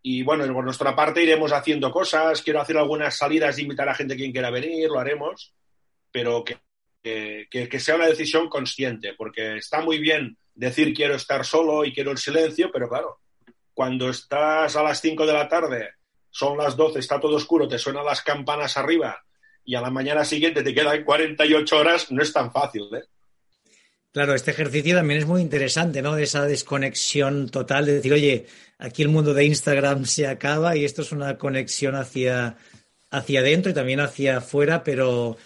Y 0.00 0.22
bueno, 0.22 0.50
por 0.54 0.64
nuestra 0.64 0.94
parte 0.94 1.22
iremos 1.22 1.52
haciendo 1.52 1.90
cosas, 1.90 2.40
quiero 2.40 2.60
hacer 2.60 2.78
algunas 2.78 3.16
salidas, 3.16 3.58
invitar 3.58 3.88
a 3.88 3.94
gente 3.94 4.16
quien 4.16 4.32
quiera 4.32 4.50
venir, 4.50 4.88
lo 4.88 5.00
haremos, 5.00 5.52
pero 6.10 6.44
que, 6.44 6.58
que, 7.50 7.80
sea 7.80 7.96
una 7.96 8.06
decisión 8.06 8.48
consciente, 8.48 9.14
porque 9.14 9.56
está 9.56 9.80
muy 9.80 9.98
bien 9.98 10.38
decir 10.54 10.94
quiero 10.94 11.16
estar 11.16 11.44
solo 11.44 11.84
y 11.84 11.92
quiero 11.92 12.12
el 12.12 12.18
silencio, 12.18 12.70
pero 12.72 12.88
claro, 12.88 13.18
cuando 13.74 14.08
estás 14.08 14.76
a 14.76 14.82
las 14.82 15.00
5 15.00 15.26
de 15.26 15.32
la 15.32 15.48
tarde, 15.48 15.90
son 16.30 16.56
las 16.56 16.76
12, 16.76 17.00
está 17.00 17.20
todo 17.20 17.36
oscuro, 17.36 17.68
te 17.68 17.78
suenan 17.78 18.06
las 18.06 18.22
campanas 18.22 18.76
arriba 18.76 19.20
y 19.66 19.74
a 19.74 19.80
la 19.80 19.90
mañana 19.90 20.24
siguiente 20.24 20.62
te 20.62 20.72
quedan 20.72 21.04
48 21.04 21.76
horas, 21.76 22.10
no 22.10 22.22
es 22.22 22.32
tan 22.32 22.52
fácil. 22.52 22.84
¿eh? 22.94 23.02
Claro, 24.12 24.34
este 24.34 24.52
ejercicio 24.52 24.96
también 24.96 25.18
es 25.18 25.26
muy 25.26 25.42
interesante, 25.42 26.00
¿no? 26.00 26.14
De 26.14 26.22
esa 26.22 26.46
desconexión 26.46 27.50
total, 27.50 27.84
de 27.84 27.94
decir, 27.94 28.12
oye, 28.12 28.46
aquí 28.78 29.02
el 29.02 29.08
mundo 29.08 29.34
de 29.34 29.44
Instagram 29.44 30.06
se 30.06 30.26
acaba 30.26 30.76
y 30.76 30.84
esto 30.84 31.02
es 31.02 31.12
una 31.12 31.36
conexión 31.36 31.96
hacia, 31.96 32.56
hacia 33.10 33.40
adentro 33.40 33.72
y 33.72 33.74
también 33.74 34.00
hacia 34.00 34.38
afuera, 34.38 34.84
pero, 34.84 35.36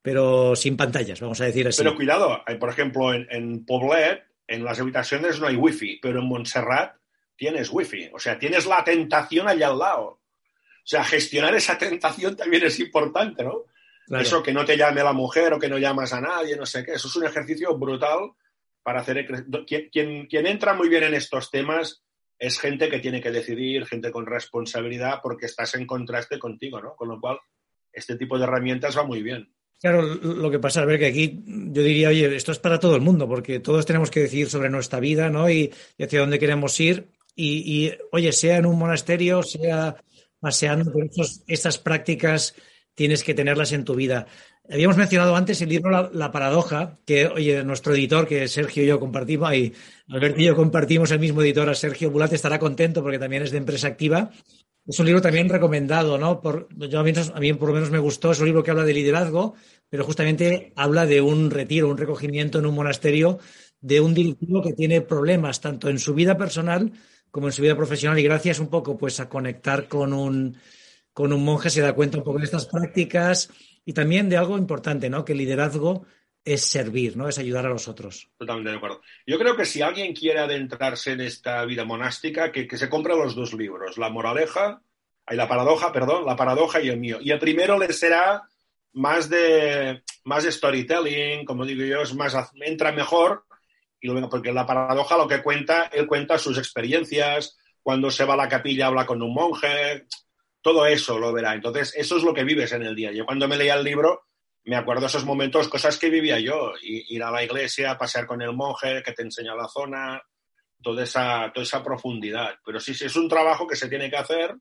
pero 0.00 0.54
sin 0.54 0.76
pantallas, 0.76 1.20
vamos 1.20 1.40
a 1.40 1.46
decir 1.46 1.66
así. 1.66 1.82
Pero 1.82 1.96
cuidado, 1.96 2.42
por 2.60 2.70
ejemplo, 2.70 3.12
en, 3.12 3.26
en 3.30 3.66
Poblet, 3.66 4.22
en 4.46 4.64
las 4.64 4.80
habitaciones 4.80 5.40
no 5.40 5.48
hay 5.48 5.56
wifi, 5.56 5.98
pero 6.00 6.20
en 6.20 6.28
Montserrat 6.28 6.94
tienes 7.36 7.70
wifi. 7.70 8.10
O 8.12 8.18
sea, 8.20 8.38
tienes 8.38 8.66
la 8.66 8.84
tentación 8.84 9.48
allá 9.48 9.68
al 9.68 9.78
lado. 9.78 10.20
Sea, 10.86 11.04
gestionar 11.04 11.54
esa 11.54 11.78
tentación 11.78 12.36
también 12.36 12.64
es 12.64 12.78
importante, 12.80 13.42
¿no? 13.42 13.64
Eso 14.18 14.42
que 14.42 14.52
no 14.52 14.64
te 14.64 14.76
llame 14.76 15.02
la 15.02 15.14
mujer 15.14 15.54
o 15.54 15.58
que 15.58 15.68
no 15.68 15.78
llamas 15.78 16.12
a 16.12 16.20
nadie, 16.20 16.56
no 16.56 16.66
sé 16.66 16.84
qué. 16.84 16.92
Eso 16.92 17.08
es 17.08 17.16
un 17.16 17.24
ejercicio 17.24 17.76
brutal 17.78 18.32
para 18.82 19.00
hacer. 19.00 19.26
Quien, 19.66 20.26
quien, 20.26 20.46
entra 20.46 20.74
muy 20.74 20.88
bien 20.90 21.04
en 21.04 21.14
estos 21.14 21.50
temas 21.50 22.02
es 22.38 22.58
gente 22.60 22.90
que 22.90 23.00
tiene 23.00 23.22
que 23.22 23.30
decidir, 23.30 23.86
gente 23.86 24.12
con 24.12 24.26
responsabilidad, 24.26 25.20
porque 25.22 25.46
estás 25.46 25.74
en 25.74 25.86
contraste 25.86 26.38
contigo, 26.38 26.80
¿no? 26.80 26.94
Con 26.94 27.08
lo 27.08 27.18
cual, 27.18 27.38
este 27.92 28.16
tipo 28.16 28.36
de 28.36 28.44
herramientas 28.44 28.96
va 28.96 29.04
muy 29.04 29.22
bien. 29.22 29.48
Claro, 29.80 30.02
lo 30.02 30.50
que 30.50 30.58
pasa 30.58 30.80
es 30.80 30.86
ver 30.86 30.98
que 30.98 31.06
aquí 31.06 31.42
yo 31.46 31.82
diría, 31.82 32.08
oye, 32.08 32.34
esto 32.34 32.52
es 32.52 32.58
para 32.58 32.78
todo 32.78 32.96
el 32.96 33.02
mundo, 33.02 33.28
porque 33.28 33.60
todos 33.60 33.86
tenemos 33.86 34.10
que 34.10 34.20
decidir 34.20 34.48
sobre 34.48 34.70
nuestra 34.70 35.00
vida, 35.00 35.30
¿no? 35.30 35.48
Y, 35.48 35.72
hacia 35.98 36.20
dónde 36.20 36.38
queremos 36.38 36.78
ir. 36.80 37.08
Y, 37.36 37.92
oye, 38.12 38.32
sea 38.32 38.58
en 38.58 38.66
un 38.66 38.78
monasterio, 38.78 39.42
sea 39.42 39.96
paseando 40.44 40.92
por 40.92 41.08
estas 41.46 41.78
prácticas 41.78 42.54
tienes 42.94 43.24
que 43.24 43.32
tenerlas 43.32 43.72
en 43.72 43.82
tu 43.82 43.94
vida. 43.94 44.26
Habíamos 44.70 44.98
mencionado 44.98 45.34
antes 45.36 45.62
el 45.62 45.70
libro 45.70 46.10
La, 46.12 46.30
Paradoja, 46.30 46.98
que, 47.06 47.26
oye, 47.26 47.64
nuestro 47.64 47.94
editor, 47.94 48.28
que 48.28 48.46
Sergio 48.46 48.82
y 48.82 48.86
yo 48.86 49.00
compartimos, 49.00 49.54
y 49.54 49.72
Alberto 50.08 50.40
y 50.40 50.44
yo 50.44 50.54
compartimos 50.54 51.10
el 51.12 51.18
mismo 51.18 51.40
editor, 51.40 51.70
a 51.70 51.74
Sergio 51.74 52.10
Bulat, 52.10 52.34
estará 52.34 52.58
contento 52.58 53.02
porque 53.02 53.18
también 53.18 53.42
es 53.42 53.52
de 53.52 53.58
empresa 53.58 53.88
activa. 53.88 54.30
Es 54.86 54.98
un 54.98 55.06
libro 55.06 55.22
también 55.22 55.48
recomendado, 55.48 56.18
¿no? 56.18 56.42
Por, 56.42 56.68
yo 56.76 57.00
a 57.00 57.02
mí, 57.02 57.12
a 57.16 57.40
mí 57.40 57.52
por 57.54 57.68
lo 57.70 57.74
menos 57.74 57.90
me 57.90 57.98
gustó, 57.98 58.32
es 58.32 58.40
un 58.40 58.46
libro 58.46 58.62
que 58.62 58.70
habla 58.70 58.84
de 58.84 58.92
liderazgo, 58.92 59.54
pero 59.88 60.04
justamente 60.04 60.74
habla 60.76 61.06
de 61.06 61.22
un 61.22 61.50
retiro, 61.50 61.88
un 61.88 61.96
recogimiento 61.96 62.58
en 62.58 62.66
un 62.66 62.74
monasterio 62.74 63.38
de 63.80 64.00
un 64.00 64.12
directivo 64.12 64.62
que 64.62 64.74
tiene 64.74 65.00
problemas 65.00 65.62
tanto 65.62 65.88
en 65.88 65.98
su 65.98 66.12
vida 66.12 66.36
personal 66.36 66.92
como 67.34 67.48
en 67.48 67.52
su 67.52 67.62
vida 67.62 67.74
profesional 67.74 68.16
y 68.16 68.22
gracias 68.22 68.60
un 68.60 68.68
poco 68.68 68.96
pues 68.96 69.18
a 69.18 69.28
conectar 69.28 69.88
con 69.88 70.12
un 70.12 70.56
con 71.12 71.32
un 71.32 71.44
monje 71.44 71.68
se 71.68 71.80
da 71.80 71.92
cuenta 71.92 72.18
un 72.18 72.22
poco 72.22 72.38
de 72.38 72.44
estas 72.44 72.66
prácticas 72.66 73.50
y 73.84 73.92
también 73.92 74.28
de 74.28 74.36
algo 74.36 74.56
importante, 74.56 75.10
¿no? 75.10 75.24
Que 75.24 75.32
el 75.32 75.38
liderazgo 75.38 76.06
es 76.44 76.64
servir, 76.64 77.16
¿no? 77.16 77.28
Es 77.28 77.38
ayudar 77.38 77.66
a 77.66 77.70
los 77.70 77.88
otros. 77.88 78.28
Totalmente 78.38 78.70
de 78.70 78.76
acuerdo. 78.76 79.00
Yo 79.26 79.36
creo 79.36 79.56
que 79.56 79.64
si 79.64 79.82
alguien 79.82 80.14
quiere 80.14 80.38
adentrarse 80.38 81.10
en 81.10 81.22
esta 81.22 81.64
vida 81.64 81.84
monástica, 81.84 82.52
que, 82.52 82.68
se 82.76 82.88
compre 82.88 83.16
los 83.16 83.34
dos 83.34 83.52
libros, 83.52 83.98
La 83.98 84.10
moraleja, 84.10 84.80
y 85.28 85.34
la 85.34 85.48
paradoja, 85.48 85.90
perdón, 85.90 86.26
la 86.26 86.36
paradoja 86.36 86.80
y 86.80 86.88
el 86.88 87.00
mío. 87.00 87.18
Y 87.20 87.32
el 87.32 87.40
primero 87.40 87.76
le 87.80 87.92
será 87.92 88.42
más 88.92 89.28
de, 89.28 90.04
más 90.22 90.44
storytelling, 90.44 91.44
como 91.44 91.64
digo 91.64 91.84
yo, 91.84 92.02
es 92.02 92.14
más, 92.14 92.36
entra 92.60 92.92
mejor, 92.92 93.44
y 94.04 94.26
porque 94.28 94.52
la 94.52 94.66
paradoja 94.66 95.16
lo 95.16 95.26
que 95.26 95.42
cuenta, 95.42 95.84
él 95.84 96.06
cuenta 96.06 96.38
sus 96.38 96.58
experiencias, 96.58 97.56
cuando 97.82 98.10
se 98.10 98.24
va 98.24 98.34
a 98.34 98.36
la 98.36 98.48
capilla 98.48 98.88
habla 98.88 99.06
con 99.06 99.22
un 99.22 99.32
monje, 99.32 100.06
todo 100.60 100.84
eso 100.84 101.18
lo 101.18 101.32
verá. 101.32 101.54
Entonces, 101.54 101.94
eso 101.96 102.18
es 102.18 102.22
lo 102.22 102.34
que 102.34 102.44
vives 102.44 102.72
en 102.72 102.82
el 102.82 102.94
día. 102.94 103.12
Yo 103.12 103.24
cuando 103.24 103.48
me 103.48 103.56
leía 103.56 103.74
el 103.74 103.84
libro, 103.84 104.26
me 104.64 104.76
acuerdo 104.76 105.06
esos 105.06 105.24
momentos, 105.24 105.68
cosas 105.68 105.98
que 105.98 106.10
vivía 106.10 106.38
yo, 106.38 106.74
ir 106.82 107.22
a 107.22 107.30
la 107.30 107.42
iglesia, 107.42 107.96
pasear 107.96 108.26
con 108.26 108.42
el 108.42 108.52
monje 108.52 109.02
que 109.02 109.12
te 109.12 109.22
enseña 109.22 109.54
la 109.54 109.68
zona, 109.68 110.22
toda 110.82 111.04
esa, 111.04 111.50
toda 111.54 111.64
esa 111.64 111.82
profundidad. 111.82 112.58
Pero 112.64 112.80
sí, 112.80 112.92
sí, 112.92 113.06
es 113.06 113.16
un 113.16 113.28
trabajo 113.28 113.66
que 113.66 113.76
se 113.76 113.88
tiene 113.88 114.10
que 114.10 114.16
hacer. 114.16 114.54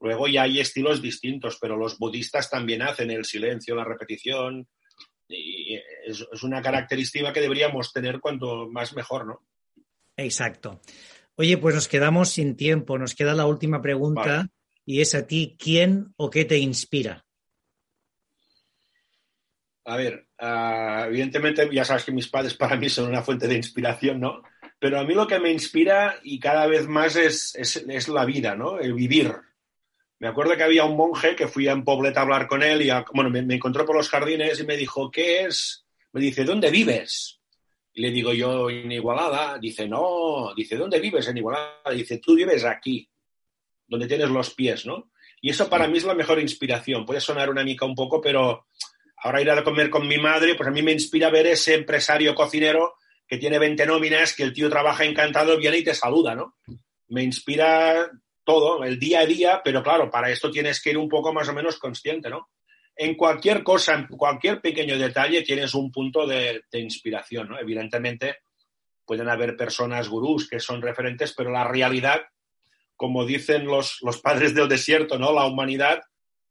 Luego 0.00 0.26
ya 0.26 0.42
hay 0.42 0.60
estilos 0.60 1.02
distintos, 1.02 1.58
pero 1.60 1.76
los 1.76 1.98
budistas 1.98 2.48
también 2.48 2.80
hacen 2.80 3.10
el 3.10 3.26
silencio, 3.26 3.74
la 3.74 3.84
repetición. 3.84 4.66
Y 5.28 5.78
es, 6.06 6.42
una 6.42 6.62
característica 6.62 7.32
que 7.32 7.40
deberíamos 7.40 7.92
tener 7.92 8.20
cuanto 8.20 8.68
más 8.68 8.94
mejor, 8.94 9.26
¿no? 9.26 9.42
Exacto. 10.16 10.80
Oye, 11.34 11.58
pues 11.58 11.74
nos 11.74 11.88
quedamos 11.88 12.30
sin 12.30 12.56
tiempo. 12.56 12.98
Nos 12.98 13.14
queda 13.14 13.34
la 13.34 13.46
última 13.46 13.82
pregunta 13.82 14.48
y 14.84 15.00
es 15.00 15.14
a 15.14 15.26
ti 15.26 15.56
quién 15.58 16.14
o 16.16 16.30
qué 16.30 16.44
te 16.44 16.58
inspira. 16.58 17.24
A 19.84 19.96
ver, 19.96 20.26
ah, 20.38 21.04
evidentemente 21.08 21.68
ya 21.72 21.84
sabes 21.84 22.04
que 22.04 22.12
mis 22.12 22.28
padres 22.28 22.54
para 22.54 22.76
mí 22.76 22.88
son 22.88 23.08
una 23.08 23.22
fuente 23.22 23.46
de 23.46 23.56
inspiración, 23.56 24.20
¿no? 24.20 24.42
Pero 24.78 24.98
a 24.98 25.04
mí 25.04 25.14
lo 25.14 25.26
que 25.26 25.38
me 25.38 25.50
inspira 25.50 26.18
y 26.22 26.38
cada 26.38 26.66
vez 26.66 26.88
más 26.88 27.16
es, 27.16 27.54
es, 27.54 28.08
la 28.08 28.24
vida, 28.24 28.56
¿no? 28.56 28.78
El 28.78 28.94
vivir. 28.94 29.32
Me 30.18 30.28
acuerdo 30.28 30.56
que 30.56 30.62
había 30.62 30.84
un 30.84 30.96
monje 30.96 31.36
que 31.36 31.46
fui 31.46 31.68
a 31.68 31.72
en 31.72 31.84
Poblet 31.84 32.16
a 32.16 32.22
hablar 32.22 32.46
con 32.46 32.62
él 32.62 32.82
y, 32.82 32.90
bueno, 33.14 33.30
me, 33.30 33.42
me, 33.42 33.54
encontró 33.54 33.84
por 33.84 33.96
los 33.96 34.08
jardines 34.08 34.58
y 34.58 34.66
me 34.66 34.76
dijo, 34.76 35.10
¿qué 35.10 35.44
es? 35.44 35.85
Me 36.16 36.22
dice, 36.22 36.44
¿dónde 36.44 36.70
vives? 36.70 37.42
Y 37.92 38.00
le 38.00 38.10
digo 38.10 38.32
yo, 38.32 38.70
en 38.70 38.90
Igualada. 38.90 39.58
Dice, 39.58 39.86
no. 39.86 40.54
Dice, 40.56 40.74
¿dónde 40.74 40.98
vives 40.98 41.28
en 41.28 41.36
Igualada? 41.36 41.90
Dice, 41.92 42.16
tú 42.16 42.34
vives 42.34 42.64
aquí 42.64 43.06
donde 43.86 44.06
tienes 44.06 44.30
los 44.30 44.54
pies, 44.54 44.86
¿no? 44.86 45.10
Y 45.42 45.50
eso 45.50 45.68
para 45.68 45.86
mí 45.86 45.98
es 45.98 46.04
la 46.04 46.14
mejor 46.14 46.40
inspiración. 46.40 47.04
Puede 47.04 47.20
sonar 47.20 47.50
una 47.50 47.64
mica 47.64 47.84
un 47.84 47.94
poco, 47.94 48.18
pero 48.22 48.68
ahora 49.18 49.42
ir 49.42 49.50
a 49.50 49.62
comer 49.62 49.90
con 49.90 50.08
mi 50.08 50.16
madre, 50.16 50.54
pues 50.54 50.66
a 50.66 50.72
mí 50.72 50.80
me 50.80 50.92
inspira 50.92 51.28
ver 51.28 51.48
ese 51.48 51.74
empresario 51.74 52.34
cocinero 52.34 52.94
que 53.28 53.36
tiene 53.36 53.58
20 53.58 53.84
nóminas, 53.84 54.34
que 54.34 54.44
el 54.44 54.54
tío 54.54 54.70
trabaja 54.70 55.04
encantado, 55.04 55.58
viene 55.58 55.76
y 55.76 55.84
te 55.84 55.92
saluda, 55.92 56.34
¿no? 56.34 56.56
Me 57.08 57.24
inspira 57.24 58.10
todo, 58.42 58.82
el 58.84 58.98
día 58.98 59.20
a 59.20 59.26
día, 59.26 59.60
pero 59.62 59.82
claro, 59.82 60.10
para 60.10 60.30
esto 60.30 60.50
tienes 60.50 60.80
que 60.80 60.92
ir 60.92 60.96
un 60.96 61.10
poco 61.10 61.34
más 61.34 61.46
o 61.50 61.52
menos 61.52 61.78
consciente, 61.78 62.30
¿no? 62.30 62.48
En 62.96 63.14
cualquier 63.14 63.62
cosa, 63.62 63.94
en 63.94 64.06
cualquier 64.06 64.60
pequeño 64.60 64.98
detalle 64.98 65.42
tienes 65.42 65.74
un 65.74 65.92
punto 65.92 66.26
de, 66.26 66.64
inspiración, 66.72 67.48
¿no? 67.48 67.58
Evidentemente 67.58 68.38
pueden 69.04 69.28
haber 69.28 69.56
personas 69.56 70.08
gurús 70.08 70.48
que 70.48 70.58
son 70.58 70.82
referentes, 70.82 71.32
pero 71.34 71.50
la 71.50 71.64
realidad 71.64 72.22
como 72.96 73.26
dicen 73.26 73.66
los, 73.66 73.98
los 74.00 74.20
padres 74.20 74.54
del 74.54 74.68
desierto, 74.68 75.18
¿no? 75.18 75.32
La 75.32 75.44
humanidad 75.44 76.00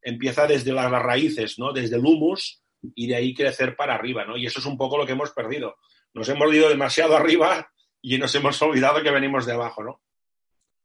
empieza 0.02 0.46
desde 0.46 0.72
las 0.72 0.91
raíces, 0.91 1.58
¿no? 1.58 1.74
Desde 1.74 1.96
el 1.96 2.06
humus 2.06 2.62
y 2.93 3.08
de 3.08 3.16
ahí 3.16 3.34
crecer 3.34 3.76
para 3.76 3.96
arriba, 3.96 4.26
¿no? 4.26 4.38
Y 4.38 4.46
eso 4.46 4.60
es 4.60 4.66
un 4.68 4.78
poco 4.78 4.98
lo 4.98 5.06
que 5.06 5.14
hemos 5.14 5.32
perdido. 5.32 5.78
Nos 6.14 6.30
hemos 6.30 6.54
ido 6.54 6.70
demasiado 6.70 7.18
arriba 7.18 7.72
y 8.02 8.20
nos 8.20 8.34
hemos 8.36 8.62
olvidado 8.62 9.02
que 9.02 9.10
venimos 9.10 9.46
de 9.48 9.54
abajo, 9.54 9.84
¿no? 9.84 10.02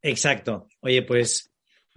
Exacto. 0.02 0.66
Oye, 0.80 1.02
pues 1.02 1.49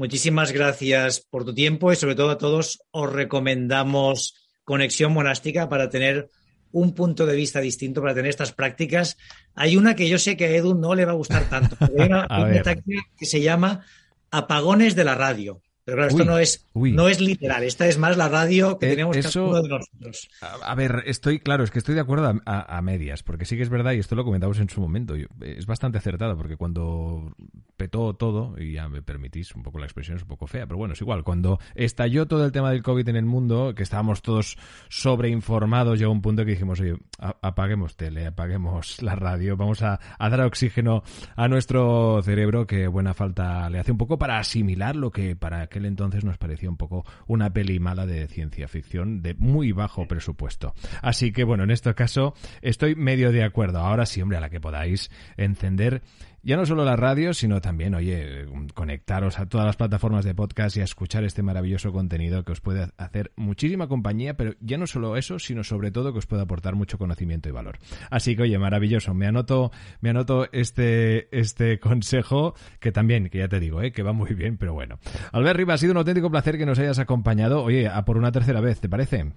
muchísimas 0.03 0.51
gracias 0.51 1.21
por 1.21 1.45
tu 1.45 1.53
tiempo 1.53 1.89
y 1.93 1.95
sobre 1.95 2.15
todo 2.15 2.31
a 2.31 2.37
todos 2.37 2.83
os 2.91 3.13
recomendamos 3.13 4.35
Conexión 4.65 5.13
Monástica 5.13 5.69
para 5.69 5.89
tener 5.89 6.29
un 6.73 6.93
punto 6.93 7.25
de 7.25 7.37
vista 7.37 7.61
distinto 7.61 8.01
para 8.01 8.13
tener 8.13 8.29
estas 8.29 8.51
prácticas. 8.51 9.15
Hay 9.55 9.77
una 9.77 9.95
que 9.95 10.09
yo 10.09 10.19
sé 10.19 10.35
que 10.35 10.43
a 10.43 10.49
Edu 10.49 10.75
no 10.75 10.93
le 10.93 11.05
va 11.05 11.13
a 11.13 11.15
gustar 11.15 11.49
tanto. 11.49 11.77
Hay 11.79 12.05
una, 12.05 12.27
táctica 12.63 13.01
que 13.17 13.25
se 13.25 13.39
llama 13.39 13.85
apagones 14.29 14.97
de 14.97 15.05
la 15.05 15.15
radio. 15.15 15.61
Pero 15.85 15.97
claro, 15.97 16.11
esto 16.11 16.25
no 16.25 16.37
es, 16.37 16.65
no 16.73 17.09
es 17.09 17.19
literal, 17.19 17.63
esta 17.63 17.87
es 17.87 17.97
más 17.97 18.15
la 18.15 18.29
radio 18.29 18.79
que 18.79 18.87
eh, 18.87 18.89
tenemos 18.91 19.17
eso, 19.17 19.61
de 19.61 19.67
nosotros. 19.67 20.29
A, 20.41 20.75
ver, 20.75 21.03
estoy, 21.07 21.39
claro, 21.39 21.65
es 21.65 21.71
que 21.71 21.79
estoy 21.79 21.95
de 21.95 22.01
acuerdo 22.01 22.39
a, 22.45 22.81
medias, 22.81 23.21
porque 23.21 23.43
sí 23.43 23.57
que 23.57 23.63
es 23.63 23.69
verdad, 23.69 23.91
y 23.91 23.99
esto 23.99 24.15
lo 24.15 24.23
comentamos 24.23 24.59
en 24.59 24.69
su 24.69 24.79
momento, 24.79 25.13
es 25.41 25.65
bastante 25.65 25.97
acertado, 25.97 26.37
porque 26.37 26.55
cuando 26.55 27.35
petó 27.75 28.13
todo, 28.13 28.55
y 28.57 28.73
ya 28.73 28.87
me 28.87 29.01
permitís, 29.01 29.53
un 29.55 29.63
poco 29.63 29.77
la 29.77 29.85
expresión 29.85 30.15
es 30.15 30.23
un 30.23 30.29
poco 30.29 30.47
fea, 30.47 30.65
pero 30.67 30.77
bueno, 30.77 30.93
es 30.93 31.01
igual, 31.01 31.23
cuando 31.23 31.59
estalló 31.75 32.27
todo 32.27 32.45
el 32.45 32.53
tema 32.53 32.71
del 32.71 32.81
COVID 32.81 33.09
en 33.09 33.17
el 33.17 33.25
mundo, 33.25 33.73
que 33.75 33.83
estábamos 33.83 34.21
todos 34.21 34.57
sobreinformados, 34.87 35.99
llegó 35.99 36.13
un 36.13 36.21
punto 36.21 36.45
que 36.45 36.51
dijimos, 36.51 36.79
oye, 36.79 36.95
apaguemos 37.19 37.97
tele, 37.97 38.27
apaguemos 38.27 39.01
la 39.01 39.15
radio, 39.15 39.57
vamos 39.57 39.81
a, 39.81 39.99
a 40.17 40.29
dar 40.29 40.41
oxígeno 40.41 41.03
a 41.35 41.49
nuestro 41.49 42.21
cerebro, 42.23 42.67
que 42.67 42.87
buena 42.87 43.13
falta 43.13 43.69
le 43.69 43.79
hace 43.79 43.91
un 43.91 43.97
poco 43.97 44.17
para 44.17 44.39
asimilar 44.39 44.95
lo 44.95 45.11
que 45.11 45.35
para 45.35 45.67
aquel 45.73 45.85
entonces 45.85 46.23
nos 46.23 46.37
parecía 46.37 46.69
un 46.69 46.77
poco 46.77 47.03
una 47.25 47.51
peli 47.51 47.79
mala 47.79 48.05
de 48.05 48.27
ciencia 48.27 48.67
ficción 48.67 49.23
de 49.23 49.33
muy 49.33 49.71
bajo 49.71 50.07
presupuesto. 50.07 50.75
Así 51.01 51.31
que 51.31 51.43
bueno, 51.43 51.63
en 51.63 51.71
este 51.71 51.93
caso 51.95 52.35
estoy 52.61 52.95
medio 52.95 53.31
de 53.31 53.43
acuerdo. 53.43 53.79
Ahora 53.79 54.05
sí, 54.05 54.21
hombre, 54.21 54.37
a 54.37 54.41
la 54.41 54.51
que 54.51 54.61
podáis 54.61 55.09
encender 55.35 56.03
ya 56.43 56.57
no 56.57 56.65
solo 56.65 56.83
la 56.83 56.97
radio, 56.97 57.33
sino 57.33 57.61
también, 57.61 57.95
oye, 57.95 58.45
conectaros 58.73 59.39
a 59.39 59.45
todas 59.47 59.65
las 59.65 59.77
plataformas 59.77 60.25
de 60.25 60.35
podcast 60.35 60.75
y 60.75 60.81
a 60.81 60.83
escuchar 60.83 61.23
este 61.23 61.41
maravilloso 61.41 61.93
contenido 61.93 62.43
que 62.43 62.51
os 62.51 62.59
puede 62.59 62.89
hacer 62.97 63.31
muchísima 63.37 63.87
compañía, 63.87 64.35
pero 64.35 64.53
ya 64.59 64.77
no 64.77 64.85
solo 64.85 65.15
eso, 65.15 65.39
sino 65.39 65.63
sobre 65.63 65.91
todo 65.91 66.11
que 66.11 66.19
os 66.19 66.25
puede 66.25 66.43
aportar 66.43 66.75
mucho 66.75 66.97
conocimiento 66.97 67.47
y 67.47 67.53
valor. 67.53 67.79
Así 68.09 68.35
que, 68.35 68.43
oye, 68.43 68.59
maravilloso. 68.59 69.13
Me 69.13 69.25
anoto, 69.25 69.71
me 70.01 70.09
anoto 70.09 70.47
este, 70.51 71.29
este 71.37 71.79
consejo 71.79 72.55
que 72.81 72.91
también, 72.91 73.29
que 73.29 73.37
ya 73.37 73.47
te 73.47 73.61
digo, 73.61 73.81
eh, 73.81 73.93
que 73.93 74.03
va 74.03 74.11
muy 74.11 74.33
bien, 74.33 74.57
pero 74.57 74.73
bueno. 74.73 74.99
Albert 75.31 75.57
Riva, 75.57 75.75
ha 75.75 75.77
sido 75.77 75.91
un 75.91 75.97
auténtico 75.97 76.29
placer 76.29 76.57
que 76.57 76.65
nos 76.65 76.77
hayas 76.77 76.99
acompañado. 76.99 77.63
Oye, 77.63 77.87
a 77.87 78.03
por 78.03 78.17
una 78.17 78.33
tercera 78.33 78.59
vez, 78.59 78.81
¿te 78.81 78.89
parece? 78.89 79.31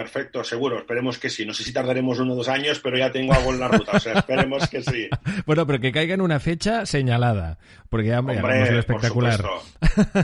Perfecto, 0.00 0.42
seguro, 0.42 0.78
esperemos 0.78 1.18
que 1.18 1.28
sí. 1.28 1.44
No 1.44 1.52
sé 1.52 1.62
si 1.62 1.74
tardaremos 1.74 2.18
uno 2.20 2.32
o 2.32 2.36
dos 2.36 2.48
años, 2.48 2.80
pero 2.82 2.96
ya 2.96 3.12
tengo 3.12 3.34
algo 3.34 3.52
en 3.52 3.60
la 3.60 3.68
ruta, 3.68 3.92
o 3.92 4.00
sea, 4.00 4.14
esperemos 4.14 4.66
que 4.66 4.80
sí. 4.82 5.10
bueno, 5.46 5.66
pero 5.66 5.78
que 5.78 5.92
caiga 5.92 6.14
en 6.14 6.22
una 6.22 6.40
fecha 6.40 6.86
señalada, 6.86 7.58
porque 7.90 8.16
hombre, 8.16 8.38
hombre 8.38 8.78
espectacular. 8.78 9.44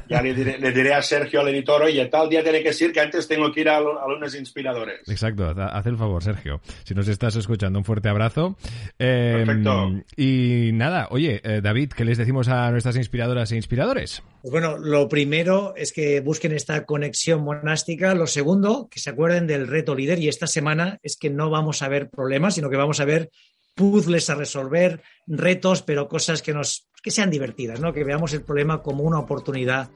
ya 0.09 0.23
le 0.23 0.33
diré, 0.33 0.95
a 0.95 1.03
Sergio, 1.03 1.43
al 1.43 1.49
editor, 1.49 1.83
oye, 1.83 2.07
tal 2.07 2.31
día 2.31 2.43
tiene 2.43 2.63
que 2.63 2.73
ser 2.73 2.91
que 2.91 3.01
antes 3.01 3.29
tengo 3.29 3.53
que 3.53 3.61
ir 3.61 3.69
a, 3.69 3.79
lunes 3.79 4.35
inspiradores. 4.35 5.07
Exacto, 5.11 5.55
haz 5.55 5.85
el 5.85 5.99
favor, 5.99 6.25
Sergio. 6.25 6.63
Si 6.85 6.95
nos 6.95 7.07
estás 7.09 7.37
escuchando, 7.37 7.79
un 7.79 7.85
fuerte 7.85 8.09
abrazo. 8.09 8.57
Em, 8.99 9.45
Perfecto. 9.45 9.93
Y 10.17 10.71
nada, 10.73 11.09
oye, 11.11 11.43
eh, 11.45 11.61
David, 11.63 11.91
¿qué 11.91 12.07
les 12.07 12.17
decimos 12.17 12.49
a 12.49 12.71
nuestras 12.71 12.97
inspiradoras 12.97 13.53
e 13.53 13.57
inspiradores? 13.57 14.23
Pues 14.41 14.53
bueno, 14.53 14.79
lo 14.79 15.09
primero 15.09 15.75
es 15.77 15.93
que 15.93 16.21
busquen 16.21 16.53
esta 16.53 16.87
conexión 16.87 17.43
monástica. 17.43 18.15
Lo 18.15 18.29
segundo, 18.29 18.89
que 18.89 19.01
se 19.01 19.11
acuerden 19.11 19.49
del 19.49 19.66
reto 19.67 19.95
líder 19.95 20.19
y 20.19 20.29
esta 20.29 20.47
semana 20.47 20.99
es 21.03 21.17
que 21.17 21.31
no 21.31 21.51
vamos 21.51 21.83
a 21.83 21.89
ver 21.89 22.11
problemas, 22.11 22.55
sino 22.55 22.71
que 22.71 22.77
vamos 22.77 23.01
a 23.01 23.05
ver 23.05 23.31
puzzles 23.75 24.31
a 24.31 24.35
resolver, 24.35 25.03
retos, 25.27 25.83
pero 25.83 26.09
cosas 26.09 26.43
que 26.43 26.55
nos 26.55 26.89
que 27.03 27.11
sean 27.13 27.31
divertidas, 27.31 27.79
¿no? 27.79 27.93
Que 27.93 28.03
veamos 28.03 28.33
el 28.33 28.43
problema 28.43 28.83
como 28.83 29.05
una 29.05 29.21
oportunidad 29.21 29.91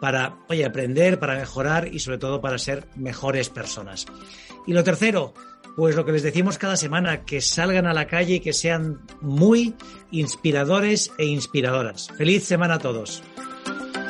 para 0.00 0.38
oye, 0.48 0.64
aprender, 0.64 1.18
para 1.18 1.36
mejorar 1.36 1.88
y 1.92 2.00
sobre 2.00 2.18
todo 2.18 2.40
para 2.40 2.58
ser 2.58 2.86
mejores 2.96 3.48
personas. 3.48 4.06
Y 4.66 4.72
lo 4.72 4.82
tercero, 4.82 5.34
pues 5.76 5.94
lo 5.94 6.04
que 6.04 6.12
les 6.12 6.24
decimos 6.24 6.58
cada 6.58 6.76
semana, 6.76 7.24
que 7.24 7.40
salgan 7.40 7.86
a 7.86 7.94
la 7.94 8.06
calle 8.06 8.34
y 8.34 8.40
que 8.40 8.52
sean 8.52 9.00
muy 9.20 9.76
inspiradores 10.10 11.12
e 11.18 11.26
inspiradoras. 11.26 12.08
Feliz 12.16 12.44
semana 12.44 12.74
a 12.74 12.78
todos. 12.78 13.22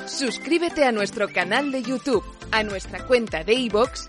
Suscríbete 0.06 0.84
a 0.84 0.92
nuestro 0.92 1.28
canal 1.28 1.70
de 1.70 1.82
YouTube, 1.82 2.24
a 2.50 2.62
nuestra 2.62 3.06
cuenta 3.06 3.44
de 3.44 3.54
iVoox 3.54 4.08